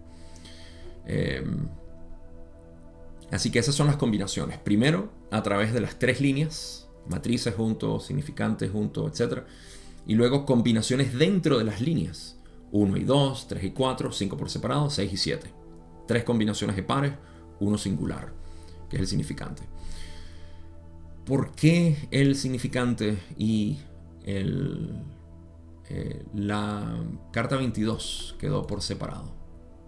Em, 1.06 1.68
así 3.30 3.50
que 3.50 3.58
esas 3.58 3.74
son 3.74 3.86
las 3.86 3.96
combinaciones. 3.96 4.58
Primero, 4.58 5.10
a 5.30 5.42
través 5.42 5.72
de 5.72 5.80
las 5.80 5.98
tres 5.98 6.20
líneas, 6.20 6.88
matrices 7.08 7.54
juntos, 7.54 8.06
significantes 8.06 8.70
juntos, 8.70 9.20
etc. 9.20 9.42
Y 10.06 10.14
luego 10.14 10.46
combinaciones 10.46 11.16
dentro 11.16 11.58
de 11.58 11.64
las 11.64 11.80
líneas. 11.80 12.36
1 12.72 12.96
y 12.96 13.04
2, 13.04 13.48
3 13.48 13.64
y 13.64 13.70
4, 13.70 14.12
5 14.12 14.36
por 14.36 14.50
separado, 14.50 14.90
6 14.90 15.12
y 15.12 15.16
7. 15.16 15.50
Tres 16.06 16.24
combinaciones 16.24 16.76
de 16.76 16.82
pares, 16.82 17.12
uno 17.58 17.76
singular, 17.78 18.32
que 18.88 18.96
es 18.96 19.02
el 19.02 19.08
significante. 19.08 19.62
¿Por 21.24 21.52
qué 21.52 22.08
el 22.10 22.36
significante 22.36 23.18
y 23.36 23.78
el, 24.24 24.92
eh, 25.90 26.24
la 26.34 27.02
carta 27.32 27.56
22 27.56 28.36
quedó 28.38 28.66
por 28.66 28.80
separado? 28.80 29.34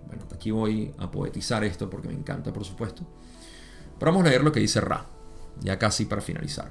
Bueno, 0.07 0.24
aquí 0.34 0.50
voy 0.50 0.92
a 0.98 1.11
poetizar 1.11 1.62
esto 1.64 1.88
porque 1.88 2.09
me 2.09 2.14
encanta, 2.14 2.53
por 2.53 2.64
supuesto. 2.64 3.05
Pero 3.98 4.12
vamos 4.12 4.26
a 4.26 4.30
leer 4.30 4.42
lo 4.42 4.50
que 4.50 4.61
dice 4.61 4.80
Ra, 4.80 5.07
ya 5.61 5.78
casi 5.78 6.05
para 6.07 6.20
finalizar. 6.20 6.70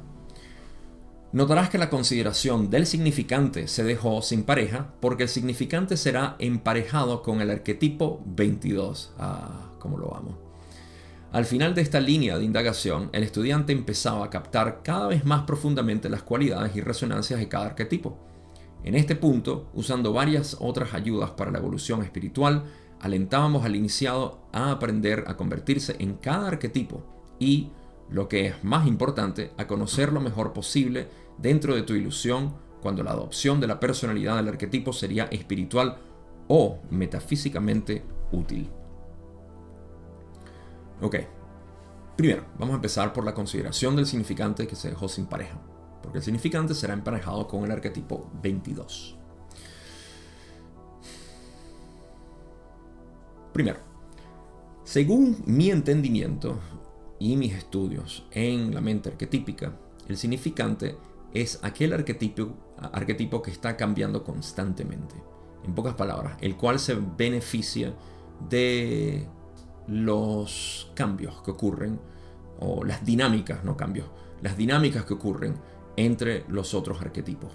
Notarás 1.31 1.69
que 1.69 1.77
la 1.77 1.89
consideración 1.89 2.69
del 2.69 2.85
significante 2.85 3.69
se 3.69 3.85
dejó 3.85 4.21
sin 4.21 4.43
pareja 4.43 4.93
porque 4.99 5.23
el 5.23 5.29
significante 5.29 5.95
será 5.95 6.35
emparejado 6.39 7.23
con 7.23 7.39
el 7.39 7.49
arquetipo 7.49 8.21
22. 8.25 9.13
Ah, 9.17 9.71
como 9.79 9.97
lo 9.97 10.13
amo. 10.13 10.37
Al 11.31 11.45
final 11.45 11.73
de 11.73 11.81
esta 11.81 12.01
línea 12.01 12.37
de 12.37 12.43
indagación, 12.43 13.09
el 13.13 13.23
estudiante 13.23 13.71
empezaba 13.71 14.25
a 14.25 14.29
captar 14.29 14.81
cada 14.83 15.07
vez 15.07 15.23
más 15.23 15.43
profundamente 15.43 16.09
las 16.09 16.23
cualidades 16.23 16.75
y 16.75 16.81
resonancias 16.81 17.39
de 17.39 17.47
cada 17.47 17.67
arquetipo. 17.67 18.19
En 18.83 18.95
este 18.95 19.15
punto, 19.15 19.69
usando 19.73 20.11
varias 20.13 20.57
otras 20.59 20.93
ayudas 20.93 21.31
para 21.31 21.51
la 21.51 21.59
evolución 21.59 22.01
espiritual, 22.01 22.63
alentábamos 22.99 23.65
al 23.65 23.75
iniciado 23.75 24.39
a 24.51 24.71
aprender 24.71 25.25
a 25.27 25.37
convertirse 25.37 25.95
en 25.99 26.15
cada 26.15 26.47
arquetipo 26.47 27.03
y, 27.39 27.69
lo 28.09 28.27
que 28.27 28.47
es 28.47 28.63
más 28.63 28.87
importante, 28.87 29.51
a 29.57 29.67
conocer 29.67 30.11
lo 30.11 30.19
mejor 30.19 30.53
posible 30.53 31.07
dentro 31.37 31.75
de 31.75 31.83
tu 31.83 31.93
ilusión 31.93 32.53
cuando 32.81 33.03
la 33.03 33.11
adopción 33.11 33.59
de 33.59 33.67
la 33.67 33.79
personalidad 33.79 34.37
del 34.37 34.49
arquetipo 34.49 34.93
sería 34.93 35.25
espiritual 35.25 35.97
o 36.47 36.79
metafísicamente 36.89 38.03
útil. 38.31 38.69
Ok, 41.01 41.15
primero 42.15 42.45
vamos 42.57 42.73
a 42.73 42.75
empezar 42.75 43.13
por 43.13 43.23
la 43.23 43.33
consideración 43.33 43.95
del 43.95 44.05
significante 44.05 44.67
que 44.67 44.75
se 44.75 44.89
dejó 44.89 45.07
sin 45.07 45.25
pareja, 45.25 45.59
porque 46.11 46.17
el 46.17 46.25
significante 46.25 46.75
será 46.75 46.93
emparejado 46.93 47.47
con 47.47 47.63
el 47.63 47.71
arquetipo 47.71 48.29
22. 48.43 49.15
Primero, 53.53 53.79
según 54.83 55.41
mi 55.45 55.69
entendimiento 55.69 56.59
y 57.17 57.37
mis 57.37 57.53
estudios 57.53 58.27
en 58.31 58.75
la 58.75 58.81
mente 58.81 59.07
arquetípica, 59.07 59.71
el 60.09 60.17
significante 60.17 60.97
es 61.33 61.59
aquel 61.61 61.93
arquetipo, 61.93 62.57
arquetipo 62.77 63.41
que 63.41 63.51
está 63.51 63.77
cambiando 63.77 64.25
constantemente. 64.25 65.15
En 65.63 65.73
pocas 65.73 65.93
palabras, 65.93 66.35
el 66.41 66.57
cual 66.57 66.79
se 66.79 66.95
beneficia 66.95 67.93
de 68.49 69.29
los 69.87 70.91
cambios 70.93 71.41
que 71.41 71.51
ocurren, 71.51 72.01
o 72.59 72.83
las 72.83 73.05
dinámicas, 73.05 73.63
no 73.63 73.77
cambios, 73.77 74.09
las 74.41 74.57
dinámicas 74.57 75.05
que 75.05 75.13
ocurren 75.13 75.55
entre 75.95 76.45
los 76.47 76.73
otros 76.73 77.01
arquetipos. 77.01 77.51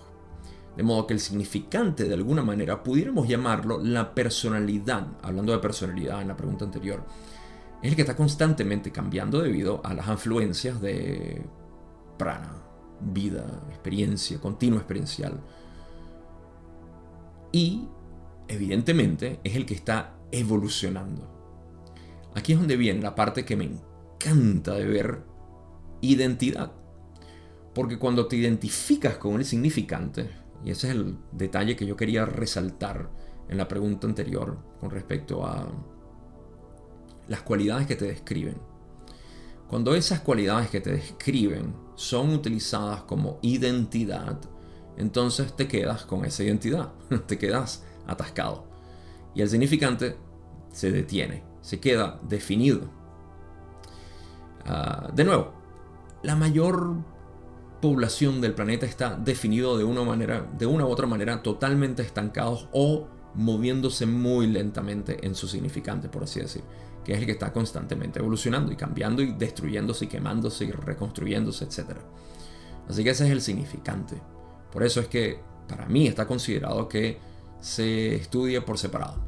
De 0.76 0.82
modo 0.82 1.06
que 1.06 1.14
el 1.14 1.20
significante, 1.20 2.04
de 2.04 2.14
alguna 2.14 2.42
manera, 2.42 2.82
pudiéramos 2.82 3.26
llamarlo 3.26 3.78
la 3.82 4.14
personalidad, 4.14 5.06
hablando 5.22 5.52
de 5.52 5.58
personalidad 5.58 6.20
en 6.20 6.28
la 6.28 6.36
pregunta 6.36 6.66
anterior, 6.66 7.02
es 7.82 7.90
el 7.90 7.96
que 7.96 8.02
está 8.02 8.16
constantemente 8.16 8.92
cambiando 8.92 9.40
debido 9.40 9.80
a 9.84 9.94
las 9.94 10.08
influencias 10.08 10.80
de 10.80 11.42
prana, 12.18 12.62
vida, 13.00 13.62
experiencia, 13.70 14.38
continua 14.38 14.78
experiencial. 14.78 15.40
Y, 17.52 17.88
evidentemente, 18.48 19.40
es 19.44 19.56
el 19.56 19.64
que 19.64 19.74
está 19.74 20.14
evolucionando. 20.30 21.32
Aquí 22.34 22.52
es 22.52 22.58
donde 22.58 22.76
viene 22.76 23.00
la 23.00 23.14
parte 23.14 23.46
que 23.46 23.56
me 23.56 23.64
encanta 23.64 24.74
de 24.74 24.86
ver 24.86 25.22
identidad. 26.02 26.72
Porque 27.76 27.98
cuando 27.98 28.26
te 28.26 28.36
identificas 28.36 29.18
con 29.18 29.34
el 29.34 29.44
significante, 29.44 30.30
y 30.64 30.70
ese 30.70 30.88
es 30.88 30.94
el 30.94 31.18
detalle 31.30 31.76
que 31.76 31.84
yo 31.84 31.94
quería 31.94 32.24
resaltar 32.24 33.10
en 33.50 33.58
la 33.58 33.68
pregunta 33.68 34.06
anterior 34.06 34.56
con 34.80 34.90
respecto 34.90 35.44
a 35.44 35.68
las 37.28 37.42
cualidades 37.42 37.86
que 37.86 37.96
te 37.96 38.06
describen. 38.06 38.56
Cuando 39.68 39.94
esas 39.94 40.20
cualidades 40.20 40.70
que 40.70 40.80
te 40.80 40.90
describen 40.90 41.74
son 41.96 42.30
utilizadas 42.30 43.02
como 43.02 43.40
identidad, 43.42 44.40
entonces 44.96 45.54
te 45.54 45.68
quedas 45.68 46.06
con 46.06 46.24
esa 46.24 46.44
identidad, 46.44 46.94
te 47.26 47.36
quedas 47.36 47.84
atascado. 48.06 48.64
Y 49.34 49.42
el 49.42 49.50
significante 49.50 50.16
se 50.72 50.92
detiene, 50.92 51.42
se 51.60 51.78
queda 51.78 52.22
definido. 52.26 52.88
Ah, 54.64 55.10
de 55.12 55.24
nuevo, 55.24 55.52
la 56.22 56.36
mayor 56.36 57.15
población 57.80 58.40
del 58.40 58.54
planeta 58.54 58.86
está 58.86 59.16
definido 59.16 59.76
de 59.76 59.84
una 59.84 60.02
manera, 60.02 60.48
de 60.58 60.66
una 60.66 60.86
u 60.86 60.88
otra 60.88 61.06
manera, 61.06 61.42
totalmente 61.42 62.02
estancados 62.02 62.68
o 62.72 63.08
moviéndose 63.34 64.06
muy 64.06 64.46
lentamente 64.46 65.26
en 65.26 65.34
su 65.34 65.46
significante, 65.46 66.08
por 66.08 66.24
así 66.24 66.40
decir 66.40 66.62
que 67.06 67.12
es 67.12 67.20
el 67.20 67.26
que 67.26 67.32
está 67.32 67.52
constantemente 67.52 68.18
evolucionando 68.18 68.72
y 68.72 68.76
cambiando 68.76 69.22
y 69.22 69.30
destruyéndose 69.30 70.06
y 70.06 70.08
quemándose 70.08 70.64
y 70.64 70.72
reconstruyéndose, 70.72 71.64
etc. 71.64 71.98
Así 72.88 73.04
que 73.04 73.10
ese 73.10 73.26
es 73.26 73.30
el 73.30 73.40
significante. 73.40 74.20
Por 74.72 74.82
eso 74.82 75.00
es 75.00 75.06
que 75.06 75.38
para 75.68 75.86
mí 75.86 76.08
está 76.08 76.26
considerado 76.26 76.88
que 76.88 77.20
se 77.60 78.16
estudia 78.16 78.64
por 78.64 78.76
separado. 78.78 79.22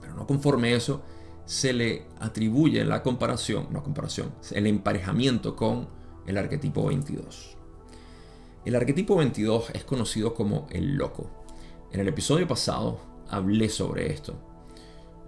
Pero 0.00 0.14
no 0.14 0.26
conforme 0.26 0.74
eso, 0.74 1.02
se 1.44 1.72
le 1.72 2.08
atribuye 2.18 2.84
la 2.84 3.00
comparación, 3.00 3.68
no 3.70 3.84
comparación, 3.84 4.32
el 4.50 4.66
emparejamiento 4.66 5.54
con 5.54 5.86
el 6.26 6.38
arquetipo 6.38 6.86
22. 6.86 7.56
El 8.64 8.76
arquetipo 8.76 9.16
22 9.16 9.70
es 9.70 9.84
conocido 9.84 10.34
como 10.34 10.66
el 10.70 10.94
loco. 10.96 11.30
En 11.92 12.00
el 12.00 12.08
episodio 12.08 12.48
pasado 12.48 12.98
hablé 13.28 13.68
sobre 13.68 14.12
esto 14.12 14.38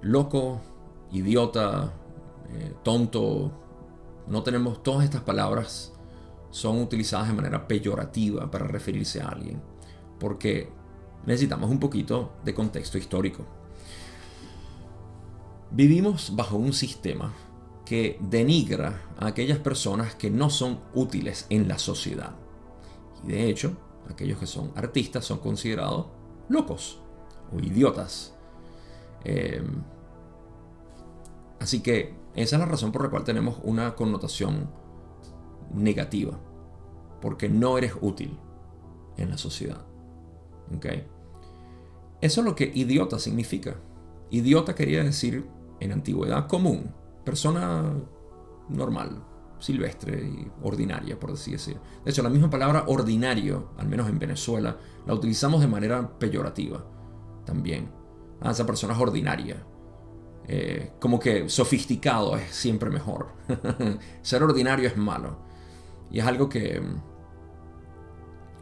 loco, 0.02 0.60
idiota, 1.12 1.92
eh, 2.50 2.74
tonto. 2.82 3.52
No 4.28 4.42
tenemos 4.42 4.82
todas 4.82 5.04
estas 5.04 5.22
palabras 5.22 5.92
son 6.50 6.80
utilizadas 6.80 7.28
de 7.28 7.34
manera 7.34 7.68
peyorativa 7.68 8.50
para 8.50 8.66
referirse 8.66 9.20
a 9.20 9.28
alguien, 9.28 9.60
porque 10.18 10.70
necesitamos 11.26 11.70
un 11.70 11.78
poquito 11.78 12.32
de 12.44 12.54
contexto 12.54 12.96
histórico. 12.96 13.44
Vivimos 15.70 16.34
bajo 16.34 16.56
un 16.56 16.72
sistema 16.72 17.34
que 17.86 18.18
denigra 18.20 19.14
a 19.18 19.28
aquellas 19.28 19.58
personas 19.58 20.14
que 20.14 20.28
no 20.28 20.50
son 20.50 20.80
útiles 20.92 21.46
en 21.48 21.68
la 21.68 21.78
sociedad. 21.78 22.34
Y 23.24 23.28
de 23.28 23.48
hecho, 23.48 23.74
aquellos 24.10 24.38
que 24.38 24.46
son 24.46 24.72
artistas 24.76 25.24
son 25.24 25.38
considerados 25.38 26.08
locos 26.50 27.00
o 27.50 27.58
idiotas. 27.60 28.34
Eh, 29.24 29.62
Así 31.66 31.80
que 31.80 32.14
esa 32.34 32.56
es 32.56 32.60
la 32.60 32.66
razón 32.66 32.92
por 32.92 33.02
la 33.02 33.10
cual 33.10 33.24
tenemos 33.24 33.58
una 33.64 33.94
connotación 33.94 34.70
negativa. 35.74 36.38
Porque 37.20 37.48
no 37.48 37.78
eres 37.78 37.94
útil 38.00 38.38
en 39.16 39.30
la 39.30 39.38
sociedad. 39.38 39.84
Eso 42.20 42.40
es 42.40 42.44
lo 42.44 42.54
que 42.54 42.70
idiota 42.74 43.18
significa. 43.18 43.76
Idiota 44.30 44.74
quería 44.74 45.02
decir 45.02 45.46
en 45.80 45.92
antigüedad 45.92 46.46
común, 46.46 46.92
persona 47.26 47.92
normal, 48.70 49.22
silvestre 49.58 50.22
y 50.24 50.50
ordinaria, 50.62 51.18
por 51.18 51.32
así. 51.32 51.56
De 51.56 52.10
hecho, 52.10 52.22
la 52.22 52.30
misma 52.30 52.48
palabra 52.48 52.84
ordinario, 52.86 53.70
al 53.76 53.88
menos 53.88 54.08
en 54.08 54.18
Venezuela, 54.18 54.78
la 55.04 55.12
utilizamos 55.12 55.60
de 55.60 55.66
manera 55.66 56.18
peyorativa 56.18 56.84
también. 57.44 57.90
Ah, 58.40 58.52
esa 58.52 58.64
persona 58.64 58.94
es 58.94 59.00
ordinaria. 59.00 59.66
Eh, 60.48 60.92
como 61.00 61.18
que 61.18 61.48
sofisticado 61.48 62.36
es 62.36 62.50
siempre 62.54 62.90
mejor. 62.90 63.34
Ser 64.22 64.42
ordinario 64.42 64.86
es 64.86 64.96
malo. 64.96 65.38
Y 66.10 66.20
es 66.20 66.26
algo 66.26 66.48
que 66.48 66.80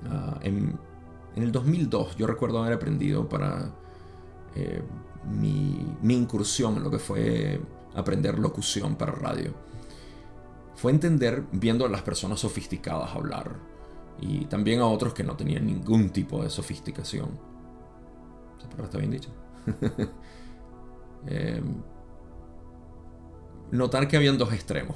ah, 0.07 0.39
en, 0.43 0.79
el 1.37 1.53
2002 1.53 2.17
yo 2.17 2.27
recuerdo 2.27 2.61
haber 2.61 2.73
aprendido 2.73 3.29
para 3.29 3.75
eh, 4.55 4.83
mi, 5.29 5.97
mi 6.01 6.15
incursión 6.15 6.77
en 6.77 6.85
lo 6.85 6.91
que 6.91 6.99
fue 6.99 7.61
aprender 7.95 8.38
locución 8.38 8.97
para 8.97 9.12
radio 9.12 9.55
fue 10.76 10.92
entender 10.92 11.45
viendo 11.53 11.86
a 11.86 11.88
las 11.88 12.03
personas 12.03 12.40
sofisticadas 12.40 13.14
hablar 13.14 13.57
y 14.20 14.45
también 14.47 14.80
a 14.80 14.86
otros 14.86 15.14
que 15.14 15.24
no 15.24 15.36
tenían 15.36 15.66
ningún 15.66 16.11
tipo 16.11 16.42
de 16.42 16.51
sofisticación. 16.51 17.38
está 18.82 18.99
bien 18.99 19.11
dicho. 19.11 19.30
Em, 21.26 21.80
notar 23.70 24.07
que 24.07 24.18
habían 24.18 24.36
dos 24.36 24.53
extremos. 24.53 24.95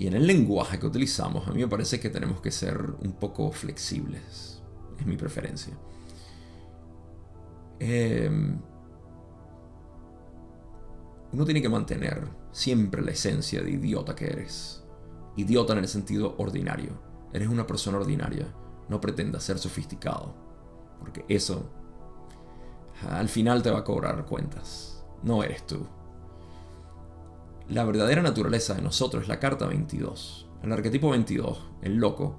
Y 0.00 0.08
en 0.08 0.14
el 0.14 0.26
lenguaje 0.26 0.80
que 0.80 0.86
utilizamos, 0.86 1.46
a 1.46 1.52
mí 1.52 1.60
me 1.60 1.68
parece 1.68 2.00
que 2.00 2.10
tenemos 2.10 2.40
que 2.40 2.50
ser 2.50 2.76
un 3.00 3.12
poco 3.12 3.52
flexibles. 3.52 4.60
Es 4.98 5.06
mi 5.06 5.16
preferencia. 5.16 5.74
Eh, 7.78 8.28
uno 11.32 11.44
tiene 11.44 11.62
que 11.62 11.68
mantener 11.68 12.28
siempre 12.52 13.02
la 13.02 13.10
esencia 13.10 13.62
de 13.62 13.70
idiota 13.70 14.14
que 14.14 14.26
eres. 14.26 14.84
Idiota 15.36 15.72
en 15.72 15.80
el 15.80 15.88
sentido 15.88 16.34
ordinario. 16.38 16.92
Eres 17.32 17.48
una 17.48 17.66
persona 17.66 17.98
ordinaria. 17.98 18.46
No 18.88 19.00
pretendas 19.00 19.42
ser 19.42 19.58
sofisticado. 19.58 20.34
Porque 20.98 21.24
eso 21.28 21.70
al 23.10 23.28
final 23.28 23.62
te 23.62 23.70
va 23.70 23.80
a 23.80 23.84
cobrar 23.84 24.24
cuentas. 24.24 25.04
No 25.22 25.42
eres 25.42 25.66
tú. 25.66 25.86
La 27.68 27.84
verdadera 27.84 28.22
naturaleza 28.22 28.74
de 28.74 28.82
nosotros 28.82 29.24
es 29.24 29.28
la 29.28 29.40
carta 29.40 29.66
22. 29.66 30.48
El 30.62 30.72
arquetipo 30.72 31.10
22, 31.10 31.70
el 31.82 31.96
loco, 31.96 32.36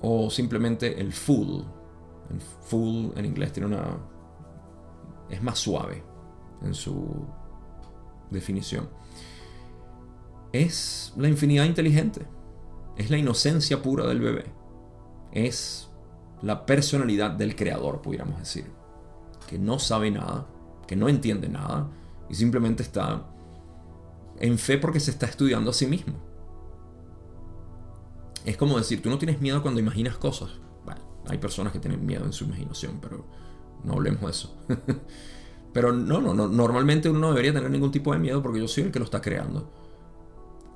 o 0.00 0.30
simplemente 0.30 1.00
el 1.00 1.12
fool. 1.12 1.64
El 2.30 2.40
fool 2.40 3.12
en 3.16 3.24
inglés 3.24 3.52
tiene 3.52 3.66
una... 3.66 3.98
es 5.28 5.42
más 5.42 5.58
suave 5.58 6.02
en 6.62 6.74
su 6.74 7.26
definición, 8.32 8.88
es 10.52 11.12
la 11.16 11.28
infinidad 11.28 11.64
inteligente, 11.64 12.26
es 12.96 13.10
la 13.10 13.18
inocencia 13.18 13.82
pura 13.82 14.06
del 14.06 14.20
bebé, 14.20 14.44
es 15.32 15.88
la 16.42 16.66
personalidad 16.66 17.30
del 17.30 17.56
creador, 17.56 18.02
pudiéramos 18.02 18.38
decir, 18.38 18.66
que 19.48 19.58
no 19.58 19.78
sabe 19.78 20.10
nada, 20.10 20.46
que 20.86 20.96
no 20.96 21.08
entiende 21.08 21.48
nada 21.48 21.90
y 22.28 22.34
simplemente 22.34 22.82
está 22.82 23.26
en 24.38 24.58
fe 24.58 24.78
porque 24.78 25.00
se 25.00 25.10
está 25.10 25.26
estudiando 25.26 25.70
a 25.70 25.74
sí 25.74 25.86
mismo. 25.86 26.14
Es 28.44 28.56
como 28.56 28.76
decir, 28.76 29.00
tú 29.00 29.08
no 29.08 29.18
tienes 29.18 29.40
miedo 29.40 29.62
cuando 29.62 29.80
imaginas 29.80 30.16
cosas. 30.16 30.50
Bueno, 30.84 31.00
hay 31.28 31.38
personas 31.38 31.72
que 31.72 31.78
tienen 31.78 32.04
miedo 32.04 32.24
en 32.24 32.32
su 32.32 32.44
imaginación, 32.44 32.98
pero 33.00 33.24
no 33.84 33.94
hablemos 33.94 34.22
de 34.22 34.30
eso. 34.30 34.56
Pero 35.72 35.92
no, 35.92 36.20
no, 36.20 36.34
no, 36.34 36.48
normalmente 36.48 37.08
uno 37.08 37.20
no 37.20 37.28
debería 37.30 37.52
tener 37.52 37.70
ningún 37.70 37.90
tipo 37.90 38.12
de 38.12 38.18
miedo 38.18 38.42
porque 38.42 38.60
yo 38.60 38.68
soy 38.68 38.84
el 38.84 38.92
que 38.92 38.98
lo 38.98 39.06
está 39.06 39.20
creando. 39.20 39.70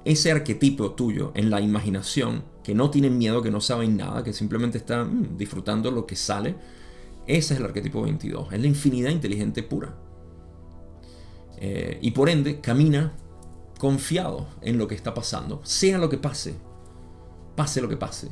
Ese 0.05 0.31
arquetipo 0.31 0.93
tuyo 0.93 1.33
en 1.35 1.51
la 1.51 1.61
imaginación, 1.61 2.45
que 2.63 2.75
no 2.75 2.91
tiene 2.91 3.11
miedo, 3.11 3.43
que 3.43 3.51
no 3.51 3.61
sabe 3.61 3.89
nada, 3.89 4.23
que 4.23 4.33
simplemente 4.33 4.79
está 4.79 5.05
mm, 5.05 5.37
disfrutando 5.37 5.91
lo 5.91 6.07
que 6.07 6.17
sale, 6.17 6.55
ese 7.27 7.55
es 7.55 7.61
el 7.61 7.67
arquetipo 7.67 8.03
22. 8.03 8.53
Es 8.53 8.61
la 8.61 8.67
infinidad 8.67 9.11
inteligente 9.11 9.63
pura. 9.63 9.95
Eh, 11.59 11.99
y 12.01 12.11
por 12.13 12.29
ende 12.29 12.61
camina 12.61 13.17
confiado 13.79 14.47
en 14.61 14.79
lo 14.79 14.87
que 14.87 14.95
está 14.95 15.13
pasando, 15.13 15.61
sea 15.65 15.99
lo 15.99 16.09
que 16.09 16.19
pase, 16.19 16.55
pase 17.55 17.81
lo 17.81 17.89
que 17.89 17.97
pase. 17.97 18.29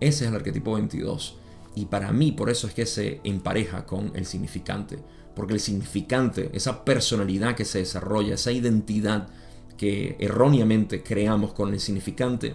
Ese 0.00 0.24
es 0.24 0.30
el 0.30 0.36
arquetipo 0.36 0.74
22. 0.74 1.38
Y 1.74 1.86
para 1.86 2.12
mí, 2.12 2.32
por 2.32 2.50
eso 2.50 2.66
es 2.66 2.74
que 2.74 2.86
se 2.86 3.20
empareja 3.24 3.86
con 3.86 4.12
el 4.14 4.26
significante 4.26 4.98
porque 5.34 5.54
el 5.54 5.60
significante, 5.60 6.50
esa 6.52 6.84
personalidad 6.84 7.54
que 7.54 7.64
se 7.64 7.78
desarrolla, 7.78 8.34
esa 8.34 8.52
identidad 8.52 9.28
que 9.76 10.16
erróneamente 10.20 11.02
creamos 11.02 11.52
con 11.52 11.72
el 11.72 11.80
significante, 11.80 12.54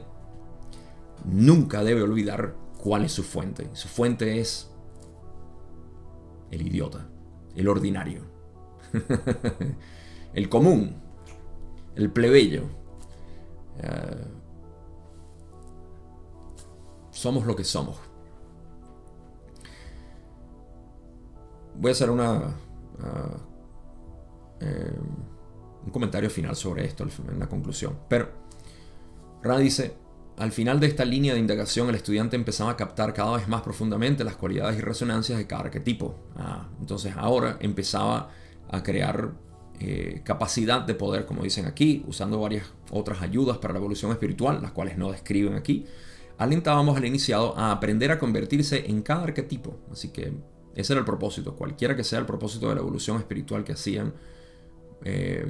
nunca 1.25 1.83
debe 1.83 2.01
olvidar 2.01 2.55
cuál 2.77 3.03
es 3.03 3.11
su 3.11 3.23
fuente. 3.23 3.69
Su 3.73 3.87
fuente 3.87 4.39
es 4.39 4.69
el 6.51 6.65
idiota, 6.65 7.07
el 7.55 7.67
ordinario, 7.67 8.23
el 10.33 10.49
común, 10.49 10.95
el 11.95 12.11
plebeyo. 12.11 12.63
Eh, 13.79 14.25
somos 17.11 17.45
lo 17.45 17.55
que 17.55 17.63
somos. 17.63 17.97
Voy 21.75 21.89
a 21.89 21.91
hacer 21.91 22.09
una, 22.09 22.55
Eh, 24.59 24.93
un 25.85 25.91
comentario 25.91 26.29
final 26.29 26.55
sobre 26.55 26.85
esto 26.85 27.05
en 27.29 27.39
la 27.39 27.47
conclusión. 27.47 27.97
Pero 28.09 28.29
Ra 29.41 29.57
dice, 29.57 29.95
al 30.37 30.51
final 30.51 30.79
de 30.79 30.87
esta 30.87 31.05
línea 31.05 31.33
de 31.33 31.39
indagación 31.39 31.89
el 31.89 31.95
estudiante 31.95 32.35
empezaba 32.35 32.71
a 32.71 32.77
captar 32.77 33.13
cada 33.13 33.37
vez 33.37 33.47
más 33.47 33.61
profundamente 33.61 34.23
las 34.23 34.35
cualidades 34.35 34.77
y 34.77 34.81
resonancias 34.81 35.37
de 35.37 35.47
cada 35.47 35.63
arquetipo. 35.63 36.15
Ah, 36.35 36.67
entonces 36.79 37.13
ahora 37.15 37.57
empezaba 37.61 38.29
a 38.69 38.83
crear 38.83 39.33
eh, 39.79 40.21
capacidad 40.23 40.81
de 40.81 40.95
poder, 40.95 41.25
como 41.25 41.43
dicen 41.43 41.65
aquí, 41.65 42.03
usando 42.07 42.39
varias 42.39 42.65
otras 42.91 43.21
ayudas 43.21 43.57
para 43.59 43.73
la 43.73 43.79
evolución 43.79 44.11
espiritual, 44.11 44.61
las 44.61 44.71
cuales 44.71 44.97
no 44.97 45.11
describen 45.11 45.55
aquí. 45.55 45.85
Alentábamos 46.37 46.97
al 46.97 47.05
iniciado 47.05 47.57
a 47.57 47.71
aprender 47.71 48.11
a 48.11 48.19
convertirse 48.19 48.89
en 48.89 49.01
cada 49.01 49.23
arquetipo. 49.23 49.77
Así 49.91 50.09
que 50.09 50.33
ese 50.77 50.93
era 50.93 50.99
el 50.99 51.05
propósito, 51.05 51.55
cualquiera 51.55 51.95
que 51.95 52.03
sea 52.03 52.19
el 52.19 52.27
propósito 52.27 52.69
de 52.69 52.75
la 52.75 52.81
evolución 52.81 53.17
espiritual 53.17 53.63
que 53.63 53.73
hacían. 53.73 54.13
Eh, 55.03 55.43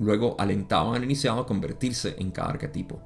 luego 0.00 0.34
alentaban 0.36 0.96
al 0.96 1.04
iniciado 1.04 1.40
a 1.40 1.46
convertirse 1.46 2.16
en 2.18 2.32
cada 2.32 2.50
arquetipo. 2.50 3.00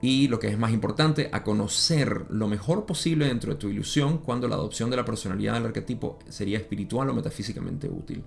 Y 0.00 0.28
lo 0.28 0.38
que 0.38 0.46
es 0.46 0.56
más 0.56 0.72
importante, 0.72 1.30
a 1.32 1.42
conocer 1.42 2.26
lo 2.28 2.46
mejor 2.46 2.86
posible 2.86 3.26
dentro 3.26 3.54
de 3.54 3.58
tu 3.58 3.68
ilusión 3.68 4.18
cuando 4.18 4.46
la 4.46 4.54
adopción 4.54 4.88
de 4.88 4.96
la 4.96 5.04
personalidad 5.04 5.54
del 5.54 5.66
arquetipo 5.66 6.20
sería 6.28 6.58
espiritual 6.58 7.10
o 7.10 7.14
metafísicamente 7.14 7.88
útil. 7.88 8.22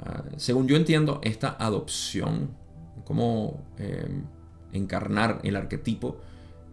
Ah, 0.00 0.24
según 0.36 0.66
yo 0.66 0.76
entiendo, 0.76 1.20
esta 1.22 1.56
adopción, 1.60 2.56
como 3.04 3.64
eh, 3.78 4.08
encarnar 4.72 5.40
el 5.44 5.54
arquetipo, 5.54 6.18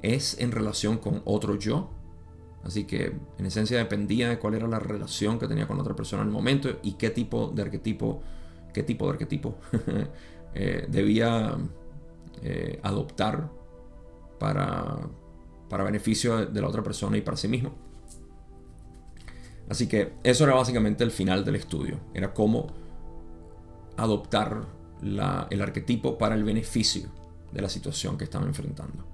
es 0.01 0.39
en 0.39 0.51
relación 0.51 0.97
con 0.97 1.21
otro 1.25 1.59
yo, 1.59 1.91
Así 2.63 2.85
que 2.85 3.13
en 3.37 3.45
esencia 3.45 3.77
dependía 3.77 4.29
de 4.29 4.39
cuál 4.39 4.53
era 4.53 4.67
la 4.67 4.79
relación 4.79 5.39
que 5.39 5.47
tenía 5.47 5.67
con 5.67 5.79
otra 5.79 5.95
persona 5.95 6.21
en 6.21 6.27
el 6.27 6.33
momento 6.33 6.79
y 6.83 6.93
qué 6.93 7.09
tipo 7.09 7.51
de 7.53 7.63
arquetipo, 7.63 8.21
qué 8.73 8.83
tipo 8.83 9.05
de 9.05 9.11
arquetipo 9.11 9.55
eh, 10.53 10.85
debía 10.87 11.57
eh, 12.43 12.79
adoptar 12.83 13.49
para, 14.39 14.99
para 15.69 15.83
beneficio 15.83 16.45
de 16.45 16.61
la 16.61 16.67
otra 16.67 16.83
persona 16.83 17.17
y 17.17 17.21
para 17.21 17.37
sí 17.37 17.47
mismo. 17.47 17.73
Así 19.69 19.87
que 19.87 20.13
eso 20.23 20.43
era 20.43 20.53
básicamente 20.53 21.03
el 21.03 21.11
final 21.11 21.45
del 21.45 21.55
estudio. 21.55 21.97
Era 22.13 22.33
cómo 22.33 22.67
adoptar 23.97 24.65
el 25.01 25.61
arquetipo 25.61 26.17
para 26.17 26.35
el 26.35 26.43
beneficio 26.43 27.09
de 27.51 27.61
la 27.61 27.69
situación 27.69 28.17
que 28.17 28.25
estaba 28.25 28.45
enfrentando. 28.45 29.05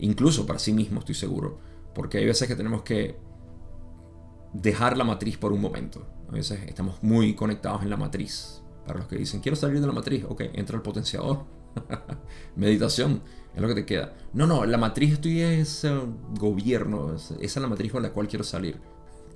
Incluso 0.00 0.46
para 0.46 0.58
sí 0.58 0.72
mismo, 0.72 1.00
estoy 1.00 1.14
seguro 1.14 1.69
porque 1.94 2.18
hay 2.18 2.26
veces 2.26 2.48
que 2.48 2.56
tenemos 2.56 2.82
que 2.82 3.16
dejar 4.52 4.96
la 4.96 5.04
matriz 5.04 5.36
por 5.36 5.52
un 5.52 5.60
momento. 5.60 6.06
A 6.28 6.32
veces 6.32 6.60
estamos 6.66 7.02
muy 7.02 7.34
conectados 7.34 7.82
en 7.82 7.90
la 7.90 7.96
matriz. 7.96 8.62
Para 8.86 9.00
los 9.00 9.08
que 9.08 9.16
dicen, 9.16 9.40
quiero 9.40 9.56
salir 9.56 9.80
de 9.80 9.86
la 9.86 9.92
matriz, 9.92 10.24
ok, 10.28 10.42
entra 10.54 10.76
el 10.76 10.82
potenciador. 10.82 11.44
Meditación, 12.56 13.22
es 13.54 13.60
lo 13.60 13.68
que 13.68 13.74
te 13.74 13.86
queda. 13.86 14.14
No, 14.32 14.46
no, 14.46 14.64
la 14.64 14.78
matriz 14.78 15.14
estoy 15.14 15.40
es 15.40 15.84
el 15.84 16.02
gobierno, 16.38 17.14
esa 17.14 17.34
es 17.40 17.56
la 17.56 17.68
matriz 17.68 17.92
con 17.92 18.02
la 18.02 18.10
cual 18.10 18.28
quiero 18.28 18.44
salir. 18.44 18.80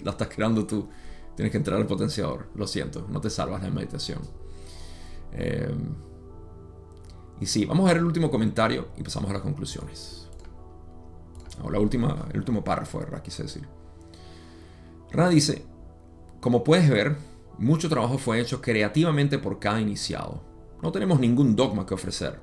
La 0.03 0.13
estás 0.13 0.29
creando 0.29 0.67
tú. 0.67 0.89
Tienes 1.37 1.51
que 1.51 1.59
entrar 1.59 1.79
al 1.79 1.87
potenciador, 1.87 2.49
lo 2.55 2.67
siento, 2.67 3.07
no 3.09 3.21
te 3.21 3.29
salvas 3.29 3.61
de 3.61 3.69
la 3.69 3.75
meditación. 3.75 4.21
Em, 5.33 5.95
y 7.41 7.47
sí, 7.47 7.65
vamos 7.65 7.87
a 7.87 7.89
ver 7.89 7.97
el 7.99 8.05
último 8.05 8.31
comentario 8.31 8.89
y 8.97 9.03
pasamos 9.03 9.31
a 9.31 9.35
las 9.35 9.43
conclusiones. 9.43 10.24
O 11.63 11.71
la 11.71 11.79
última, 11.79 12.27
el 12.33 12.39
último 12.39 12.65
párrafo 12.65 13.01
de 13.01 13.07
Ra, 13.07 13.23
quise 13.23 13.45
decir. 13.45 13.67
Ra 15.11 15.29
dice, 15.29 15.65
como 16.41 16.65
puedes 16.65 16.89
ver, 16.91 17.17
mucho 17.59 17.89
trabajo 17.89 18.19
fue 18.19 18.41
hecho 18.41 18.61
creativamente 18.61 19.39
por 19.39 19.59
cada 19.59 19.81
iniciado. 19.81 20.43
No 20.83 20.93
tenemos 20.93 21.21
ningún 21.21 21.55
dogma 21.57 21.87
que 21.87 21.95
ofrecer. 21.95 22.41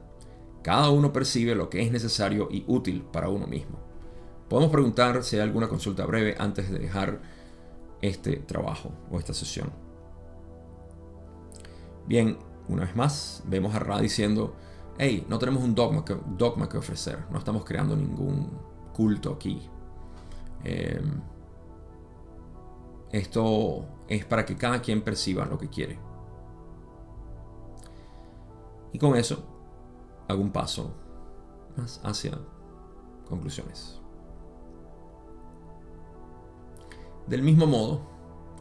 Cada 0.63 0.89
uno 0.89 1.11
percibe 1.11 1.55
lo 1.55 1.69
que 1.69 1.81
es 1.81 1.91
necesario 1.91 2.47
y 2.49 2.63
útil 2.67 3.01
para 3.01 3.29
uno 3.29 3.47
mismo. 3.47 3.79
Podemos 4.47 4.71
preguntar 4.71 5.23
si 5.23 5.35
hay 5.35 5.41
alguna 5.41 5.67
consulta 5.67 6.05
breve 6.05 6.35
antes 6.39 6.71
de 6.71 6.79
dejar 6.79 7.21
este 8.01 8.37
trabajo 8.37 8.91
o 9.09 9.19
esta 9.19 9.33
sesión. 9.33 9.71
Bien, 12.07 12.37
una 12.67 12.85
vez 12.85 12.95
más, 12.95 13.43
vemos 13.45 13.75
a 13.75 13.79
Ra 13.79 13.99
diciendo, 13.99 14.55
hey, 14.97 15.25
no 15.29 15.39
tenemos 15.39 15.63
un 15.63 15.75
dogma 15.75 16.03
que, 16.03 16.17
dogma 16.37 16.67
que 16.67 16.77
ofrecer, 16.77 17.19
no 17.31 17.37
estamos 17.37 17.63
creando 17.65 17.95
ningún 17.95 18.49
aquí. 19.33 19.61
Em, 20.63 21.21
esto 23.11 23.85
es 24.07 24.25
para 24.25 24.45
que 24.45 24.55
cada 24.55 24.81
quien 24.81 25.01
perciba 25.01 25.45
lo 25.45 25.57
que 25.57 25.69
quiere. 25.69 25.99
Y 28.93 28.99
con 28.99 29.15
eso 29.15 29.43
hago 30.27 30.41
un 30.41 30.51
paso 30.51 30.93
más 31.77 31.99
hacia 32.03 32.37
conclusiones. 33.27 33.99
Del 37.27 37.43
mismo 37.43 37.65
modo, 37.65 38.01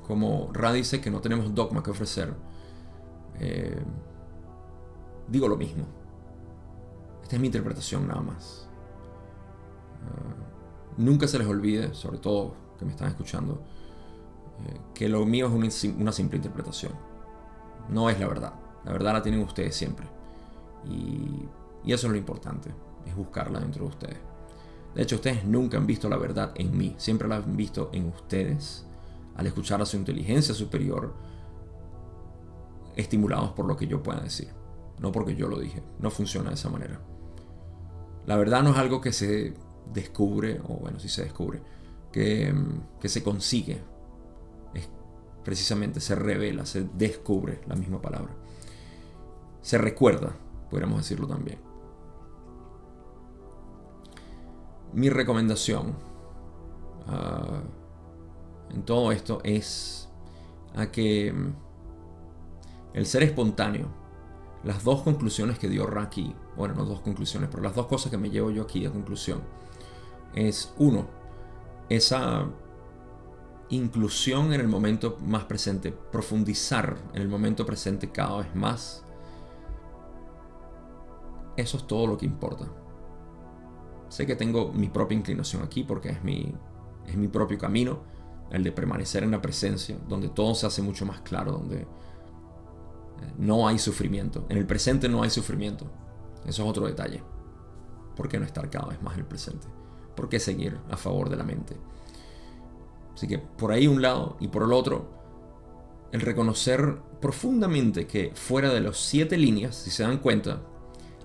como 0.06 0.50
Ra 0.52 0.72
dice 0.72 1.00
que 1.00 1.10
no 1.10 1.20
tenemos 1.20 1.54
dogma 1.54 1.82
que 1.82 1.90
ofrecer, 1.90 2.34
eh, 3.38 3.82
digo 5.28 5.48
lo 5.48 5.56
mismo. 5.56 5.84
Esta 7.22 7.36
es 7.36 7.40
mi 7.40 7.48
interpretación 7.48 8.06
nada 8.06 8.20
más. 8.20 8.69
Nunca 10.96 11.26
se 11.26 11.38
les 11.38 11.46
olvide, 11.46 11.94
sobre 11.94 12.18
todo 12.18 12.54
que 12.78 12.84
me 12.84 12.90
están 12.90 13.08
escuchando, 13.08 13.62
eh, 14.66 14.80
que 14.94 15.08
lo 15.08 15.24
mío 15.24 15.46
es 15.46 15.52
una, 15.84 16.12
simple 16.12 16.36
interpretación. 16.36 16.92
No 17.88 18.10
es 18.10 18.18
la 18.18 18.28
verdad. 18.28 18.54
La 18.84 18.92
verdad 18.92 19.14
la 19.14 19.22
tienen 19.22 19.42
ustedes 19.42 19.74
siempre. 19.74 20.06
Y, 20.84 21.46
y 21.84 21.92
eso 21.92 22.06
es 22.06 22.12
lo 22.12 22.18
importante, 22.18 22.70
es 23.06 23.14
buscarla 23.14 23.60
dentro 23.60 23.84
de 23.84 23.90
ustedes. 23.90 24.18
De 24.94 25.02
hecho, 25.02 25.16
ustedes 25.16 25.44
nunca 25.44 25.76
han 25.76 25.86
visto 25.86 26.08
la 26.08 26.16
verdad 26.16 26.52
en 26.56 26.76
mí, 26.76 26.94
siempre 26.98 27.28
la 27.28 27.36
han 27.36 27.56
visto 27.56 27.90
en 27.92 28.08
ustedes 28.08 28.86
al 29.36 29.46
escuchar 29.46 29.80
a 29.80 29.86
su 29.86 29.96
inteligencia 29.96 30.54
superior, 30.54 31.14
estimulados 32.96 33.52
por 33.52 33.66
lo 33.66 33.76
que 33.76 33.86
yo 33.86 34.02
pueda 34.02 34.20
decir, 34.20 34.48
no 34.98 35.12
porque 35.12 35.34
yo 35.34 35.48
lo 35.48 35.58
dije. 35.58 35.82
No 35.98 36.10
funciona 36.10 36.50
de 36.50 36.56
esa 36.56 36.68
manera. 36.68 37.00
La 38.26 38.36
verdad 38.36 38.62
no 38.62 38.70
es 38.70 38.76
algo 38.76 39.00
que 39.00 39.12
se 39.12 39.54
descubre, 39.92 40.60
o 40.68 40.74
bueno, 40.74 40.98
si 40.98 41.08
se 41.08 41.22
descubre, 41.22 41.62
que, 42.12 42.54
que 43.00 43.08
se 43.08 43.22
consigue. 43.22 43.82
Es 44.74 44.88
precisamente 45.44 46.00
se 46.00 46.14
revela, 46.14 46.66
se 46.66 46.84
descubre 46.94 47.60
la 47.66 47.74
misma 47.74 48.00
palabra. 48.00 48.34
Se 49.62 49.78
recuerda, 49.78 50.34
podríamos 50.70 50.98
decirlo 50.98 51.26
también. 51.26 51.58
Mi 54.92 55.08
recomendación 55.08 55.94
ah, 57.06 57.62
en 58.70 58.82
todo 58.82 59.12
esto 59.12 59.40
es 59.44 60.08
a 60.74 60.90
que 60.90 61.34
el 62.92 63.06
ser 63.06 63.22
espontáneo, 63.22 63.88
las 64.64 64.84
dos 64.84 65.02
conclusiones 65.02 65.58
que 65.58 65.68
dio 65.68 65.86
Raki, 65.86 66.34
bueno, 66.56 66.74
no 66.74 66.84
dos 66.84 67.00
conclusiones, 67.00 67.48
pero 67.50 67.62
las 67.62 67.74
dos 67.74 67.86
cosas 67.86 68.10
que 68.10 68.18
me 68.18 68.30
llevo 68.30 68.50
yo 68.50 68.62
aquí 68.62 68.84
a 68.84 68.90
conclusión, 68.90 69.42
es 70.34 70.72
uno, 70.78 71.06
esa 71.88 72.46
inclusión 73.70 74.52
en 74.52 74.60
el 74.60 74.68
momento 74.68 75.18
más 75.24 75.44
presente, 75.44 75.92
profundizar 75.92 76.96
en 77.14 77.22
el 77.22 77.28
momento 77.28 77.64
presente 77.64 78.10
cada 78.10 78.38
vez 78.38 78.54
más. 78.54 79.04
Eso 81.56 81.76
es 81.76 81.86
todo 81.86 82.06
lo 82.06 82.18
que 82.18 82.26
importa. 82.26 82.66
Sé 84.08 84.26
que 84.26 84.34
tengo 84.34 84.72
mi 84.72 84.88
propia 84.88 85.16
inclinación 85.16 85.62
aquí 85.62 85.84
porque 85.84 86.10
es 86.10 86.24
mi, 86.24 86.52
es 87.06 87.16
mi 87.16 87.28
propio 87.28 87.58
camino, 87.58 88.00
el 88.50 88.64
de 88.64 88.72
permanecer 88.72 89.22
en 89.22 89.30
la 89.30 89.40
presencia, 89.40 89.96
donde 90.08 90.28
todo 90.28 90.54
se 90.54 90.66
hace 90.66 90.82
mucho 90.82 91.06
más 91.06 91.20
claro, 91.20 91.52
donde 91.52 91.86
no 93.38 93.68
hay 93.68 93.78
sufrimiento. 93.78 94.46
En 94.48 94.56
el 94.56 94.66
presente 94.66 95.08
no 95.08 95.22
hay 95.22 95.30
sufrimiento. 95.30 95.86
Eso 96.44 96.62
es 96.62 96.68
otro 96.68 96.86
detalle. 96.86 97.22
¿Por 98.16 98.28
qué 98.28 98.38
no 98.38 98.44
estar 98.44 98.68
cada 98.68 98.88
vez 98.88 99.00
más 99.02 99.14
en 99.14 99.20
el 99.20 99.26
presente? 99.26 99.68
¿Por 100.20 100.28
qué 100.28 100.38
seguir 100.38 100.76
a 100.90 100.98
favor 100.98 101.30
de 101.30 101.36
la 101.38 101.44
mente? 101.44 101.78
Así 103.14 103.26
que 103.26 103.38
por 103.38 103.72
ahí 103.72 103.86
un 103.86 104.02
lado 104.02 104.36
y 104.38 104.48
por 104.48 104.64
el 104.64 104.74
otro, 104.74 105.08
el 106.12 106.20
reconocer 106.20 106.98
profundamente 107.22 108.06
que 108.06 108.30
fuera 108.34 108.68
de 108.68 108.82
los 108.82 109.00
siete 109.00 109.38
líneas, 109.38 109.76
si 109.76 109.88
se 109.88 110.02
dan 110.02 110.18
cuenta, 110.18 110.60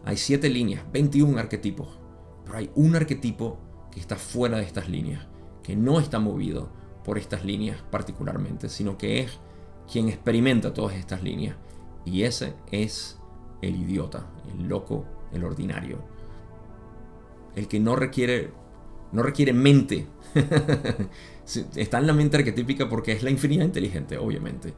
hay 0.05 0.15
siete 0.15 0.47
líneas, 0.47 0.81
21 0.93 1.37
arquetipos, 1.37 1.89
pero 2.45 2.57
hay 2.57 2.71
un 2.75 2.95
arquetipo 2.95 3.57
que 3.91 3.99
está 3.99 4.15
fuera 4.15 4.59
de 4.59 4.63
estas 4.63 4.87
líneas, 4.87 5.27
que 5.61 5.75
no 5.75 5.99
está 5.99 6.17
movido 6.19 6.69
por 7.03 7.17
estas 7.17 7.43
líneas 7.43 7.83
particularmente, 7.91 8.69
sino 8.69 8.97
que 8.97 9.19
es 9.19 9.39
quien 9.91 10.07
experimenta 10.07 10.73
todas 10.73 10.95
estas 10.95 11.21
líneas 11.21 11.57
y 12.05 12.23
ese 12.23 12.53
es 12.71 13.19
el 13.61 13.75
idiota, 13.75 14.25
el 14.53 14.69
loco, 14.69 15.03
el 15.33 15.43
ordinario. 15.43 15.99
El 17.57 17.67
que 17.67 17.81
no 17.81 17.97
requiere, 17.97 18.51
no 19.11 19.23
requiere 19.23 19.53
mente. 19.53 20.07
Está 21.75 21.99
en 21.99 22.07
la 22.07 22.13
mente 22.13 22.37
arquetípica 22.37 22.89
porque 22.89 23.11
es 23.11 23.23
la 23.23 23.29
infinidad 23.29 23.65
inteligente, 23.65 24.17
obviamente. 24.17 24.73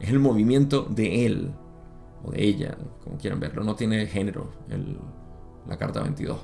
Es 0.00 0.10
el 0.10 0.18
movimiento 0.18 0.82
de 0.82 1.26
él 1.26 1.52
o 2.24 2.30
de 2.30 2.42
ella, 2.42 2.76
como 3.02 3.18
quieran 3.18 3.40
verlo. 3.40 3.64
No 3.64 3.74
tiene 3.74 4.06
género 4.06 4.52
la 5.66 5.76
carta 5.76 6.02
22. 6.02 6.38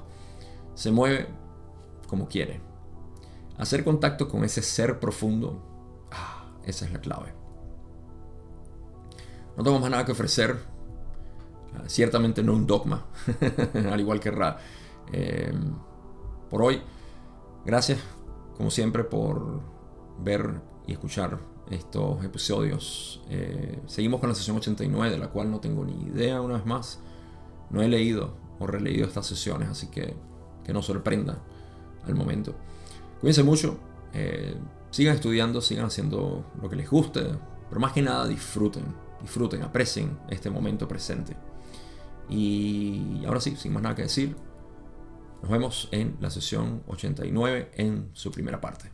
Se 0.75 0.91
mueve 0.91 1.29
como 2.07 2.29
quiere. 2.29 2.61
Hacer 3.59 3.85
contacto 3.85 4.29
con 4.29 4.45
ese 4.45 4.63
ser 4.63 4.99
profundo, 4.99 5.63
ah, 6.11 6.51
esa 6.65 6.87
es 6.87 6.93
la 6.93 7.01
clave. 7.01 7.35
No 9.57 9.63
tengo 9.63 9.79
más 9.79 9.91
nada 9.91 10.05
que 10.05 10.13
ofrecer. 10.13 10.57
Ciertamente 11.87 12.43
no 12.43 12.55
un 12.55 12.67
dogma, 12.67 13.07
al 13.91 14.01
igual 14.01 14.19
que 14.19 14.31
Ra. 14.31 14.59
Eh, 15.13 15.53
por 16.49 16.63
hoy, 16.63 16.83
gracias 17.65 17.99
como 18.57 18.71
siempre 18.71 19.05
por 19.05 19.61
ver 20.19 20.61
y 20.87 20.93
escuchar 20.93 21.39
estos 21.71 22.25
episodios. 22.25 23.23
Eh, 23.29 23.81
seguimos 23.87 24.21
con 24.21 24.29
la 24.29 24.35
sesión 24.35 24.57
89, 24.57 25.11
de 25.11 25.19
la 25.19 25.29
cual 25.29 25.51
no 25.51 25.61
tengo 25.61 25.85
ni 25.85 26.03
idea 26.03 26.41
una 26.41 26.55
vez 26.55 26.67
más. 26.67 27.01
No 27.71 27.83
he 27.83 27.89
leído 27.89 28.35
o 28.59 28.67
releído 28.67 29.07
estas 29.07 29.27
sesiones, 29.27 29.69
así 29.69 29.89
que 29.89 30.15
que 30.65 30.73
no 30.73 30.83
sorprenda 30.83 31.39
al 32.05 32.15
momento. 32.15 32.55
Cuídense 33.21 33.43
mucho, 33.43 33.79
eh, 34.13 34.55
sigan 34.91 35.15
estudiando, 35.15 35.61
sigan 35.61 35.87
haciendo 35.87 36.45
lo 36.61 36.69
que 36.69 36.77
les 36.77 36.91
guste, 36.91 37.23
pero 37.69 37.81
más 37.81 37.93
que 37.93 38.03
nada 38.03 38.27
disfruten 38.27 38.85
disfruten, 39.23 39.63
aprecien 39.63 40.19
este 40.29 40.51
momento 40.51 40.89
presente. 40.89 41.37
Y 42.29 43.25
ahora 43.27 43.41
sí, 43.41 43.57
sin 43.57 43.73
más 43.73 43.83
nada 43.83 43.95
que 43.95 44.03
decir, 44.03 44.37
nos 45.43 45.51
vemos 45.51 45.89
en 45.93 46.17
la 46.21 46.31
sesión 46.31 46.83
89 46.87 47.71
en 47.75 48.11
su 48.13 48.31
primera 48.31 48.61
parte. 48.61 48.91